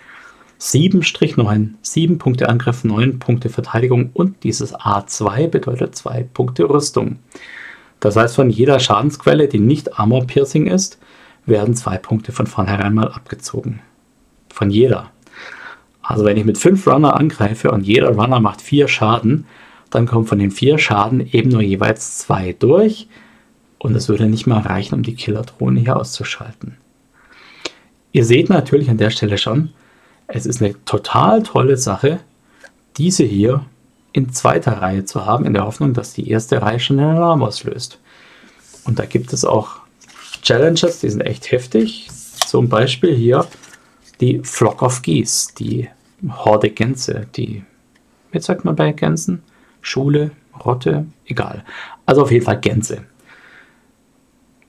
7-9, 0.61 1.75
7 1.83 2.19
Punkte 2.19 2.49
Angriff, 2.49 2.85
9 2.85 3.19
Punkte 3.19 3.49
Verteidigung 3.49 4.11
und 4.13 4.43
dieses 4.43 4.75
A2 4.75 5.49
bedeutet 5.49 5.95
2 5.95 6.25
Punkte 6.35 6.69
Rüstung. 6.69 7.19
Das 8.01 8.17
heißt, 8.17 8.37
von 8.37 8.51
jeder 8.51 8.81
Schadensquelle, 8.81 9.49
die 9.49 9.61
nicht 9.61 9.99
Armor 9.99 10.27
Piercing 10.27 10.67
ist, 10.67 10.99
werden 11.47 11.75
2 11.75 11.99
Punkte 11.99 12.33
von 12.33 12.47
vornherein 12.47 12.95
mal 12.95 13.09
abgezogen. 13.09 13.81
Von 14.53 14.71
jeder. 14.71 15.11
Also 16.03 16.25
wenn 16.25 16.37
ich 16.37 16.45
mit 16.45 16.59
5 16.59 16.87
Runner 16.87 17.15
angreife 17.15 17.71
und 17.71 17.87
jeder 17.87 18.11
Runner 18.11 18.41
macht 18.41 18.61
4 18.63 18.89
Schaden, 18.89 19.47
dann 19.91 20.07
kommen 20.07 20.27
von 20.27 20.39
den 20.39 20.51
4 20.51 20.79
Schaden 20.79 21.27
eben 21.33 21.51
nur 21.51 21.63
jeweils 21.63 22.19
2 22.19 22.55
durch 22.59 23.09
und 23.79 23.95
es 23.95 24.09
würde 24.09 24.27
nicht 24.27 24.47
mal 24.47 24.61
reichen, 24.61 24.95
um 24.95 25.03
die 25.03 25.15
Killer-Drohne 25.15 25.81
hier 25.81 25.97
auszuschalten. 25.97 26.77
Ihr 28.13 28.25
seht 28.25 28.49
natürlich 28.49 28.91
an 28.91 28.97
der 28.97 29.11
Stelle 29.11 29.39
schon, 29.39 29.71
es 30.29 30.47
ist 30.47 30.63
eine 30.63 30.85
total 30.85 31.43
tolle 31.43 31.77
Sache, 31.77 32.21
diese 32.97 33.25
hier 33.25 33.65
in 34.13 34.33
zweiter 34.33 34.81
Reihe 34.83 35.05
zu 35.05 35.27
haben, 35.27 35.45
in 35.45 35.55
der 35.55 35.65
Hoffnung, 35.65 35.95
dass 35.95 36.13
die 36.13 36.31
erste 36.31 36.63
Reihe 36.63 36.79
schon 36.79 37.01
einen 37.01 37.17
Alarm 37.17 37.43
auslöst. 37.43 37.99
Und 38.85 38.99
da 38.99 39.07
gibt 39.07 39.33
es 39.33 39.45
auch 39.45 39.81
Challenges, 40.43 41.01
die 41.01 41.11
sind 41.11 41.23
echt 41.23 41.51
heftig. 41.51 42.09
Zum 42.11 42.69
Beispiel 42.69 43.15
hier 43.15 43.47
die 44.21 44.41
Flock 44.45 44.83
of 44.83 45.03
Geese, 45.03 45.49
die 45.59 45.89
Horde 46.29 46.71
Gänse, 46.71 47.27
die, 47.37 47.65
wie 48.33 48.41
sagt 48.41 48.65
man 48.65 48.77
bei 48.77 48.93
Gänsen? 48.93 49.43
Schule, 49.81 50.33
Rotte, 50.65 51.07
egal. 51.27 51.65
Also 52.05 52.23
auf 52.23 52.31
jeden 52.33 52.45
Fall 52.45 52.61
Gänse. 52.61 53.05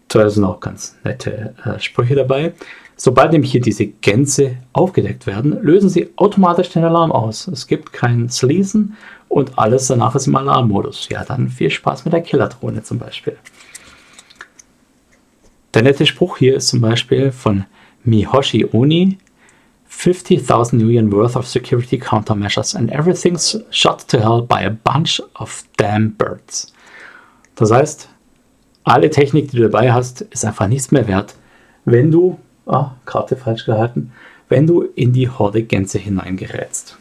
Da 0.07 0.29
sind 0.29 0.43
auch 0.43 0.59
ganz 0.59 0.97
nette 1.03 1.55
äh, 1.63 1.79
Sprüche 1.79 2.15
dabei. 2.15 2.53
Sobald 3.01 3.31
nämlich 3.31 3.53
hier 3.53 3.61
diese 3.61 3.85
Gänse 3.85 4.57
aufgedeckt 4.73 5.25
werden, 5.25 5.57
lösen 5.63 5.87
sie 5.87 6.09
automatisch 6.17 6.67
den 6.71 6.83
Alarm 6.83 7.13
aus. 7.13 7.47
Es 7.47 7.65
gibt 7.65 7.93
kein 7.93 8.27
Sleasen 8.27 8.97
und 9.29 9.57
alles 9.57 9.87
danach 9.87 10.15
ist 10.15 10.27
im 10.27 10.35
Alarmmodus. 10.35 11.07
Ja, 11.07 11.23
dann 11.23 11.47
viel 11.47 11.69
Spaß 11.69 12.03
mit 12.03 12.13
der 12.13 12.19
Killerdrohne 12.19 12.83
zum 12.83 12.99
Beispiel. 12.99 13.37
Der 15.73 15.83
nette 15.83 16.05
Spruch 16.05 16.39
hier 16.39 16.57
ist 16.57 16.67
zum 16.67 16.81
Beispiel 16.81 17.31
von 17.31 17.63
Mihoshi 18.03 18.67
Oni. 18.73 19.17
50,000 19.85 20.83
million 20.83 21.09
worth 21.09 21.37
of 21.37 21.47
security 21.47 21.97
countermeasures 21.97 22.75
and 22.75 22.91
everything's 22.91 23.63
shot 23.69 24.05
to 24.09 24.19
hell 24.19 24.41
by 24.41 24.65
a 24.65 24.69
bunch 24.83 25.23
of 25.35 25.63
damn 25.77 26.15
birds. 26.17 26.73
Das 27.55 27.71
heißt, 27.71 28.09
alle 28.83 29.09
Technik, 29.09 29.51
die 29.51 29.57
du 29.57 29.69
dabei 29.69 29.93
hast, 29.93 30.19
ist 30.19 30.43
einfach 30.43 30.67
nichts 30.67 30.91
mehr 30.91 31.07
wert, 31.07 31.35
wenn 31.85 32.11
du 32.11 32.37
ah, 32.69 32.95
Karte 33.05 33.35
falsch 33.35 33.65
gehalten, 33.65 34.11
wenn 34.47 34.67
du 34.67 34.83
in 34.95 35.13
die 35.13 35.29
Horde 35.29 35.63
Gänse 35.63 35.99
hineingerätst. 35.99 36.97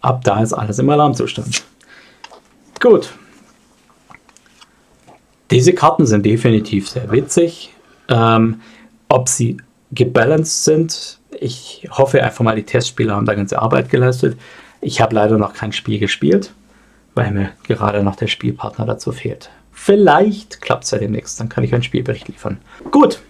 Ab 0.00 0.22
da 0.24 0.42
ist 0.42 0.52
alles 0.52 0.78
im 0.78 0.90
Alarmzustand. 0.90 1.64
Gut. 2.80 3.12
Diese 5.50 5.72
Karten 5.72 6.06
sind 6.06 6.26
definitiv 6.26 6.88
sehr 6.88 7.10
witzig. 7.10 7.72
Ähm, 8.08 8.60
ob 9.08 9.28
sie 9.28 9.56
gebalanced 9.92 10.64
sind, 10.64 11.18
ich 11.40 11.88
hoffe 11.90 12.22
einfach 12.22 12.44
mal, 12.44 12.56
die 12.56 12.64
Testspieler 12.64 13.14
haben 13.14 13.26
da 13.26 13.34
ganze 13.34 13.60
Arbeit 13.60 13.88
geleistet. 13.88 14.38
Ich 14.80 15.00
habe 15.00 15.14
leider 15.14 15.38
noch 15.38 15.54
kein 15.54 15.72
Spiel 15.72 15.98
gespielt, 15.98 16.52
weil 17.14 17.30
mir 17.30 17.52
gerade 17.66 18.02
noch 18.02 18.16
der 18.16 18.26
Spielpartner 18.26 18.86
dazu 18.86 19.12
fehlt. 19.12 19.50
Vielleicht 19.72 20.60
klappt 20.60 20.84
es 20.84 20.90
ja 20.90 20.98
demnächst, 20.98 21.38
dann 21.38 21.48
kann 21.48 21.64
ich 21.64 21.72
einen 21.74 21.82
Spielbericht 21.82 22.28
liefern. 22.28 22.58
Gut, 22.90 23.20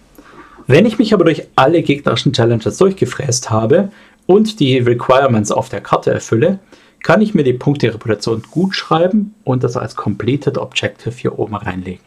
wenn 0.67 0.85
ich 0.85 0.99
mich 0.99 1.13
aber 1.13 1.23
durch 1.23 1.47
alle 1.55 1.81
gegnerischen 1.81 2.33
Challenges 2.33 2.77
durchgefräst 2.77 3.49
habe 3.49 3.91
und 4.25 4.59
die 4.59 4.77
Requirements 4.77 5.51
auf 5.51 5.69
der 5.69 5.81
Karte 5.81 6.11
erfülle, 6.11 6.59
kann 7.01 7.21
ich 7.21 7.33
mir 7.33 7.43
die 7.43 7.53
Punkte 7.53 7.93
Reputation 7.93 8.43
gut 8.51 8.75
schreiben 8.75 9.33
und 9.45 9.63
das 9.63 9.77
als 9.77 9.95
Completed 9.95 10.57
Objective 10.57 11.15
hier 11.15 11.39
oben 11.39 11.55
reinlegen. 11.55 12.03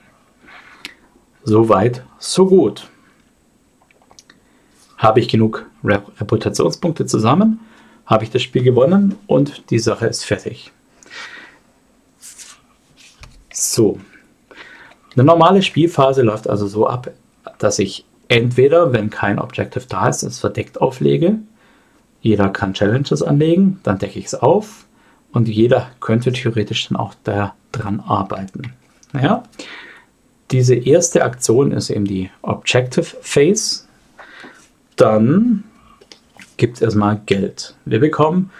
Soweit, 1.42 2.04
so 2.18 2.46
gut. 2.46 2.88
Habe 4.98 5.20
ich 5.20 5.28
genug 5.28 5.66
Reputationspunkte 5.82 7.06
zusammen, 7.06 7.60
habe 8.04 8.24
ich 8.24 8.30
das 8.30 8.42
Spiel 8.42 8.62
gewonnen 8.62 9.16
und 9.26 9.70
die 9.70 9.78
Sache 9.78 10.06
ist 10.06 10.24
fertig. 10.24 10.70
So. 13.50 13.98
Eine 15.14 15.24
normale 15.24 15.62
Spielphase 15.62 16.22
läuft 16.22 16.48
also 16.48 16.66
so 16.66 16.86
ab, 16.86 17.10
dass 17.58 17.78
ich 17.78 18.04
entweder, 18.30 18.92
wenn 18.92 19.10
kein 19.10 19.38
Objective 19.38 19.84
da 19.88 20.08
ist, 20.08 20.22
es 20.22 20.38
verdeckt 20.38 20.80
auflege. 20.80 21.40
Jeder 22.22 22.48
kann 22.48 22.74
Challenges 22.74 23.22
anlegen, 23.22 23.80
dann 23.82 23.98
decke 23.98 24.18
ich 24.18 24.26
es 24.26 24.34
auf 24.34 24.86
und 25.32 25.48
jeder 25.48 25.90
könnte 26.00 26.32
theoretisch 26.32 26.88
dann 26.88 26.96
auch 26.96 27.14
da 27.24 27.54
dran 27.72 28.00
arbeiten. 28.00 28.72
Ja? 29.12 29.42
Diese 30.52 30.74
erste 30.74 31.24
Aktion 31.24 31.72
ist 31.72 31.90
eben 31.90 32.04
die 32.04 32.30
Objective 32.42 33.04
Phase. 33.20 33.84
Dann 34.96 35.64
gibt 36.56 36.76
es 36.76 36.82
erstmal 36.82 37.20
Geld. 37.26 37.74
Wir 37.84 38.00
bekommen 38.00 38.50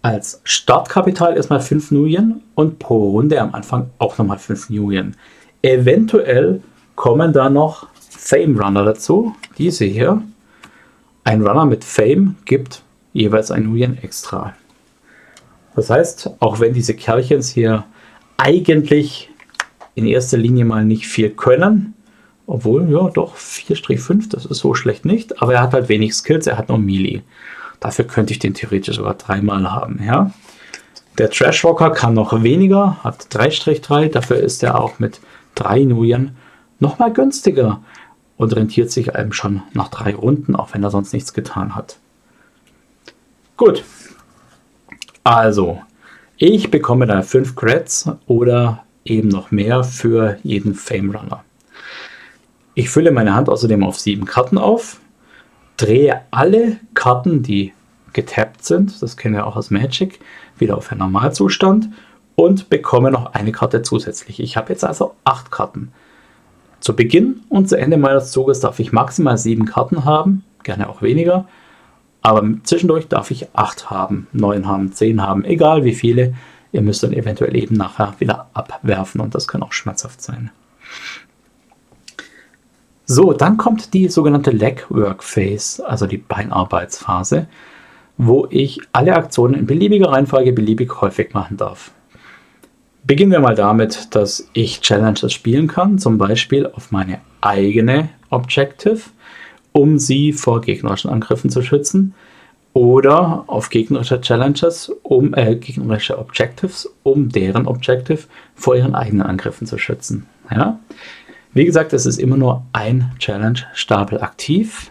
als 0.00 0.40
Startkapital 0.44 1.36
erstmal 1.36 1.60
5 1.60 1.90
Nuyen 1.90 2.42
und 2.54 2.78
pro 2.78 3.10
Runde 3.10 3.40
am 3.40 3.54
Anfang 3.54 3.90
auch 3.98 4.16
nochmal 4.16 4.38
5 4.38 4.70
Nuyen. 4.70 5.16
Eventuell 5.60 6.62
kommen 6.94 7.32
da 7.32 7.50
noch 7.50 7.91
Fame 8.16 8.58
Runner 8.58 8.84
dazu. 8.84 9.34
Diese 9.58 9.84
hier. 9.84 10.22
Ein 11.24 11.46
Runner 11.46 11.66
mit 11.66 11.84
Fame 11.84 12.36
gibt 12.44 12.82
jeweils 13.12 13.50
ein 13.50 13.64
Nuyen 13.64 13.98
extra. 14.02 14.54
Das 15.74 15.90
heißt, 15.90 16.30
auch 16.40 16.60
wenn 16.60 16.74
diese 16.74 16.94
Kerlchens 16.94 17.50
hier 17.50 17.84
eigentlich 18.36 19.30
in 19.94 20.06
erster 20.06 20.36
Linie 20.36 20.64
mal 20.64 20.84
nicht 20.84 21.06
viel 21.06 21.30
können, 21.30 21.94
obwohl, 22.46 22.90
ja, 22.90 23.08
doch, 23.08 23.36
4-5, 23.36 24.30
das 24.30 24.46
ist 24.46 24.58
so 24.58 24.74
schlecht 24.74 25.04
nicht, 25.04 25.40
aber 25.40 25.54
er 25.54 25.62
hat 25.62 25.72
halt 25.72 25.88
wenig 25.88 26.14
Skills, 26.14 26.46
er 26.46 26.58
hat 26.58 26.68
nur 26.68 26.78
Melee. 26.78 27.22
Dafür 27.80 28.04
könnte 28.06 28.32
ich 28.32 28.38
den 28.38 28.54
theoretisch 28.54 28.96
sogar 28.96 29.14
dreimal 29.14 29.70
haben, 29.70 30.00
ja. 30.04 30.32
Der 31.18 31.30
Trash 31.30 31.64
Rocker 31.64 31.90
kann 31.90 32.14
noch 32.14 32.42
weniger, 32.42 33.02
hat 33.04 33.26
3-3, 33.30 34.08
dafür 34.08 34.38
ist 34.38 34.62
er 34.62 34.80
auch 34.80 34.98
mit 34.98 35.20
3 35.54 35.84
Nuyen 35.84 36.36
nochmal 36.80 37.12
günstiger 37.12 37.82
und 38.42 38.56
rentiert 38.56 38.90
sich 38.90 39.14
einem 39.14 39.32
schon 39.32 39.62
nach 39.72 39.88
drei 39.88 40.14
Runden, 40.14 40.56
auch 40.56 40.74
wenn 40.74 40.82
er 40.82 40.90
sonst 40.90 41.12
nichts 41.12 41.32
getan 41.32 41.76
hat. 41.76 41.98
Gut, 43.56 43.84
also 45.22 45.80
ich 46.36 46.70
bekomme 46.70 47.06
da 47.06 47.22
5 47.22 47.54
Creds 47.54 48.10
oder 48.26 48.84
eben 49.04 49.28
noch 49.28 49.52
mehr 49.52 49.84
für 49.84 50.38
jeden 50.42 50.74
Fame 50.74 51.12
Runner. 51.12 51.44
Ich 52.74 52.90
fülle 52.90 53.12
meine 53.12 53.34
Hand 53.34 53.48
außerdem 53.48 53.84
auf 53.84 54.00
7 54.00 54.24
Karten 54.24 54.58
auf, 54.58 54.98
drehe 55.76 56.22
alle 56.32 56.80
Karten, 56.94 57.44
die 57.44 57.72
getappt 58.12 58.64
sind, 58.64 59.00
das 59.00 59.16
kennen 59.16 59.36
wir 59.36 59.46
auch 59.46 59.54
aus 59.54 59.70
Magic, 59.70 60.18
wieder 60.58 60.76
auf 60.76 60.90
einen 60.90 60.98
Normalzustand 60.98 61.90
und 62.34 62.70
bekomme 62.70 63.12
noch 63.12 63.34
eine 63.34 63.52
Karte 63.52 63.82
zusätzlich. 63.82 64.40
Ich 64.40 64.56
habe 64.56 64.72
jetzt 64.72 64.84
also 64.84 65.14
8 65.24 65.52
Karten. 65.52 65.92
Zu 66.82 66.96
Beginn 66.96 67.42
und 67.48 67.68
zu 67.68 67.78
Ende 67.78 67.96
meines 67.96 68.32
Zuges 68.32 68.58
darf 68.58 68.80
ich 68.80 68.90
maximal 68.90 69.38
7 69.38 69.66
Karten 69.66 70.04
haben, 70.04 70.42
gerne 70.64 70.88
auch 70.88 71.00
weniger, 71.00 71.46
aber 72.22 72.44
zwischendurch 72.64 73.06
darf 73.06 73.30
ich 73.30 73.54
8 73.54 73.88
haben, 73.88 74.26
9 74.32 74.66
haben, 74.66 74.92
10 74.92 75.22
haben, 75.22 75.44
egal 75.44 75.84
wie 75.84 75.94
viele. 75.94 76.34
Ihr 76.72 76.82
müsst 76.82 77.04
dann 77.04 77.12
eventuell 77.12 77.54
eben 77.54 77.76
nachher 77.76 78.14
wieder 78.18 78.48
abwerfen 78.52 79.20
und 79.20 79.36
das 79.36 79.46
kann 79.46 79.62
auch 79.62 79.72
schmerzhaft 79.72 80.22
sein. 80.22 80.50
So, 83.04 83.32
dann 83.32 83.58
kommt 83.58 83.94
die 83.94 84.08
sogenannte 84.08 84.50
Legwork 84.50 85.22
Phase, 85.22 85.86
also 85.86 86.06
die 86.06 86.18
Beinarbeitsphase, 86.18 87.46
wo 88.16 88.48
ich 88.50 88.80
alle 88.92 89.14
Aktionen 89.14 89.54
in 89.54 89.66
beliebiger 89.66 90.10
Reihenfolge 90.10 90.52
beliebig 90.52 91.00
häufig 91.00 91.32
machen 91.32 91.58
darf. 91.58 91.92
Beginnen 93.04 93.32
wir 93.32 93.40
mal 93.40 93.56
damit, 93.56 94.14
dass 94.14 94.48
ich 94.52 94.80
Challenges 94.80 95.32
spielen 95.32 95.66
kann, 95.66 95.98
zum 95.98 96.18
Beispiel 96.18 96.66
auf 96.66 96.92
meine 96.92 97.20
eigene 97.40 98.10
Objective, 98.30 99.00
um 99.72 99.98
sie 99.98 100.32
vor 100.32 100.60
gegnerischen 100.60 101.10
Angriffen 101.10 101.50
zu 101.50 101.62
schützen, 101.62 102.14
oder 102.74 103.44
auf 103.48 103.68
gegnerische 103.68 104.20
Challenges, 104.20 104.90
um 105.02 105.34
äh, 105.34 105.56
gegnerische 105.56 106.18
Objectives, 106.18 106.88
um 107.02 107.28
deren 107.28 107.66
Objective 107.66 108.20
vor 108.54 108.76
ihren 108.76 108.94
eigenen 108.94 109.26
Angriffen 109.26 109.66
zu 109.66 109.78
schützen. 109.78 110.26
Ja? 110.50 110.78
Wie 111.52 111.64
gesagt, 111.66 111.92
es 111.92 112.06
ist 112.06 112.18
immer 112.18 112.36
nur 112.36 112.64
ein 112.72 113.12
Challenge-Stapel 113.18 114.22
aktiv. 114.22 114.90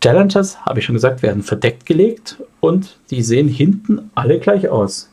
Challenges, 0.00 0.64
habe 0.64 0.78
ich 0.78 0.86
schon 0.86 0.94
gesagt, 0.94 1.22
werden 1.22 1.42
verdeckt 1.42 1.84
gelegt 1.84 2.42
und 2.60 2.98
die 3.10 3.22
sehen 3.22 3.48
hinten 3.48 4.10
alle 4.14 4.38
gleich 4.38 4.68
aus. 4.68 5.10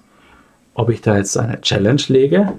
Ob 0.75 0.89
ich 0.89 1.01
da 1.01 1.17
jetzt 1.17 1.37
eine 1.37 1.59
Challenge 1.61 2.01
lege 2.09 2.53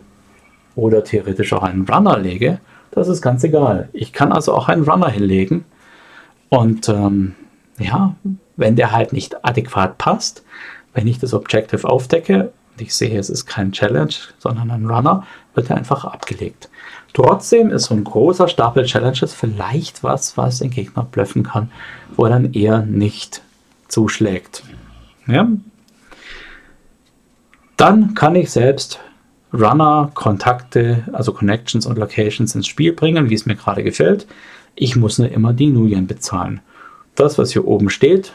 oder 0.74 1.04
theoretisch 1.04 1.52
auch 1.52 1.62
einen 1.62 1.86
Runner 1.86 2.18
lege, 2.18 2.58
das 2.90 3.08
ist 3.08 3.22
ganz 3.22 3.44
egal. 3.44 3.88
Ich 3.92 4.12
kann 4.12 4.32
also 4.32 4.54
auch 4.54 4.68
einen 4.68 4.82
Runner 4.82 5.08
hinlegen 5.08 5.64
und 6.48 6.88
ähm, 6.88 7.34
ja, 7.78 8.16
wenn 8.56 8.76
der 8.76 8.92
halt 8.92 9.12
nicht 9.12 9.44
adäquat 9.44 9.98
passt, 9.98 10.44
wenn 10.94 11.06
ich 11.06 11.18
das 11.18 11.34
Objective 11.34 11.86
aufdecke 11.88 12.52
und 12.72 12.82
ich 12.82 12.94
sehe, 12.94 13.18
es 13.18 13.30
ist 13.30 13.46
kein 13.46 13.72
Challenge, 13.72 14.14
sondern 14.38 14.70
ein 14.70 14.86
Runner, 14.86 15.24
wird 15.54 15.70
er 15.70 15.76
einfach 15.76 16.04
abgelegt. 16.04 16.68
Trotzdem 17.12 17.70
ist 17.70 17.84
so 17.84 17.94
ein 17.94 18.04
großer 18.04 18.48
Stapel 18.48 18.84
Challenges 18.84 19.32
vielleicht 19.32 20.02
was, 20.02 20.36
was 20.36 20.58
den 20.58 20.70
Gegner 20.70 21.04
blöffen 21.04 21.44
kann, 21.44 21.70
wo 22.14 22.24
er 22.24 22.30
dann 22.30 22.52
eher 22.52 22.80
nicht 22.80 23.42
zuschlägt. 23.88 24.62
Ja? 25.26 25.48
Dann 27.76 28.14
kann 28.14 28.34
ich 28.36 28.50
selbst 28.50 29.00
Runner, 29.52 30.10
Kontakte, 30.14 31.04
also 31.12 31.32
Connections 31.32 31.86
und 31.86 31.98
Locations 31.98 32.54
ins 32.54 32.66
Spiel 32.66 32.92
bringen, 32.92 33.30
wie 33.30 33.34
es 33.34 33.46
mir 33.46 33.56
gerade 33.56 33.82
gefällt. 33.82 34.26
Ich 34.74 34.96
muss 34.96 35.18
nur 35.18 35.30
immer 35.30 35.52
die 35.52 35.68
Nuyen 35.68 36.06
bezahlen. 36.06 36.60
Das, 37.14 37.38
was 37.38 37.52
hier 37.52 37.66
oben 37.66 37.90
steht, 37.90 38.32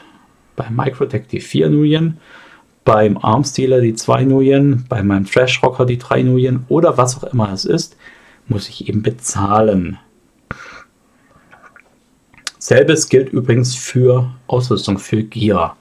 bei 0.56 0.70
Microtech 0.70 1.28
die 1.28 1.42
4 1.42 1.70
Nuyen, 1.70 2.18
beim 2.84 3.18
Armstealer 3.18 3.82
die 3.82 3.94
2 3.94 4.26
Nuyen, 4.26 4.86
bei 4.90 5.04
meinem 5.04 5.26
Trash 5.26 5.62
Rocker 5.62 5.86
die 5.86 5.98
3 5.98 6.24
Nuyen 6.24 6.66
oder 6.68 6.98
was 6.98 7.18
auch 7.18 7.32
immer 7.32 7.52
es 7.52 7.66
ist, 7.66 7.96
muss 8.48 8.70
ich 8.70 8.88
eben 8.88 9.02
bezahlen. 9.02 9.98
Selbes 12.58 13.10
gilt 13.10 13.30
übrigens 13.30 13.76
für 13.76 14.32
Ausrüstung, 14.48 14.98
für 14.98 15.24
Gear. 15.24 15.78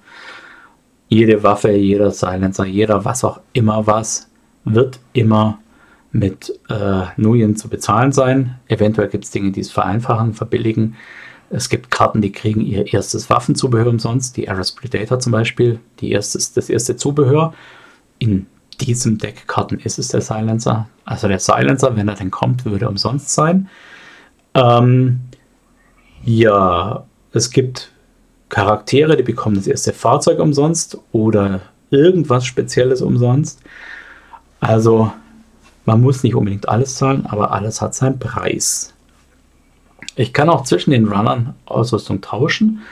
Jede 1.11 1.43
Waffe, 1.43 1.73
jeder 1.73 2.13
Silencer, 2.13 2.65
jeder 2.65 3.05
was 3.05 3.25
auch 3.25 3.41
immer 3.53 3.87
was, 3.87 4.31
wird 4.65 5.01
immer 5.13 5.59
mit 6.13 6.59
äh, 6.69 7.03
Nuyen 7.17 7.57
zu 7.57 7.69
bezahlen 7.69 8.13
sein. 8.13 8.61
Eventuell 8.69 9.09
gibt 9.09 9.25
es 9.25 9.33
Dinge, 9.33 9.51
die 9.51 9.61
es 9.61 9.73
vereinfachen, 9.73 10.35
verbilligen. 10.35 10.95
Es 11.51 11.69
gibt 11.69 11.91
Karten, 11.91 12.23
die 12.23 12.31
kriegen 12.31 12.61
ihr 12.61 12.93
erstes 12.93 13.29
Waffenzubehör 13.29 13.89
umsonst. 13.89 14.37
Die 14.37 14.49
Ares 14.49 14.71
Predator 14.71 15.19
zum 15.19 15.33
Beispiel, 15.33 15.81
die 15.99 16.13
erstes, 16.13 16.53
das 16.53 16.71
erste 16.71 16.95
Zubehör. 16.95 17.55
In 18.21 18.47
diesem 18.81 19.19
Deck 19.19 19.49
Karten 19.49 19.81
ist 19.81 19.99
es 19.99 20.09
der 20.09 20.21
Silencer. 20.21 20.89
Also 21.05 21.27
der 21.27 21.41
Silencer, 21.41 21.97
wenn 21.97 22.07
er 22.07 22.15
denn 22.15 22.31
kommt, 22.31 22.65
würde 22.65 22.89
umsonst 22.89 23.31
sein. 23.31 23.69
Ähm, 24.55 25.23
ja, 26.23 27.05
es 27.33 27.51
gibt 27.51 27.91
Charaktere, 28.51 29.17
die 29.17 29.23
bekommen 29.23 29.57
das 29.57 29.67
erste 29.67 29.95
Fahrzeug 29.95 30.39
umsonst 30.39 30.99
oder 31.13 31.63
irgendwas 31.91 32.45
Spezielles 32.45 33.01
umsonst. 33.01 33.61
Also 34.61 35.11
man 35.87 36.03
muss 36.03 36.23
nicht 36.23 36.35
unbedingt 36.35 36.69
alles 36.69 36.97
zahlen, 36.97 37.25
aber 37.27 37.53
alles 37.53 37.81
hat 37.81 37.95
seinen 37.95 38.19
Preis. 38.19 38.93
Ich 40.17 40.33
kann 40.33 40.51
auch 40.51 40.65
zwischen 40.65 40.91
den 40.91 41.09
Runnern 41.09 41.55
Ausrüstung 41.65 42.21
tauschen. 42.21 42.83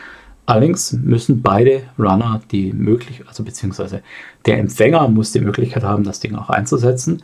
Allerdings 0.46 0.92
müssen 0.92 1.42
beide 1.42 1.82
Runner 1.98 2.40
die 2.50 2.72
Möglichkeit, 2.72 3.28
also 3.28 3.44
beziehungsweise 3.44 4.02
der 4.46 4.58
Empfänger 4.58 5.06
muss 5.08 5.32
die 5.32 5.40
Möglichkeit 5.40 5.82
haben, 5.82 6.04
das 6.04 6.20
Ding 6.20 6.34
auch 6.36 6.48
einzusetzen. 6.48 7.22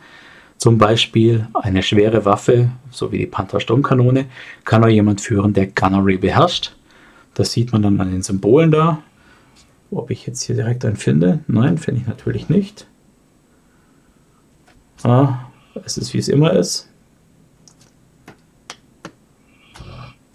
Zum 0.57 0.77
Beispiel 0.77 1.47
eine 1.53 1.81
schwere 1.81 2.23
Waffe, 2.23 2.69
so 2.91 3.11
wie 3.11 3.17
die 3.17 3.25
Panther 3.25 3.59
Sturmkanone, 3.59 4.25
kann 4.63 4.83
auch 4.83 4.89
jemand 4.89 5.21
führen, 5.21 5.53
der 5.53 5.67
Gunnery 5.67 6.17
beherrscht. 6.17 6.74
Das 7.35 7.51
sieht 7.51 7.71
man 7.71 7.83
dann 7.83 8.01
an 8.01 8.11
den 8.11 8.23
Symbolen 8.23 8.71
da. 8.71 9.03
Ob 9.91 10.09
ich 10.09 10.25
jetzt 10.25 10.41
hier 10.41 10.55
direkt 10.55 10.83
einen 10.83 10.95
finde? 10.95 11.43
Nein, 11.47 11.77
finde 11.77 12.01
ich 12.01 12.07
natürlich 12.07 12.49
nicht. 12.49 12.87
Ah, 15.03 15.51
es 15.83 15.97
ist 15.97 16.13
wie 16.13 16.17
es 16.17 16.27
immer 16.27 16.53
ist. 16.53 16.89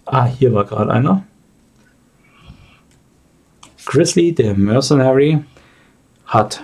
Ah, 0.05 0.25
hier 0.25 0.53
war 0.53 0.65
gerade 0.65 0.91
einer. 0.91 1.23
Grizzly, 3.85 4.33
der 4.33 4.55
Mercenary, 4.55 5.43
hat 6.25 6.63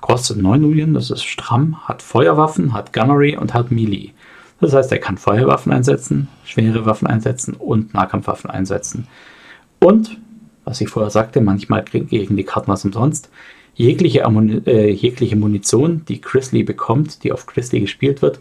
kostet 0.00 0.38
9 0.38 0.60
Nullien, 0.60 0.94
das 0.94 1.10
ist 1.10 1.24
stramm, 1.24 1.88
hat 1.88 2.02
Feuerwaffen, 2.02 2.72
hat 2.72 2.92
Gunnery 2.92 3.36
und 3.36 3.54
hat 3.54 3.70
Melee. 3.70 4.12
Das 4.60 4.74
heißt, 4.74 4.92
er 4.92 4.98
kann 4.98 5.16
Feuerwaffen 5.16 5.72
einsetzen, 5.72 6.28
schwere 6.44 6.84
Waffen 6.84 7.06
einsetzen 7.06 7.54
und 7.54 7.94
Nahkampfwaffen 7.94 8.50
einsetzen. 8.50 9.08
Und, 9.78 10.18
was 10.64 10.80
ich 10.80 10.88
vorher 10.88 11.10
sagte, 11.10 11.40
manchmal 11.40 11.84
gegen 11.84 12.36
die 12.36 12.44
Karten 12.44 12.68
was 12.68 12.84
umsonst. 12.84 13.30
Jegliche, 13.74 14.20
äh, 14.66 14.90
jegliche 14.90 15.36
Munition, 15.36 16.04
die 16.06 16.20
Grizzly 16.20 16.62
bekommt, 16.62 17.24
die 17.24 17.32
auf 17.32 17.46
Grizzly 17.46 17.80
gespielt 17.80 18.20
wird, 18.20 18.40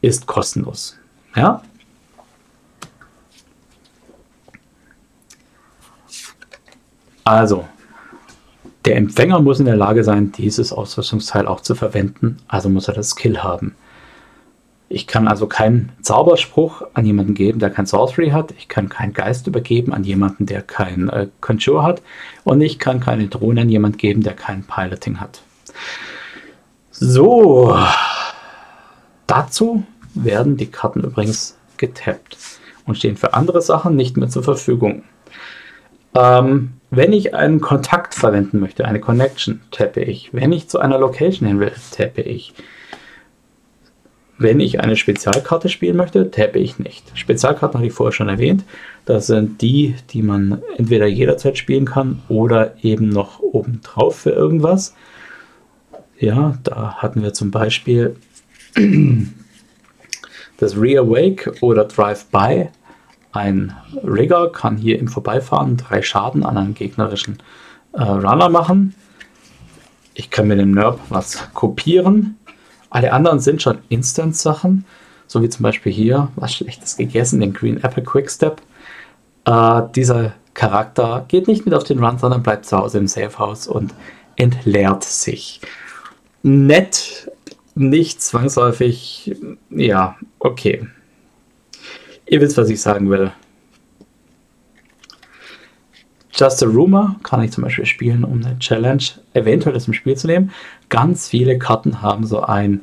ist 0.00 0.26
kostenlos. 0.26 0.96
Ja? 1.36 1.62
Also, 7.24 7.68
der 8.86 8.96
Empfänger 8.96 9.40
muss 9.40 9.60
in 9.60 9.66
der 9.66 9.76
Lage 9.76 10.02
sein, 10.02 10.32
dieses 10.32 10.72
Ausrüstungsteil 10.72 11.46
auch 11.46 11.60
zu 11.60 11.74
verwenden, 11.74 12.38
also 12.48 12.70
muss 12.70 12.88
er 12.88 12.94
das 12.94 13.10
Skill 13.10 13.42
haben. 13.42 13.74
Ich 14.90 15.06
kann 15.06 15.28
also 15.28 15.46
keinen 15.46 15.92
Zauberspruch 16.00 16.82
an 16.94 17.04
jemanden 17.04 17.34
geben, 17.34 17.58
der 17.58 17.68
kein 17.70 17.84
Sorcery 17.84 18.30
hat. 18.30 18.54
Ich 18.56 18.68
kann 18.68 18.88
keinen 18.88 19.12
Geist 19.12 19.46
übergeben 19.46 19.92
an 19.92 20.02
jemanden, 20.02 20.46
der 20.46 20.62
kein 20.62 21.10
äh, 21.10 21.28
Conjure 21.42 21.82
hat. 21.82 22.02
Und 22.44 22.62
ich 22.62 22.78
kann 22.78 23.00
keine 23.00 23.28
Drohne 23.28 23.62
an 23.62 23.68
jemanden 23.68 23.98
geben, 23.98 24.22
der 24.22 24.34
kein 24.34 24.64
Piloting 24.64 25.20
hat. 25.20 25.42
So, 26.90 27.76
dazu 29.26 29.84
werden 30.14 30.56
die 30.56 30.70
Karten 30.70 31.04
übrigens 31.04 31.58
getappt 31.76 32.38
und 32.86 32.96
stehen 32.96 33.16
für 33.16 33.34
andere 33.34 33.60
Sachen 33.60 33.94
nicht 33.94 34.16
mehr 34.16 34.28
zur 34.28 34.42
Verfügung. 34.42 35.04
Ähm, 36.14 36.72
wenn 36.90 37.12
ich 37.12 37.34
einen 37.34 37.60
Kontakt 37.60 38.14
verwenden 38.14 38.60
möchte, 38.60 38.86
eine 38.86 39.00
Connection, 39.00 39.60
tappe 39.70 40.00
ich. 40.00 40.30
Wenn 40.32 40.52
ich 40.52 40.68
zu 40.68 40.78
einer 40.78 40.98
Location 40.98 41.46
hin 41.46 41.60
will, 41.60 41.72
tappe 41.94 42.22
ich. 42.22 42.54
Wenn 44.40 44.60
ich 44.60 44.80
eine 44.80 44.94
Spezialkarte 44.94 45.68
spielen 45.68 45.96
möchte, 45.96 46.30
tappe 46.30 46.60
ich 46.60 46.78
nicht. 46.78 47.04
Spezialkarten 47.18 47.78
habe 47.78 47.88
ich 47.88 47.92
vorher 47.92 48.12
schon 48.12 48.28
erwähnt. 48.28 48.64
Das 49.04 49.26
sind 49.26 49.60
die, 49.62 49.96
die 50.10 50.22
man 50.22 50.62
entweder 50.76 51.06
jederzeit 51.06 51.58
spielen 51.58 51.86
kann 51.86 52.22
oder 52.28 52.76
eben 52.82 53.08
noch 53.08 53.40
obendrauf 53.40 54.16
für 54.16 54.30
irgendwas. 54.30 54.94
Ja, 56.20 56.56
da 56.62 56.94
hatten 56.94 57.22
wir 57.22 57.34
zum 57.34 57.50
Beispiel 57.50 58.16
das 60.58 60.76
Reawake 60.76 61.54
oder 61.60 61.84
Drive-By. 61.84 62.68
Ein 63.32 63.74
Rigger 64.04 64.50
kann 64.50 64.76
hier 64.76 65.00
im 65.00 65.08
Vorbeifahren 65.08 65.76
drei 65.76 66.00
Schaden 66.00 66.44
an 66.44 66.56
einem 66.56 66.74
gegnerischen 66.74 67.38
äh, 67.92 68.02
Runner 68.02 68.48
machen. 68.48 68.94
Ich 70.14 70.30
kann 70.30 70.48
mit 70.48 70.60
dem 70.60 70.72
Nerb 70.72 71.00
was 71.08 71.52
kopieren. 71.54 72.37
Alle 72.90 73.12
anderen 73.12 73.40
sind 73.40 73.62
schon 73.62 73.78
Instant-Sachen, 73.88 74.84
so 75.26 75.42
wie 75.42 75.48
zum 75.48 75.62
Beispiel 75.62 75.92
hier, 75.92 76.28
was 76.36 76.54
Schlechtes 76.54 76.96
gegessen, 76.96 77.40
den 77.40 77.52
Green 77.52 77.82
Apple 77.82 78.02
Quickstep. 78.02 78.62
Äh, 79.44 79.82
dieser 79.94 80.32
Charakter 80.54 81.24
geht 81.28 81.48
nicht 81.48 81.64
mit 81.64 81.74
auf 81.74 81.84
den 81.84 82.02
Run, 82.02 82.18
sondern 82.18 82.42
bleibt 82.42 82.66
zu 82.66 82.76
Hause 82.76 82.98
im 82.98 83.08
Safehouse 83.08 83.68
und 83.68 83.94
entleert 84.36 85.04
sich. 85.04 85.60
Nett, 86.42 87.30
nicht 87.74 88.22
zwangsläufig, 88.22 89.36
ja, 89.70 90.16
okay. 90.38 90.86
Ihr 92.26 92.40
wisst, 92.40 92.56
was 92.56 92.68
ich 92.70 92.80
sagen 92.80 93.10
will. 93.10 93.32
Just 96.32 96.62
a 96.62 96.66
Rumor 96.66 97.16
kann 97.24 97.42
ich 97.42 97.50
zum 97.50 97.64
Beispiel 97.64 97.86
spielen, 97.86 98.22
um 98.22 98.44
eine 98.44 98.58
Challenge 98.58 99.02
eventuell 99.34 99.74
aus 99.74 99.86
dem 99.86 99.94
Spiel 99.94 100.16
zu 100.16 100.28
nehmen. 100.28 100.52
Ganz 100.88 101.28
viele 101.28 101.58
Karten 101.58 102.02
haben 102.02 102.26
so 102.26 102.40
ein 102.40 102.80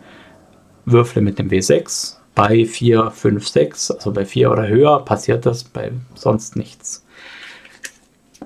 Würfel 0.86 1.22
mit 1.22 1.40
dem 1.40 1.50
W6. 1.50 2.18
Bei 2.36 2.66
4, 2.66 3.12
5, 3.12 3.48
6, 3.48 3.92
also 3.92 4.12
bei 4.12 4.26
4 4.26 4.52
oder 4.52 4.68
höher 4.68 5.04
passiert 5.06 5.46
das, 5.46 5.64
bei 5.64 5.92
sonst 6.16 6.56
nichts. 6.56 7.06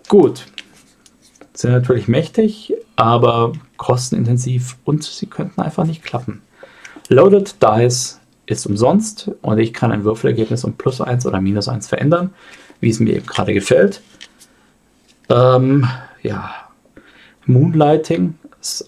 Gut, 0.07 0.45
sind 1.53 1.71
natürlich 1.71 2.07
mächtig, 2.07 2.73
aber 2.95 3.53
kostenintensiv 3.77 4.77
und 4.85 5.03
sie 5.03 5.25
könnten 5.25 5.61
einfach 5.61 5.85
nicht 5.85 6.03
klappen. 6.03 6.41
Loaded 7.09 7.55
Dice 7.61 8.19
ist 8.45 8.65
umsonst 8.65 9.31
und 9.41 9.57
ich 9.59 9.73
kann 9.73 9.91
ein 9.91 10.03
Würfelergebnis 10.03 10.63
um 10.63 10.73
plus 10.73 11.01
1 11.01 11.25
oder 11.25 11.41
minus 11.41 11.67
1 11.67 11.87
verändern, 11.87 12.33
wie 12.79 12.89
es 12.89 12.99
mir 12.99 13.15
eben 13.15 13.25
gerade 13.25 13.53
gefällt. 13.53 14.01
Ähm, 15.29 15.87
ja, 16.21 16.53
Moonlighting 17.45 18.35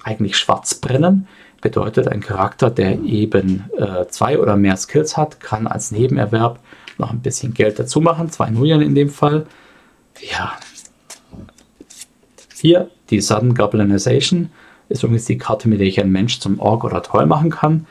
eigentlich 0.04 0.38
Schwarzbrennen. 0.38 1.28
Bedeutet, 1.62 2.08
ein 2.08 2.22
Charakter, 2.22 2.72
der 2.72 3.00
eben 3.02 3.70
äh, 3.78 4.08
zwei 4.08 4.40
oder 4.40 4.58
mehr 4.58 4.78
Skills 4.78 5.16
hat, 5.16 5.40
kann 5.40 5.68
als 5.68 5.92
Nebenerwerb 5.92 6.60
noch 6.98 7.12
ein 7.12 7.22
bisschen 7.22 7.54
Geld 7.54 7.78
dazu 7.78 8.02
machen. 8.02 8.32
Zwei 8.32 8.50
Nuyen 8.50 8.82
in 8.82 8.96
dem 8.96 9.10
Fall. 9.10 9.46
Ja. 10.20 10.54
Hier 12.60 12.90
die 13.10 13.22
Sudden 13.22 13.54
Goblinization 13.54 14.50
ist 14.90 15.04
übrigens 15.04 15.26
die 15.26 15.38
Karte, 15.38 15.70
mit 15.70 15.80
der 15.80 15.88
ich 15.88 16.00
einen 16.00 16.12
Mensch 16.12 16.40
zum 16.40 16.60
Ork 16.60 16.84
oder 16.84 17.02
Troll 17.04 17.26
machen 17.26 17.50
kann, 17.50 17.86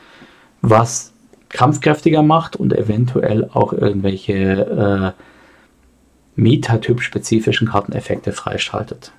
was 0.61 1.13
kampfkräftiger 1.49 2.21
macht 2.23 2.55
und 2.55 2.73
eventuell 2.73 3.49
auch 3.53 3.73
irgendwelche 3.73 5.15
äh, 5.15 5.21
Metatyp-spezifischen 6.35 7.69
Karteneffekte 7.69 8.31
freischaltet. 8.31 9.11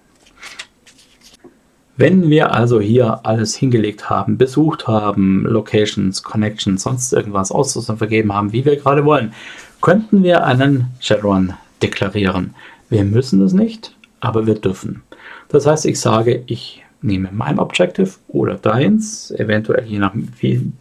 Wenn 2.03 2.31
wir 2.31 2.53
also 2.53 2.81
hier 2.81 3.25
alles 3.25 3.55
hingelegt 3.55 4.11
haben, 4.11 4.37
besucht 4.37 4.89
haben, 4.89 5.45
Locations, 5.45 6.21
Connections, 6.25 6.83
sonst 6.83 7.13
irgendwas 7.13 7.53
Ausrüstung 7.53 7.97
vergeben 7.97 8.33
haben, 8.33 8.53
wie 8.53 8.65
wir 8.65 8.75
gerade 8.75 9.05
wollen, 9.05 9.33
könnten 9.81 10.25
wir 10.25 10.45
einen 10.45 10.87
Shadowrun 10.99 11.55
deklarieren. 11.81 12.55
Wir 12.91 13.05
müssen 13.05 13.41
es 13.43 13.53
nicht, 13.53 13.95
aber 14.19 14.49
wir 14.49 14.57
dürfen. 14.57 15.05
Das 15.49 15.65
heißt, 15.65 15.87
ich 15.87 16.01
sage, 16.01 16.43
ich 16.47 16.83
nehme 17.03 17.29
mein 17.31 17.61
Objective 17.61 18.11
oder 18.27 18.57
deins, 18.57 19.31
eventuell 19.31 19.85
je 19.87 20.01
nachdem, 20.01 20.33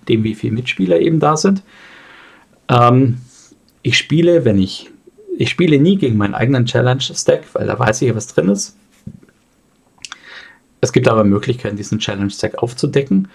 wie 0.07 0.33
viele 0.33 0.53
Mitspieler 0.55 0.99
eben 0.99 1.19
da 1.19 1.37
sind. 1.37 1.61
Ähm, 2.67 3.19
ich 3.83 3.95
spiele, 3.95 4.43
wenn 4.43 4.57
ich 4.57 4.89
ich 5.37 5.51
spiele 5.51 5.77
nie 5.77 5.97
gegen 5.97 6.17
meinen 6.17 6.33
eigenen 6.33 6.65
Challenge-Stack, 6.65 7.43
weil 7.53 7.67
da 7.67 7.77
weiß 7.77 8.01
ich, 8.01 8.15
was 8.15 8.25
drin 8.25 8.49
ist. 8.49 8.75
Es 10.81 10.91
gibt 10.91 11.07
aber 11.07 11.23
Möglichkeiten, 11.23 11.77
diesen 11.77 11.99
Challenge-Stack 11.99 12.61
aufzudecken. 12.61 13.29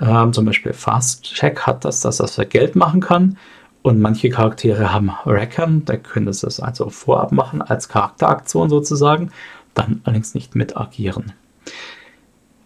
Ähm, 0.00 0.32
zum 0.32 0.44
Beispiel 0.44 0.72
Fast 0.72 1.22
Check 1.22 1.60
hat 1.60 1.84
das, 1.84 2.00
dass 2.00 2.18
das 2.18 2.34
für 2.34 2.46
Geld 2.46 2.74
machen 2.76 3.00
kann. 3.00 3.38
Und 3.82 4.00
manche 4.00 4.28
Charaktere 4.28 4.92
haben 4.92 5.10
Reckon, 5.24 5.84
da 5.86 5.96
können 5.96 6.26
das 6.26 6.60
also 6.60 6.90
vorab 6.90 7.32
machen 7.32 7.62
als 7.62 7.88
Charakteraktion 7.88 8.68
sozusagen, 8.68 9.30
dann 9.72 10.02
allerdings 10.04 10.34
nicht 10.34 10.54
mit 10.54 10.76
agieren. 10.76 11.32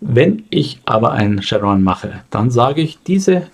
Wenn 0.00 0.44
ich 0.50 0.80
aber 0.86 1.12
einen 1.12 1.40
Shadowrun 1.40 1.84
mache, 1.84 2.24
dann 2.30 2.50
sage 2.50 2.82
ich, 2.82 2.98
diese 3.04 3.46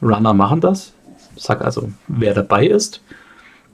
Runner 0.00 0.32
machen 0.32 0.60
das. 0.60 0.92
Sag 1.36 1.62
also, 1.62 1.90
wer 2.06 2.34
dabei 2.34 2.66
ist 2.66 3.02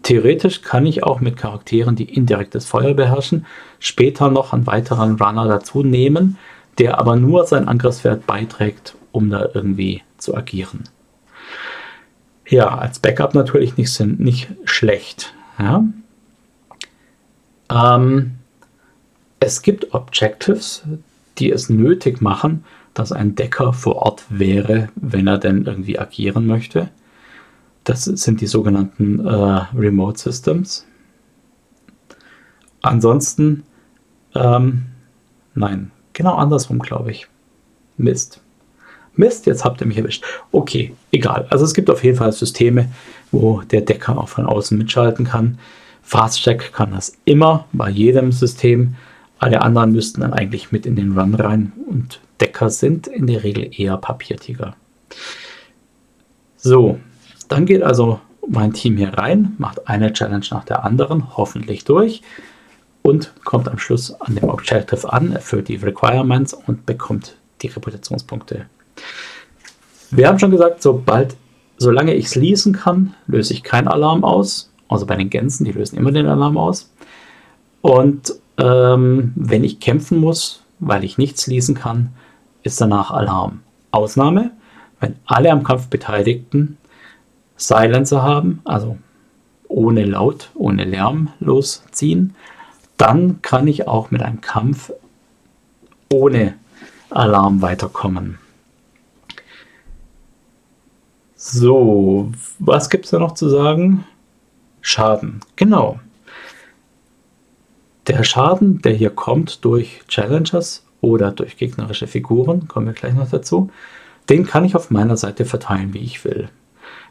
Theoretisch 0.04 0.60
kann 0.60 0.84
ich 0.84 1.02
auch 1.02 1.20
mit 1.20 1.38
Charakteren, 1.38 1.96
die 1.96 2.14
indirektes 2.14 2.66
Feuer 2.66 2.92
beherrschen, 2.92 3.46
später 3.80 4.30
noch 4.30 4.52
einen 4.52 4.66
weiteren 4.66 5.16
Runner 5.16 5.48
dazu 5.48 5.82
nehmen, 5.82 6.36
der 6.78 6.98
aber 6.98 7.16
nur 7.16 7.46
sein 7.46 7.68
Angriffswert 7.68 8.26
beiträgt, 8.26 8.96
um 9.12 9.30
da 9.30 9.48
irgendwie 9.54 10.02
zu 10.18 10.36
agieren. 10.36 10.84
Ja, 12.46 12.76
als 12.76 12.98
Backup 12.98 13.34
natürlich 13.34 13.78
nicht, 13.78 13.98
nicht 14.00 14.48
schlecht. 14.64 15.32
Ja. 15.58 15.84
Ähm, 17.70 18.32
es 19.40 19.62
gibt 19.62 19.94
Objectives, 19.94 20.82
die 21.38 21.50
es 21.50 21.70
nötig 21.70 22.20
machen, 22.20 22.64
dass 22.92 23.10
ein 23.10 23.36
Decker 23.36 23.72
vor 23.72 23.96
Ort 23.96 24.24
wäre, 24.28 24.90
wenn 24.96 25.26
er 25.26 25.38
denn 25.38 25.64
irgendwie 25.64 25.98
agieren 25.98 26.46
möchte. 26.46 26.90
Das 27.84 28.04
sind 28.04 28.40
die 28.40 28.46
sogenannten 28.46 29.24
äh, 29.24 29.30
Remote 29.76 30.18
Systems. 30.18 30.86
Ansonsten, 32.80 33.64
ähm, 34.34 34.86
nein, 35.54 35.90
genau 36.12 36.34
andersrum, 36.34 36.78
glaube 36.78 37.10
ich. 37.10 37.28
Mist. 37.96 38.40
Mist, 39.16 39.46
jetzt 39.46 39.64
habt 39.64 39.80
ihr 39.80 39.86
mich 39.86 39.98
erwischt. 39.98 40.24
Okay, 40.50 40.94
egal. 41.12 41.46
Also 41.50 41.64
es 41.64 41.74
gibt 41.74 41.88
auf 41.88 42.02
jeden 42.02 42.16
Fall 42.16 42.32
Systeme, 42.32 42.90
wo 43.30 43.60
der 43.62 43.82
Decker 43.82 44.18
auch 44.18 44.28
von 44.28 44.46
außen 44.46 44.76
mitschalten 44.76 45.24
kann. 45.24 45.58
FastCheck 46.02 46.72
kann 46.72 46.92
das 46.92 47.16
immer 47.24 47.66
bei 47.72 47.88
jedem 47.88 48.32
System. 48.32 48.96
Alle 49.38 49.62
anderen 49.62 49.92
müssten 49.92 50.20
dann 50.20 50.32
eigentlich 50.32 50.72
mit 50.72 50.86
in 50.86 50.96
den 50.96 51.18
Run 51.18 51.34
rein 51.34 51.72
und 51.88 52.20
Decker 52.40 52.70
sind 52.70 53.06
in 53.06 53.26
der 53.26 53.44
Regel 53.44 53.70
eher 53.78 53.96
Papiertiger. 53.96 54.74
So, 56.56 56.98
dann 57.48 57.66
geht 57.66 57.82
also 57.82 58.20
mein 58.46 58.72
Team 58.72 58.96
hier 58.96 59.14
rein, 59.14 59.54
macht 59.58 59.88
eine 59.88 60.12
Challenge 60.12 60.44
nach 60.50 60.64
der 60.64 60.84
anderen, 60.84 61.36
hoffentlich 61.36 61.84
durch 61.84 62.22
und 63.02 63.32
kommt 63.44 63.68
am 63.68 63.78
Schluss 63.78 64.18
an 64.20 64.34
dem 64.34 64.48
Objective 64.48 65.12
an, 65.12 65.32
erfüllt 65.32 65.68
die 65.68 65.76
Requirements 65.76 66.54
und 66.54 66.86
bekommt 66.86 67.36
die 67.62 67.68
Reputationspunkte. 67.68 68.66
Wir 70.10 70.28
haben 70.28 70.38
schon 70.38 70.50
gesagt, 70.50 70.82
sobald, 70.82 71.36
solange 71.76 72.14
ich 72.14 72.26
es 72.26 72.34
lesen 72.34 72.72
kann, 72.72 73.14
löse 73.26 73.52
ich 73.52 73.62
keinen 73.62 73.88
Alarm 73.88 74.24
aus. 74.24 74.70
Also 74.88 75.06
bei 75.06 75.16
den 75.16 75.30
Gänsen, 75.30 75.64
die 75.64 75.72
lösen 75.72 75.98
immer 75.98 76.12
den 76.12 76.26
Alarm 76.26 76.56
aus. 76.56 76.92
Und 77.80 78.34
ähm, 78.58 79.32
wenn 79.34 79.64
ich 79.64 79.80
kämpfen 79.80 80.18
muss, 80.18 80.62
weil 80.78 81.04
ich 81.04 81.18
nichts 81.18 81.46
lesen 81.46 81.74
kann, 81.74 82.14
ist 82.62 82.80
danach 82.80 83.10
Alarm. 83.10 83.60
Ausnahme, 83.90 84.52
wenn 85.00 85.16
alle 85.26 85.50
am 85.50 85.62
Kampf 85.62 85.88
Beteiligten 85.88 86.78
Silencer 87.56 88.22
haben, 88.22 88.60
also 88.64 88.98
ohne 89.68 90.04
Laut, 90.04 90.50
ohne 90.54 90.84
Lärm 90.84 91.30
losziehen, 91.40 92.34
dann 92.96 93.42
kann 93.42 93.66
ich 93.66 93.88
auch 93.88 94.10
mit 94.10 94.22
einem 94.22 94.40
Kampf 94.40 94.92
ohne 96.12 96.54
Alarm 97.10 97.62
weiterkommen. 97.62 98.38
So, 101.36 102.32
was 102.58 102.88
gibt 102.88 103.04
es 103.04 103.10
da 103.10 103.18
noch 103.18 103.34
zu 103.34 103.48
sagen? 103.48 104.04
Schaden, 104.80 105.40
genau. 105.56 106.00
Der 108.06 108.22
Schaden, 108.24 108.80
der 108.82 108.92
hier 108.92 109.10
kommt 109.10 109.64
durch 109.64 110.02
Challengers 110.08 110.86
oder 111.00 111.32
durch 111.32 111.56
gegnerische 111.56 112.06
Figuren, 112.06 112.68
kommen 112.68 112.86
wir 112.86 112.92
gleich 112.94 113.14
noch 113.14 113.28
dazu, 113.28 113.70
den 114.28 114.46
kann 114.46 114.64
ich 114.64 114.76
auf 114.76 114.90
meiner 114.90 115.16
Seite 115.16 115.44
verteilen, 115.44 115.92
wie 115.94 115.98
ich 115.98 116.24
will. 116.24 116.48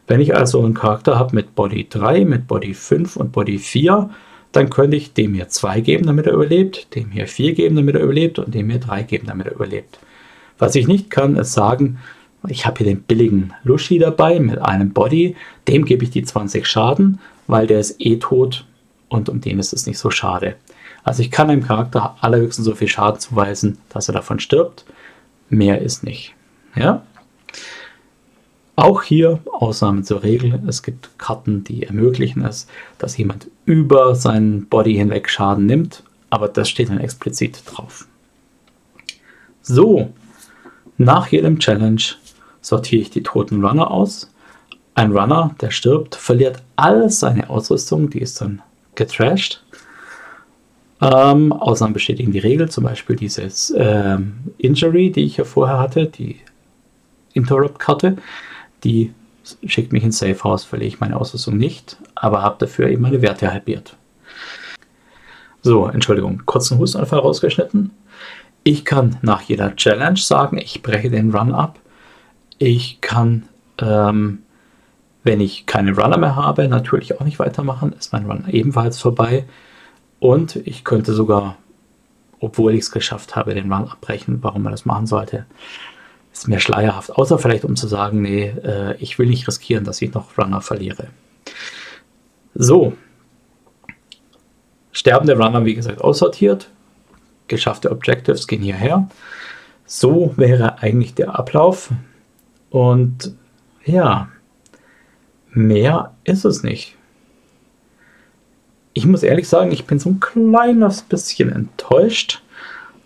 Wenn 0.06 0.20
ich 0.20 0.36
also 0.36 0.62
einen 0.62 0.74
Charakter 0.74 1.18
habe 1.18 1.34
mit 1.34 1.54
Body 1.54 1.86
3, 1.88 2.24
mit 2.24 2.46
Body 2.46 2.74
5 2.74 3.16
und 3.16 3.32
Body 3.32 3.58
4, 3.58 4.10
dann 4.52 4.70
könnte 4.70 4.96
ich 4.96 5.14
dem 5.14 5.34
hier 5.34 5.48
2 5.48 5.80
geben, 5.80 6.06
damit 6.06 6.26
er 6.26 6.34
überlebt, 6.34 6.94
dem 6.94 7.10
hier 7.10 7.26
4 7.26 7.54
geben, 7.54 7.76
damit 7.76 7.94
er 7.96 8.02
überlebt 8.02 8.38
und 8.38 8.54
dem 8.54 8.70
hier 8.70 8.80
3 8.80 9.02
geben, 9.02 9.26
damit 9.26 9.46
er 9.46 9.54
überlebt. 9.54 9.98
Was 10.58 10.74
ich 10.74 10.86
nicht 10.86 11.10
kann, 11.10 11.36
ist 11.36 11.52
sagen, 11.52 11.98
ich 12.48 12.66
habe 12.66 12.78
hier 12.78 12.86
den 12.86 13.02
billigen 13.02 13.52
Lushi 13.64 13.98
dabei 13.98 14.38
mit 14.38 14.60
einem 14.60 14.92
Body, 14.92 15.34
dem 15.66 15.84
gebe 15.84 16.04
ich 16.04 16.10
die 16.10 16.22
20 16.22 16.66
Schaden, 16.66 17.18
weil 17.46 17.66
der 17.66 17.80
ist 17.80 17.96
eh 17.98 18.16
tot 18.16 18.66
und 19.08 19.28
um 19.28 19.40
den 19.40 19.58
ist 19.58 19.72
es 19.72 19.86
nicht 19.86 19.98
so 19.98 20.10
schade. 20.10 20.56
Also 21.02 21.22
ich 21.22 21.30
kann 21.30 21.50
einem 21.50 21.62
Charakter 21.62 22.16
allerhöchstens 22.20 22.66
so 22.66 22.74
viel 22.74 22.88
Schaden 22.88 23.20
zuweisen, 23.20 23.78
dass 23.88 24.08
er 24.08 24.14
davon 24.14 24.40
stirbt. 24.40 24.84
Mehr 25.48 25.80
ist 25.80 26.04
nicht. 26.04 26.34
Ja? 26.76 27.02
Auch 28.76 29.02
hier 29.02 29.40
Ausnahmen 29.52 30.02
zur 30.02 30.22
Regel. 30.22 30.60
Es 30.66 30.82
gibt 30.82 31.16
Karten, 31.18 31.62
die 31.62 31.84
ermöglichen 31.84 32.44
es, 32.44 32.66
dass 32.98 33.16
jemand 33.16 33.48
über 33.66 34.14
seinen 34.16 34.66
Body 34.66 34.94
hinweg 34.94 35.28
Schaden 35.30 35.66
nimmt, 35.66 36.02
aber 36.30 36.48
das 36.48 36.68
steht 36.68 36.88
dann 36.88 36.98
explizit 36.98 37.62
drauf. 37.66 38.08
So, 39.62 40.12
nach 40.98 41.28
jedem 41.28 41.60
Challenge 41.60 42.02
sortiere 42.60 43.02
ich 43.02 43.10
die 43.10 43.22
toten 43.22 43.64
Runner 43.64 43.90
aus. 43.90 44.30
Ein 44.96 45.16
Runner, 45.16 45.54
der 45.60 45.70
stirbt, 45.70 46.16
verliert 46.16 46.62
all 46.76 47.10
seine 47.10 47.50
Ausrüstung, 47.50 48.10
die 48.10 48.20
ist 48.20 48.40
dann 48.40 48.60
getrashed. 48.96 49.64
Ähm, 51.00 51.52
Ausnahmen 51.52 51.94
bestätigen 51.94 52.32
die 52.32 52.38
Regel, 52.38 52.68
zum 52.68 52.84
Beispiel 52.84 53.16
dieses 53.16 53.72
ähm, 53.76 54.34
Injury, 54.58 55.10
die 55.10 55.24
ich 55.24 55.36
ja 55.36 55.44
vorher 55.44 55.78
hatte, 55.78 56.06
die 56.06 56.40
Interrupt-Karte 57.32 58.16
die 58.84 59.12
schickt 59.66 59.92
mich 59.92 60.04
ins 60.04 60.18
Safe 60.18 60.42
House, 60.44 60.64
verliere 60.64 60.88
ich 60.88 61.00
meine 61.00 61.16
Ausrüstung 61.16 61.56
nicht, 61.56 61.96
aber 62.14 62.42
habe 62.42 62.56
dafür 62.58 62.88
eben 62.88 63.02
meine 63.02 63.22
Werte 63.22 63.50
halbiert. 63.50 63.96
So, 65.62 65.86
Entschuldigung, 65.86 66.42
kurzen 66.44 66.78
Hustenanfall 66.78 67.20
rausgeschnitten. 67.20 67.90
Ich 68.64 68.84
kann 68.84 69.16
nach 69.22 69.42
jeder 69.42 69.76
Challenge 69.76 70.18
sagen, 70.18 70.58
ich 70.58 70.82
breche 70.82 71.10
den 71.10 71.34
Run 71.34 71.52
ab. 71.52 71.78
Ich 72.58 73.00
kann, 73.00 73.44
ähm, 73.78 74.42
wenn 75.22 75.40
ich 75.40 75.66
keine 75.66 75.96
Runner 75.96 76.18
mehr 76.18 76.36
habe, 76.36 76.68
natürlich 76.68 77.18
auch 77.18 77.24
nicht 77.24 77.38
weitermachen. 77.38 77.92
Ist 77.98 78.12
mein 78.12 78.30
Run 78.30 78.44
ebenfalls 78.48 79.00
vorbei. 79.00 79.44
Und 80.20 80.56
ich 80.56 80.84
könnte 80.84 81.12
sogar, 81.12 81.56
obwohl 82.40 82.74
ich 82.74 82.80
es 82.80 82.90
geschafft 82.90 83.36
habe, 83.36 83.54
den 83.54 83.72
Run 83.72 83.88
abbrechen, 83.88 84.38
warum 84.42 84.62
man 84.62 84.72
das 84.72 84.86
machen 84.86 85.06
sollte 85.06 85.46
ist 86.34 86.48
mir 86.48 86.60
schleierhaft. 86.60 87.12
Außer 87.12 87.38
vielleicht, 87.38 87.64
um 87.64 87.76
zu 87.76 87.86
sagen, 87.86 88.20
nee, 88.20 88.48
äh, 88.48 88.96
ich 88.98 89.18
will 89.18 89.28
nicht 89.28 89.46
riskieren, 89.46 89.84
dass 89.84 90.02
ich 90.02 90.12
noch 90.12 90.36
Runner 90.36 90.60
verliere. 90.60 91.08
So. 92.54 92.94
Sterbende 94.92 95.36
Runner, 95.36 95.64
wie 95.64 95.74
gesagt, 95.74 96.00
aussortiert. 96.00 96.68
Geschaffte 97.46 97.90
Objectives 97.90 98.46
gehen 98.46 98.62
hierher. 98.62 99.08
So 99.86 100.34
wäre 100.36 100.78
eigentlich 100.78 101.14
der 101.14 101.38
Ablauf. 101.38 101.90
Und 102.70 103.34
ja, 103.84 104.28
mehr 105.50 106.14
ist 106.24 106.44
es 106.44 106.62
nicht. 106.62 106.96
Ich 108.92 109.06
muss 109.06 109.22
ehrlich 109.22 109.48
sagen, 109.48 109.72
ich 109.72 109.86
bin 109.86 109.98
so 109.98 110.10
ein 110.10 110.20
kleines 110.20 111.02
bisschen 111.02 111.50
enttäuscht 111.50 112.43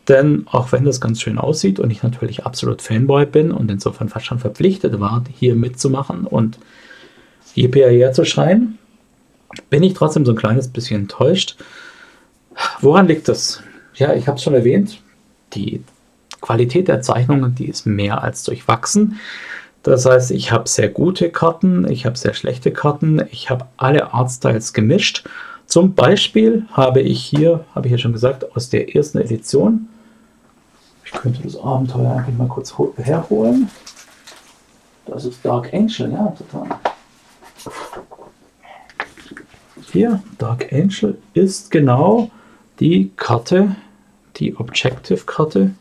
denn 0.09 0.47
auch 0.51 0.73
wenn 0.73 0.85
das 0.85 1.01
ganz 1.01 1.21
schön 1.21 1.39
aussieht 1.39 1.79
und 1.79 1.91
ich 1.91 2.03
natürlich 2.03 2.47
absolut 2.47 2.83
Fanboy 2.83 3.27
bin 3.27 3.53
und 3.53 3.71
insofern 3.71 4.09
fast 4.09 4.27
schon 4.27 4.39
verpflichtet 4.39 4.99
war, 5.01 5.23
hier 5.39 5.55
mitzumachen 5.55 6.27
und 6.27 6.59
JPR 7.55 8.13
zu 8.13 8.25
schreien, 8.25 8.79
bin 9.71 9.83
ich 9.83 9.95
trotzdem 9.95 10.25
so 10.25 10.33
ein 10.33 10.39
kleines 10.39 10.69
bisschen 10.69 11.03
enttäuscht. 11.03 11.57
Woran 12.81 13.09
liegt 13.09 13.29
das? 13.29 13.63
Ja, 13.95 14.15
ich 14.15 14.29
habe 14.29 14.37
es 14.37 14.45
schon 14.45 14.55
erwähnt, 14.55 15.01
die 15.55 15.83
Qualität 16.41 16.89
der 16.89 17.03
Zeichnungen, 17.03 17.55
die 17.55 17.69
ist 17.69 17.87
mehr 17.87 18.23
als 18.23 18.45
durchwachsen. 18.45 19.19
Das 19.83 20.07
heißt, 20.07 20.31
ich 20.31 20.53
habe 20.53 20.69
sehr 20.69 20.89
gute 20.89 21.31
Karten, 21.31 21.91
ich 21.91 22.07
habe 22.07 22.17
sehr 22.17 22.35
schlechte 22.35 22.71
Karten, 22.73 23.23
ich 23.31 23.51
habe 23.51 23.67
alle 23.77 24.13
Artstyles 24.13 24.73
gemischt. 24.73 25.25
Zum 25.67 25.95
Beispiel 25.95 26.67
habe 26.73 27.01
ich 27.01 27.23
hier, 27.23 27.65
habe 27.75 27.87
ich 27.87 27.93
ja 27.93 27.99
schon 27.99 28.13
gesagt, 28.13 28.57
aus 28.57 28.71
der 28.71 28.95
ersten 28.95 29.19
Edition 29.19 29.89
ich 31.11 31.19
könnte 31.19 31.43
das 31.43 31.57
Abenteuer 31.57 32.13
eigentlich 32.13 32.37
mal 32.37 32.49
kurz 32.49 32.75
herholen. 32.97 33.71
Das 35.07 35.25
ist 35.25 35.43
Dark 35.43 35.73
Angel, 35.73 36.13
ja, 36.13 36.35
total. 36.37 36.79
Hier, 39.91 40.23
Dark 40.37 40.71
Angel 40.71 41.17
ist 41.33 41.71
genau 41.71 42.31
die 42.79 43.11
Karte, 43.17 43.75
die 44.37 44.55
Objective-Karte. 44.55 45.75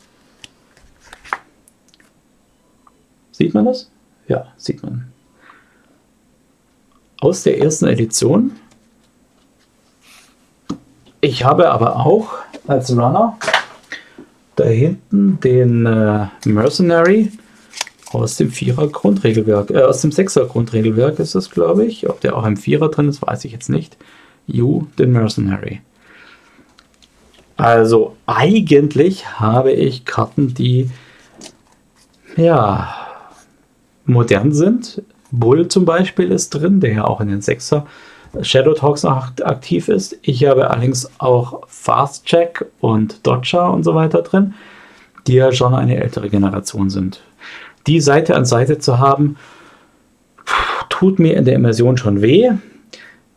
Sieht 3.34 3.54
man 3.54 3.66
das? 3.66 3.92
Ja, 4.30 4.48
sieht 4.56 4.82
man. 4.82 5.12
Aus 7.20 7.44
der 7.44 7.60
ersten 7.60 7.88
Edition. 7.88 8.56
Ich 11.20 11.44
habe 11.44 11.70
aber 11.70 11.98
auch 11.98 12.36
als 12.66 12.92
Runner 12.92 13.38
da 14.58 14.66
hinten 14.66 15.40
den 15.40 15.86
äh, 15.86 16.28
Mercenary 16.46 17.32
aus 18.12 18.38
dem 18.38 18.50
Vierer 18.52 18.88
Grundregelwerk, 18.88 19.70
äh, 19.72 19.84
aus 19.84 20.02
dem 20.02 20.12
Sechser 20.12 20.46
Grundregelwerk 20.46 21.20
ist 21.20 21.36
das, 21.36 21.50
glaube 21.50 21.86
ich. 21.86 22.10
Ob 22.10 22.20
der 22.22 22.36
auch 22.36 22.46
im 22.46 22.58
Vierer 22.58 22.90
drin 22.90 23.08
ist, 23.08 23.22
weiß 23.22 23.46
ich 23.46 23.52
jetzt 23.52 23.70
nicht. 23.70 23.98
You, 24.48 24.88
den 24.98 25.12
Mercenary. 25.12 25.82
Also 27.56 28.16
eigentlich 28.26 29.40
habe 29.40 29.72
ich 29.72 30.06
Karten, 30.06 30.54
die 30.54 30.90
ja 32.36 32.94
modern 34.06 34.54
sind. 34.54 35.02
Bull 35.32 35.68
zum 35.68 35.86
Beispiel 35.86 36.32
ist 36.32 36.50
drin, 36.50 36.80
der 36.80 36.94
ja 36.94 37.04
auch 37.06 37.22
in 37.22 37.28
den 37.28 37.42
Sechser 37.42 37.86
Shadow 38.42 38.74
Talks 38.74 39.06
aktiv 39.06 39.88
ist. 39.90 40.18
Ich 40.22 40.46
habe 40.46 40.70
allerdings 40.70 41.10
auch 41.20 41.62
Fast 41.68 42.26
Check 42.26 42.66
und 42.80 43.26
Dodger 43.26 43.72
und 43.72 43.84
so 43.84 43.96
weiter 43.96 44.22
drin, 44.22 44.54
die 45.28 45.34
ja 45.34 45.52
schon 45.52 45.74
eine 45.74 45.98
ältere 46.02 46.30
Generation 46.30 46.90
sind. 46.90 47.22
Die 47.88 48.02
Seite 48.02 48.36
an 48.36 48.46
Seite 48.46 48.80
zu 48.80 49.00
haben, 49.00 49.38
tut 50.90 51.20
mir 51.20 51.36
in 51.36 51.46
der 51.46 51.56
Immersion 51.56 51.98
schon 51.98 52.22
weh. 52.22 52.52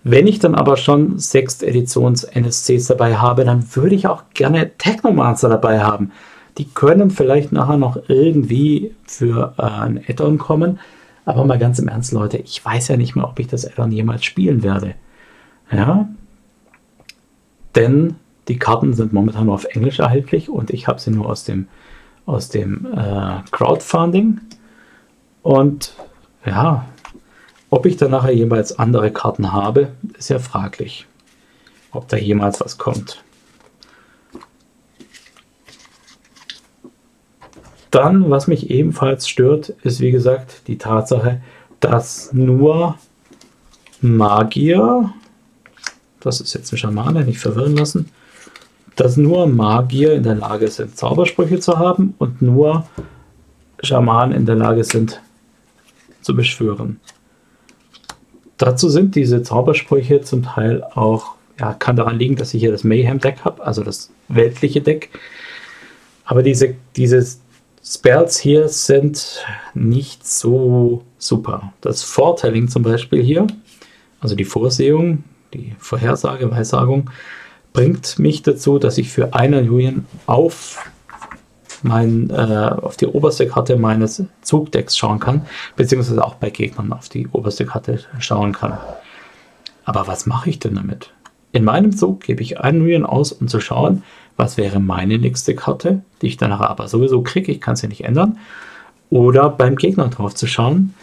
Wenn 0.03 0.27
ich 0.27 0.39
dann 0.39 0.55
aber 0.55 0.77
schon 0.77 1.19
6. 1.19 1.63
Editions 1.63 2.25
NSCs 2.25 2.87
dabei 2.87 3.17
habe, 3.17 3.45
dann 3.45 3.65
würde 3.77 3.95
ich 3.95 4.07
auch 4.07 4.25
gerne 4.33 4.71
Technomancer 4.79 5.49
dabei 5.49 5.81
haben. 5.81 6.13
Die 6.59 6.65
können 6.65 7.11
vielleicht 7.11 7.53
nachher 7.53 7.77
noch 7.77 7.99
irgendwie 8.09 8.95
für 9.05 9.55
äh, 9.59 9.63
ein 9.63 10.01
Add-on 10.09 10.39
kommen, 10.39 10.79
aber 11.25 11.45
mal 11.45 11.59
ganz 11.59 11.79
im 11.79 11.89
Ernst, 11.89 12.13
Leute, 12.13 12.39
ich 12.39 12.65
weiß 12.65 12.89
ja 12.89 12.97
nicht 12.97 13.15
mehr, 13.15 13.29
ob 13.29 13.39
ich 13.39 13.47
das 13.47 13.67
Addon 13.67 13.93
jemals 13.93 14.25
spielen 14.25 14.63
werde. 14.63 14.95
Ja, 15.71 16.09
denn 17.75 18.17
die 18.49 18.59
Karten 18.59 18.95
sind 18.95 19.13
momentan 19.13 19.47
nur 19.47 19.55
auf 19.55 19.65
Englisch 19.65 20.01
erhältlich 20.01 20.49
und 20.49 20.71
ich 20.71 20.89
habe 20.89 21.01
sie 21.01 21.11
nur 21.11 21.27
aus 21.27 21.45
dem, 21.45 21.69
aus 22.27 22.49
dem 22.49 22.87
äh, 22.93 23.43
Crowdfunding. 23.51 24.41
Und 25.43 25.95
ja, 26.45 26.85
ob 27.71 27.87
ich 27.87 27.97
dann 27.97 28.11
nachher 28.11 28.35
jemals 28.35 28.79
andere 28.79 29.13
Karten 29.13 29.53
habe, 29.53 29.93
ist 30.19 30.31
ja 30.31 30.39
fraglich. 30.39 31.07
Ob 31.93 32.09
da 32.09 32.17
jemals 32.17 32.61
was 32.61 32.79
kommt. 32.79 33.23
Dann, 37.91 38.31
was 38.31 38.47
mich 38.47 38.71
ebenfalls 38.71 39.29
stört, 39.29 39.71
ist 39.83 40.01
wie 40.01 40.13
gesagt 40.13 40.63
die 40.69 40.79
Tatsache, 40.79 41.41
dass 41.81 42.33
nur 42.33 42.97
Magier, 44.01 45.13
das 46.21 46.41
ist 46.41 46.55
jetzt 46.55 46.73
ein 46.73 46.77
Schamane, 46.77 47.25
nicht 47.25 47.39
verwirren 47.39 47.77
lassen, 47.77 48.11
dass 48.97 49.17
nur 49.17 49.47
Magier 49.47 50.15
in 50.15 50.23
der 50.23 50.35
Lage 50.35 50.69
sind, 50.69 50.97
Zaubersprüche 50.97 51.59
zu 51.59 51.79
haben 51.79 52.15
und 52.19 52.43
nur 52.43 52.87
Schamanen 53.83 54.37
in 54.37 54.47
der 54.47 54.57
Lage 54.57 54.85
sind 54.85 55.21
zu 56.21 56.37
beschwören. 56.37 57.01
Dazu 58.59 58.91
sind 58.91 59.15
diese 59.15 59.43
Zaubersprüche 59.43 60.21
zum 60.21 60.43
Teil 60.43 60.83
auch, 60.83 61.35
ja, 61.59 61.73
kann 61.73 61.97
daran 61.97 62.19
liegen, 62.19 62.37
dass 62.37 62.53
ich 62.53 62.61
hier 62.61 62.73
das 62.73 62.85
Mayhem-Deck 62.85 63.39
habe, 63.45 63.65
also 63.65 63.83
das 63.83 64.11
weltliche 64.29 64.83
Deck. 64.83 65.11
Aber 66.25 66.43
diese, 66.43 66.75
diese 66.95 67.27
Spells 67.83 68.39
hier 68.39 68.69
sind 68.69 69.45
nicht 69.75 70.27
so 70.27 71.03
super. 71.19 71.73
Das 71.81 72.03
Foretelling 72.03 72.69
zum 72.69 72.83
Beispiel 72.83 73.23
hier, 73.23 73.47
also 74.21 74.35
die 74.35 74.45
Vorsehung, 74.45 75.25
die 75.55 75.75
Vorhersage, 75.79 76.51
Weissagung, 76.51 77.11
bringt 77.73 78.19
mich 78.19 78.43
dazu, 78.43 78.79
dass 78.79 78.99
ich 78.99 79.11
für 79.11 79.35
einen 79.35 79.65
Julian 79.65 80.07
auf 80.27 80.91
mein, 81.83 82.29
äh, 82.29 82.35
auf 82.35 82.99
die 82.99 83.07
oberste 83.07 83.47
Karte 83.47 83.77
meines 83.77 84.23
Zugdecks 84.43 84.99
schauen 84.99 85.19
kann, 85.19 85.47
beziehungsweise 85.77 86.23
auch 86.23 86.35
bei 86.35 86.51
Gegnern 86.51 86.93
auf 86.93 87.09
die 87.09 87.29
oberste 87.29 87.65
Karte 87.65 88.01
schauen 88.19 88.53
kann. 88.53 88.79
Aber 89.85 90.07
was 90.07 90.27
mache 90.27 90.51
ich 90.51 90.59
denn 90.59 90.75
damit? 90.75 91.13
In 91.53 91.65
meinem 91.65 91.97
Zug 91.97 92.21
gebe 92.21 92.43
ich 92.43 92.61
einen 92.61 92.83
Million 92.83 93.07
aus, 93.07 93.33
um 93.33 93.49
zu 93.49 93.61
schauen, 93.61 94.03
was 94.37 94.57
wäre 94.57 94.81
meine 94.81 95.19
nächste 95.19 95.55
Karte, 95.55 96.03
die 96.23 96.29
ich 96.29 96.37
danach 96.37 96.61
aber 96.61 96.89
sowieso 96.89 97.23
kriege, 97.23 97.53
ich 97.53 97.61
kann 97.61 97.77
sie 97.77 97.89
nicht 97.89 98.05
ändern. 98.05 98.39
Oder 99.11 99.51
beim 99.51 99.77
Gegner 99.77 100.09
drauf 100.09 100.35
zu 100.35 100.47
schauen, 100.47 100.95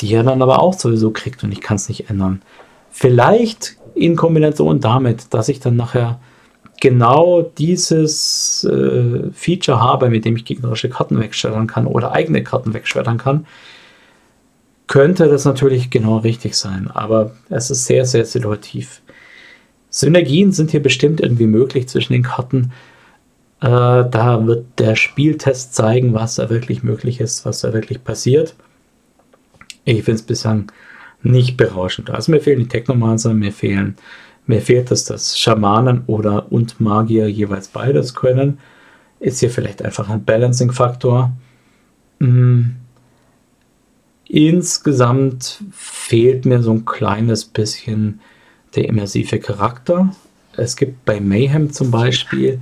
die 0.00 0.12
er 0.12 0.24
dann 0.24 0.42
aber 0.42 0.60
auch 0.60 0.74
sowieso 0.74 1.10
kriegt 1.10 1.44
und 1.44 1.52
ich 1.52 1.60
kann 1.60 1.76
es 1.76 1.88
nicht 1.88 2.10
ändern. 2.10 2.42
Vielleicht 2.90 3.76
in 3.94 4.16
Kombination 4.16 4.80
damit, 4.80 5.32
dass 5.32 5.48
ich 5.48 5.60
dann 5.60 5.76
nachher 5.76 6.18
genau 6.80 7.42
dieses 7.42 8.64
äh, 8.64 9.30
Feature 9.32 9.80
habe, 9.80 10.10
mit 10.10 10.24
dem 10.24 10.36
ich 10.36 10.44
gegnerische 10.44 10.90
Karten 10.90 11.20
wegschreddern 11.20 11.68
kann 11.68 11.86
oder 11.86 12.12
eigene 12.12 12.42
Karten 12.42 12.74
wegschreddern 12.74 13.18
kann, 13.18 13.46
könnte 14.88 15.28
das 15.28 15.44
natürlich 15.44 15.90
genau 15.90 16.18
richtig 16.18 16.56
sein. 16.56 16.90
Aber 16.92 17.32
es 17.48 17.70
ist 17.70 17.86
sehr, 17.86 18.04
sehr 18.04 18.24
situativ. 18.24 19.00
Synergien 19.92 20.50
sind 20.50 20.72
hier 20.72 20.82
bestimmt 20.82 21.20
irgendwie 21.20 21.46
möglich 21.46 21.86
zwischen 21.86 22.14
den 22.14 22.24
Karten. 22.24 22.72
Äh, 23.60 23.68
da 23.68 24.44
wird 24.44 24.64
der 24.78 24.96
Spieltest 24.96 25.76
zeigen, 25.76 26.14
was 26.14 26.34
da 26.34 26.50
wirklich 26.50 26.82
möglich 26.82 27.20
ist, 27.20 27.46
was 27.46 27.60
da 27.60 27.72
wirklich 27.72 28.02
passiert. 28.02 28.56
Ich 29.84 30.02
finde 30.02 30.16
es 30.16 30.22
bislang 30.22 30.72
nicht 31.22 31.56
berauschend. 31.56 32.10
Also 32.10 32.32
mir 32.32 32.40
fehlen 32.40 32.58
die 32.58 32.68
Technomancer, 32.68 33.32
mir 33.32 33.52
fehlen 33.52 33.96
mir 34.46 34.60
fehlt 34.60 34.90
es, 34.90 35.04
dass 35.04 35.38
Schamanen 35.38 36.02
oder 36.06 36.50
und 36.50 36.80
Magier 36.80 37.28
jeweils 37.28 37.68
beides 37.68 38.14
können. 38.14 38.58
Ist 39.20 39.40
hier 39.40 39.50
vielleicht 39.50 39.84
einfach 39.84 40.08
ein 40.08 40.24
Balancing-Faktor. 40.24 41.32
Mhm. 42.18 42.76
Insgesamt 44.26 45.62
fehlt 45.70 46.44
mir 46.44 46.62
so 46.62 46.72
ein 46.72 46.84
kleines 46.84 47.44
bisschen 47.44 48.20
der 48.74 48.88
immersive 48.88 49.38
Charakter. 49.38 50.14
Es 50.56 50.76
gibt 50.76 51.04
bei 51.04 51.20
Mayhem 51.20 51.72
zum 51.72 51.90
Beispiel 51.90 52.60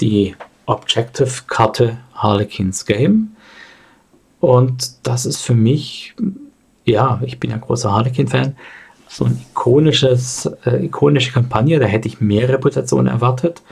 die 0.00 0.34
Objective-Karte 0.66 1.98
Harlequins 2.14 2.84
Game. 2.84 3.36
Und 4.40 5.06
das 5.06 5.26
ist 5.26 5.42
für 5.42 5.54
mich, 5.54 6.14
ja, 6.84 7.20
ich 7.24 7.40
bin 7.40 7.50
ja 7.50 7.56
großer 7.56 7.92
Harlequin-Fan, 7.92 8.56
so 9.08 9.24
ein 9.24 9.40
ikonisches, 9.50 10.46
äh, 10.66 10.84
ikonische 10.84 11.32
Kampagne, 11.32 11.78
da 11.78 11.86
hätte 11.86 12.08
ich 12.08 12.20
mehr 12.20 12.48
Reputation 12.48 13.06
erwartet. 13.06 13.62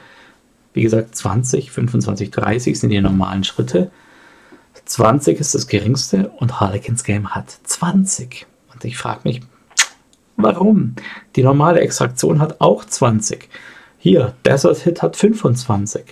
Wie 0.73 0.83
gesagt, 0.83 1.15
20, 1.15 1.71
25, 1.71 2.31
30 2.31 2.79
sind 2.79 2.91
die 2.91 3.01
normalen 3.01 3.45
Schritte. 3.45 3.91
20 4.85 5.41
ist 5.41 5.55
das 5.55 5.67
geringste 5.69 6.29
und 6.39 6.61
Harlequins 6.61 7.05
Game 7.05 7.35
hat 7.35 7.59
20. 7.65 8.47
Und 8.73 8.85
ich 8.85 8.97
frage 8.97 9.21
mich, 9.25 9.41
warum? 10.37 10.95
Die 11.35 11.43
normale 11.43 11.81
Extraktion 11.81 12.41
hat 12.41 12.61
auch 12.61 12.85
20. 12.85 13.49
Hier, 13.99 14.35
Desert 14.45 14.79
Hit 14.79 15.03
hat 15.03 15.17
25. 15.17 16.05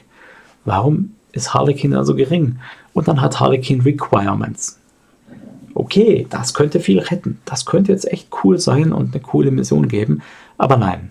Warum 0.64 1.14
ist 1.32 1.54
Harlequin 1.54 1.92
da 1.92 2.04
so 2.04 2.14
gering? 2.14 2.58
Und 2.92 3.08
dann 3.08 3.20
hat 3.20 3.40
Harlequin 3.40 3.82
Requirements 3.82 4.78
okay, 5.74 6.26
das 6.30 6.54
könnte 6.54 6.80
viel 6.80 7.00
retten. 7.00 7.40
Das 7.44 7.66
könnte 7.66 7.92
jetzt 7.92 8.10
echt 8.10 8.28
cool 8.42 8.58
sein 8.58 8.92
und 8.92 9.14
eine 9.14 9.22
coole 9.22 9.50
Mission 9.50 9.88
geben. 9.88 10.22
Aber 10.56 10.76
nein. 10.76 11.10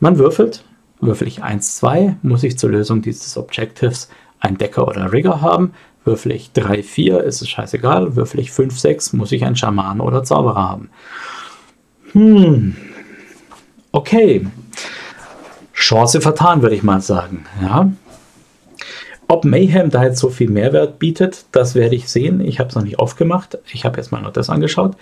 Man 0.00 0.18
würfelt. 0.18 0.64
Würfel 1.00 1.28
ich 1.28 1.42
1, 1.42 1.76
2, 1.76 2.16
muss 2.22 2.44
ich 2.44 2.58
zur 2.58 2.70
Lösung 2.70 3.02
dieses 3.02 3.36
Objectives 3.36 4.08
einen 4.40 4.58
Decker 4.58 4.88
oder 4.88 5.12
Rigger 5.12 5.40
haben. 5.40 5.72
Würfel 6.04 6.32
ich 6.32 6.52
3, 6.52 6.82
4, 6.82 7.22
ist 7.24 7.42
es 7.42 7.48
scheißegal. 7.48 8.16
Würfel 8.16 8.40
ich 8.40 8.52
5, 8.52 8.78
6, 8.78 9.12
muss 9.14 9.32
ich 9.32 9.44
einen 9.44 9.56
Schaman 9.56 10.00
oder 10.00 10.24
Zauberer 10.24 10.68
haben. 10.68 10.90
Hm. 12.14 12.74
Okay. 13.92 14.46
Chance 15.74 16.20
vertan, 16.20 16.62
würde 16.62 16.74
ich 16.74 16.82
mal 16.82 17.00
sagen. 17.00 17.44
Ja. 17.60 17.90
Ob 19.28 19.44
Mayhem 19.44 19.90
da 19.90 20.04
jetzt 20.04 20.20
so 20.20 20.30
viel 20.30 20.48
Mehrwert 20.48 20.98
bietet, 20.98 21.46
das 21.52 21.74
werde 21.74 21.96
ich 21.96 22.08
sehen. 22.08 22.40
Ich 22.40 22.58
habe 22.58 22.68
es 22.68 22.74
noch 22.74 22.82
nicht 22.82 22.98
aufgemacht. 22.98 23.58
Ich 23.72 23.84
habe 23.84 23.96
erstmal 23.98 24.22
noch 24.22 24.32
das 24.32 24.50
angeschaut. 24.50 24.96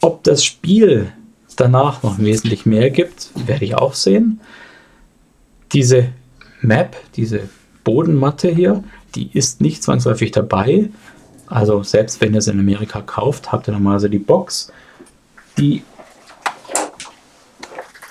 Ob 0.00 0.22
das 0.24 0.44
Spiel 0.44 1.12
danach 1.56 2.02
noch 2.02 2.18
wesentlich 2.18 2.64
mehr 2.66 2.90
gibt, 2.90 3.30
werde 3.34 3.64
ich 3.64 3.74
auch 3.74 3.94
sehen. 3.94 4.40
Diese 5.72 6.08
Map, 6.60 6.96
diese 7.16 7.48
Bodenmatte 7.84 8.48
hier, 8.48 8.84
die 9.14 9.30
ist 9.32 9.60
nicht 9.60 9.82
zwangsläufig 9.82 10.30
dabei. 10.30 10.90
Also 11.46 11.82
selbst 11.82 12.20
wenn 12.20 12.32
ihr 12.32 12.38
es 12.38 12.48
in 12.48 12.58
Amerika 12.58 13.00
kauft, 13.00 13.52
habt 13.52 13.68
ihr 13.68 13.72
normalerweise 13.72 14.10
die 14.10 14.18
Box. 14.18 14.72
Die 15.58 15.82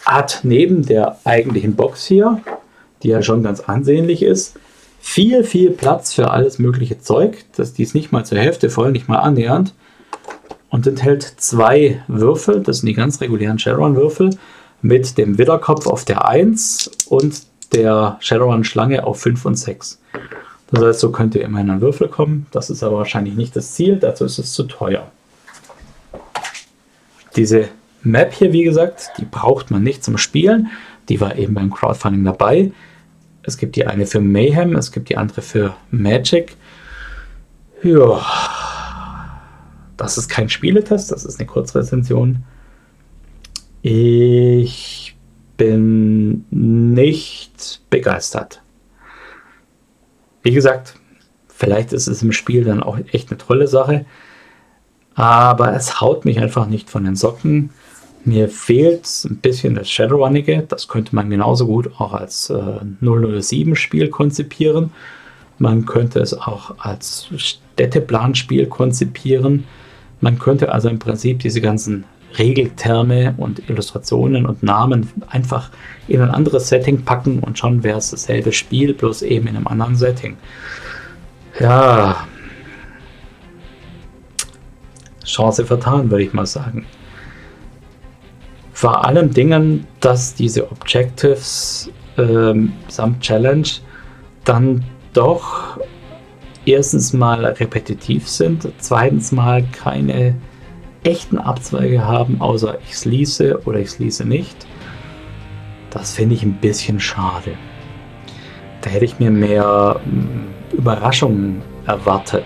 hat 0.09 0.39
neben 0.43 0.85
der 0.85 1.19
eigentlichen 1.23 1.75
Box 1.75 2.05
hier, 2.05 2.41
die 3.03 3.09
ja 3.09 3.21
schon 3.21 3.43
ganz 3.43 3.61
ansehnlich 3.61 4.23
ist, 4.23 4.55
viel, 4.99 5.43
viel 5.43 5.71
Platz 5.71 6.13
für 6.13 6.31
alles 6.31 6.59
mögliche 6.59 6.99
Zeug. 6.99 7.45
Das, 7.55 7.73
die 7.73 7.83
ist 7.83 7.95
nicht 7.95 8.11
mal 8.11 8.25
zur 8.25 8.39
Hälfte 8.39 8.69
voll, 8.69 8.91
nicht 8.91 9.07
mal 9.07 9.19
annähernd. 9.19 9.73
Und 10.69 10.85
enthält 10.87 11.23
zwei 11.37 12.03
Würfel, 12.07 12.61
das 12.61 12.79
sind 12.79 12.87
die 12.87 12.93
ganz 12.93 13.21
regulären 13.21 13.59
Shadowrun-Würfel, 13.59 14.31
mit 14.81 15.17
dem 15.17 15.37
Widderkopf 15.37 15.87
auf 15.87 16.05
der 16.05 16.27
1 16.27 16.91
und 17.07 17.41
der 17.73 18.17
Shadowrun-Schlange 18.19 19.03
auf 19.03 19.19
5 19.21 19.45
und 19.45 19.55
6. 19.55 19.99
Das 20.71 20.83
heißt, 20.83 20.99
so 20.99 21.11
könnt 21.11 21.35
ihr 21.35 21.43
immer 21.43 21.61
in 21.61 21.69
einen 21.69 21.81
Würfel 21.81 22.07
kommen. 22.07 22.47
Das 22.51 22.69
ist 22.69 22.83
aber 22.83 22.97
wahrscheinlich 22.97 23.35
nicht 23.35 23.55
das 23.55 23.73
Ziel, 23.73 23.97
dazu 23.97 24.25
ist 24.25 24.37
es 24.37 24.53
zu 24.53 24.63
teuer. 24.63 25.11
Diese 27.35 27.69
Map 28.03 28.33
hier, 28.33 28.53
wie 28.53 28.63
gesagt, 28.63 29.11
die 29.17 29.25
braucht 29.25 29.71
man 29.71 29.83
nicht 29.83 30.03
zum 30.03 30.17
Spielen. 30.17 30.67
Die 31.09 31.19
war 31.19 31.35
eben 31.35 31.53
beim 31.53 31.71
Crowdfunding 31.71 32.23
dabei. 32.23 32.71
Es 33.43 33.57
gibt 33.57 33.75
die 33.75 33.87
eine 33.87 34.05
für 34.05 34.19
Mayhem, 34.19 34.75
es 34.75 34.91
gibt 34.91 35.09
die 35.09 35.17
andere 35.17 35.41
für 35.41 35.75
Magic. 35.91 36.55
Ja, 37.81 38.21
das 39.97 40.17
ist 40.17 40.29
kein 40.29 40.49
Spieletest, 40.49 41.11
das 41.11 41.25
ist 41.25 41.39
eine 41.39 41.47
Kurzrezension. 41.47 42.43
Ich 43.81 45.15
bin 45.57 46.45
nicht 46.49 47.81
begeistert. 47.89 48.61
Wie 50.43 50.51
gesagt, 50.51 50.95
vielleicht 51.47 51.93
ist 51.93 52.07
es 52.07 52.21
im 52.23 52.31
Spiel 52.31 52.63
dann 52.63 52.83
auch 52.83 52.97
echt 53.11 53.29
eine 53.29 53.37
tolle 53.37 53.67
Sache, 53.67 54.05
aber 55.15 55.73
es 55.73 55.99
haut 55.99 56.23
mich 56.23 56.39
einfach 56.39 56.67
nicht 56.67 56.89
von 56.89 57.03
den 57.03 57.15
Socken. 57.15 57.71
Mir 58.25 58.49
fehlt 58.49 59.07
ein 59.25 59.37
bisschen 59.37 59.75
das 59.75 59.89
Shadowrunnige. 59.89 60.65
Das 60.67 60.87
könnte 60.87 61.15
man 61.15 61.29
genauso 61.29 61.65
gut 61.65 61.89
auch 61.99 62.13
als 62.13 62.49
äh, 62.49 62.79
007-Spiel 63.01 64.09
konzipieren. 64.09 64.91
Man 65.57 65.85
könnte 65.85 66.19
es 66.19 66.33
auch 66.33 66.75
als 66.79 67.29
Städteplanspiel 67.35 68.65
konzipieren. 68.67 69.65
Man 70.21 70.37
könnte 70.37 70.71
also 70.71 70.89
im 70.89 70.99
Prinzip 70.99 71.39
diese 71.39 71.61
ganzen 71.61 72.03
Regelterme 72.37 73.33
und 73.37 73.69
Illustrationen 73.69 74.45
und 74.45 74.63
Namen 74.63 75.09
einfach 75.29 75.71
in 76.07 76.21
ein 76.21 76.29
anderes 76.29 76.69
Setting 76.69 77.03
packen 77.03 77.39
und 77.39 77.57
schon 77.57 77.83
wäre 77.83 77.97
es 77.97 78.11
dasselbe 78.11 78.51
Spiel, 78.51 78.93
bloß 78.93 79.23
eben 79.23 79.47
in 79.47 79.55
einem 79.55 79.67
anderen 79.67 79.95
Setting. 79.95 80.37
Ja. 81.59 82.27
Chance 85.25 85.65
vertan, 85.65 86.11
würde 86.11 86.23
ich 86.23 86.33
mal 86.33 86.45
sagen 86.45 86.85
vor 88.79 89.03
allem 89.03 89.33
Dingen, 89.33 89.85
dass 89.99 90.35
diese 90.35 90.71
Objectives 90.71 91.91
ähm, 92.17 92.71
samt 92.87 93.19
Challenge 93.19 93.67
dann 94.45 94.85
doch 95.11 95.77
erstens 96.63 97.11
mal 97.11 97.43
repetitiv 97.43 98.29
sind, 98.29 98.69
zweitens 98.77 99.33
mal 99.33 99.65
keine 99.73 100.33
echten 101.03 101.39
Abzweige 101.39 102.05
haben, 102.05 102.39
außer 102.39 102.77
ich 102.87 102.95
schließe 102.95 103.63
oder 103.65 103.79
ich 103.79 103.89
schließe 103.89 104.25
nicht. 104.25 104.65
Das 105.89 106.13
finde 106.13 106.35
ich 106.35 106.43
ein 106.43 106.61
bisschen 106.61 107.01
schade. 107.01 107.55
Da 108.79 108.91
hätte 108.91 109.03
ich 109.03 109.19
mir 109.19 109.29
mehr 109.29 109.99
hm, 110.05 110.47
Überraschungen 110.71 111.61
erwartet. 111.85 112.45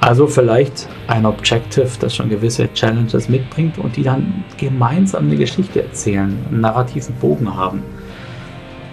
Also 0.00 0.26
vielleicht 0.26 0.88
ein 1.08 1.26
Objective, 1.26 1.88
das 1.98 2.14
schon 2.14 2.28
gewisse 2.28 2.72
Challenges 2.72 3.28
mitbringt 3.28 3.78
und 3.78 3.96
die 3.96 4.04
dann 4.04 4.44
gemeinsam 4.56 5.26
eine 5.26 5.36
Geschichte 5.36 5.82
erzählen, 5.82 6.36
einen 6.48 6.60
narrativen 6.60 7.14
Bogen 7.16 7.54
haben. 7.54 7.82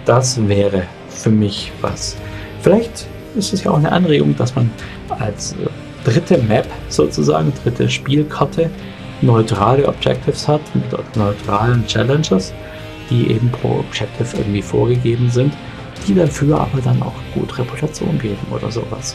Das 0.04 0.48
wäre 0.48 0.82
für 1.08 1.30
mich 1.30 1.72
was. 1.80 2.16
Vielleicht 2.60 3.06
ist 3.36 3.52
es 3.52 3.64
ja 3.64 3.70
auch 3.70 3.78
eine 3.78 3.92
Anregung, 3.92 4.34
dass 4.36 4.54
man 4.54 4.70
als 5.08 5.52
äh, 5.52 5.68
dritte 6.04 6.38
Map 6.38 6.66
sozusagen, 6.88 7.52
dritte 7.62 7.88
Spielkarte, 7.88 8.70
neutrale 9.22 9.86
Objectives 9.86 10.46
hat 10.48 10.60
mit 10.74 10.84
neutralen 11.16 11.86
Challenges, 11.86 12.52
die 13.10 13.30
eben 13.30 13.50
pro 13.50 13.78
Objective 13.78 14.36
irgendwie 14.36 14.62
vorgegeben 14.62 15.30
sind, 15.30 15.54
die 16.06 16.14
dafür 16.14 16.60
aber 16.60 16.80
dann 16.82 17.00
auch 17.02 17.14
gut 17.34 17.56
Reputation 17.58 18.18
geben 18.18 18.46
oder 18.50 18.70
sowas. 18.70 19.14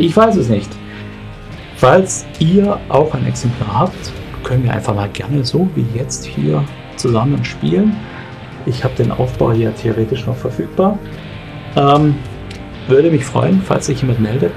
Ich 0.00 0.16
weiß 0.16 0.36
es 0.36 0.48
nicht. 0.48 0.70
Falls 1.76 2.24
ihr 2.38 2.80
auch 2.88 3.12
ein 3.14 3.26
Exemplar 3.26 3.80
habt, 3.80 4.12
können 4.44 4.64
wir 4.64 4.72
einfach 4.72 4.94
mal 4.94 5.10
gerne 5.10 5.44
so 5.44 5.68
wie 5.74 5.84
jetzt 5.94 6.24
hier 6.24 6.64
zusammen 6.96 7.44
spielen. 7.44 7.94
Ich 8.64 8.82
habe 8.82 8.94
den 8.94 9.12
Aufbau 9.12 9.52
hier 9.52 9.74
theoretisch 9.76 10.26
noch 10.26 10.36
verfügbar. 10.36 10.98
Ähm, 11.76 12.14
würde 12.88 13.10
mich 13.10 13.26
freuen, 13.26 13.60
falls 13.62 13.86
sich 13.86 14.00
jemand 14.00 14.20
meldet. 14.20 14.54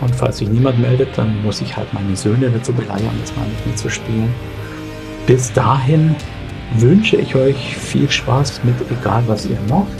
Und 0.00 0.16
falls 0.16 0.38
sich 0.38 0.48
niemand 0.48 0.78
meldet, 0.78 1.08
dann 1.16 1.42
muss 1.42 1.60
ich 1.60 1.76
halt 1.76 1.92
meine 1.92 2.16
Söhne 2.16 2.48
dazu 2.48 2.72
beleihen, 2.72 3.10
das 3.20 3.36
mal 3.36 3.46
mit 3.46 3.66
mir 3.66 3.76
zu 3.76 3.90
spielen. 3.90 4.34
Bis 5.26 5.52
dahin 5.52 6.16
wünsche 6.78 7.16
ich 7.16 7.34
euch 7.34 7.76
viel 7.76 8.10
Spaß 8.10 8.62
mit 8.64 8.76
egal 8.90 9.24
was 9.26 9.44
ihr 9.44 9.58
macht. 9.68 9.92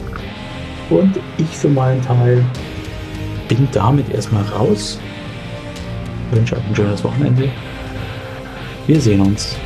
Und 0.89 1.21
ich 1.37 1.49
für 1.49 1.69
meinen 1.69 2.01
Teil 2.01 2.43
bin 3.49 3.69
damit 3.73 4.09
erstmal 4.11 4.43
raus. 4.45 4.99
Wünsche 6.31 6.57
euch 6.57 6.63
ein 6.69 6.77
schönes 6.77 7.05
Wochenende. 7.05 7.49
Wir 8.87 9.01
sehen 9.01 9.21
uns. 9.21 9.57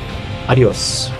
Adios. 0.46 1.10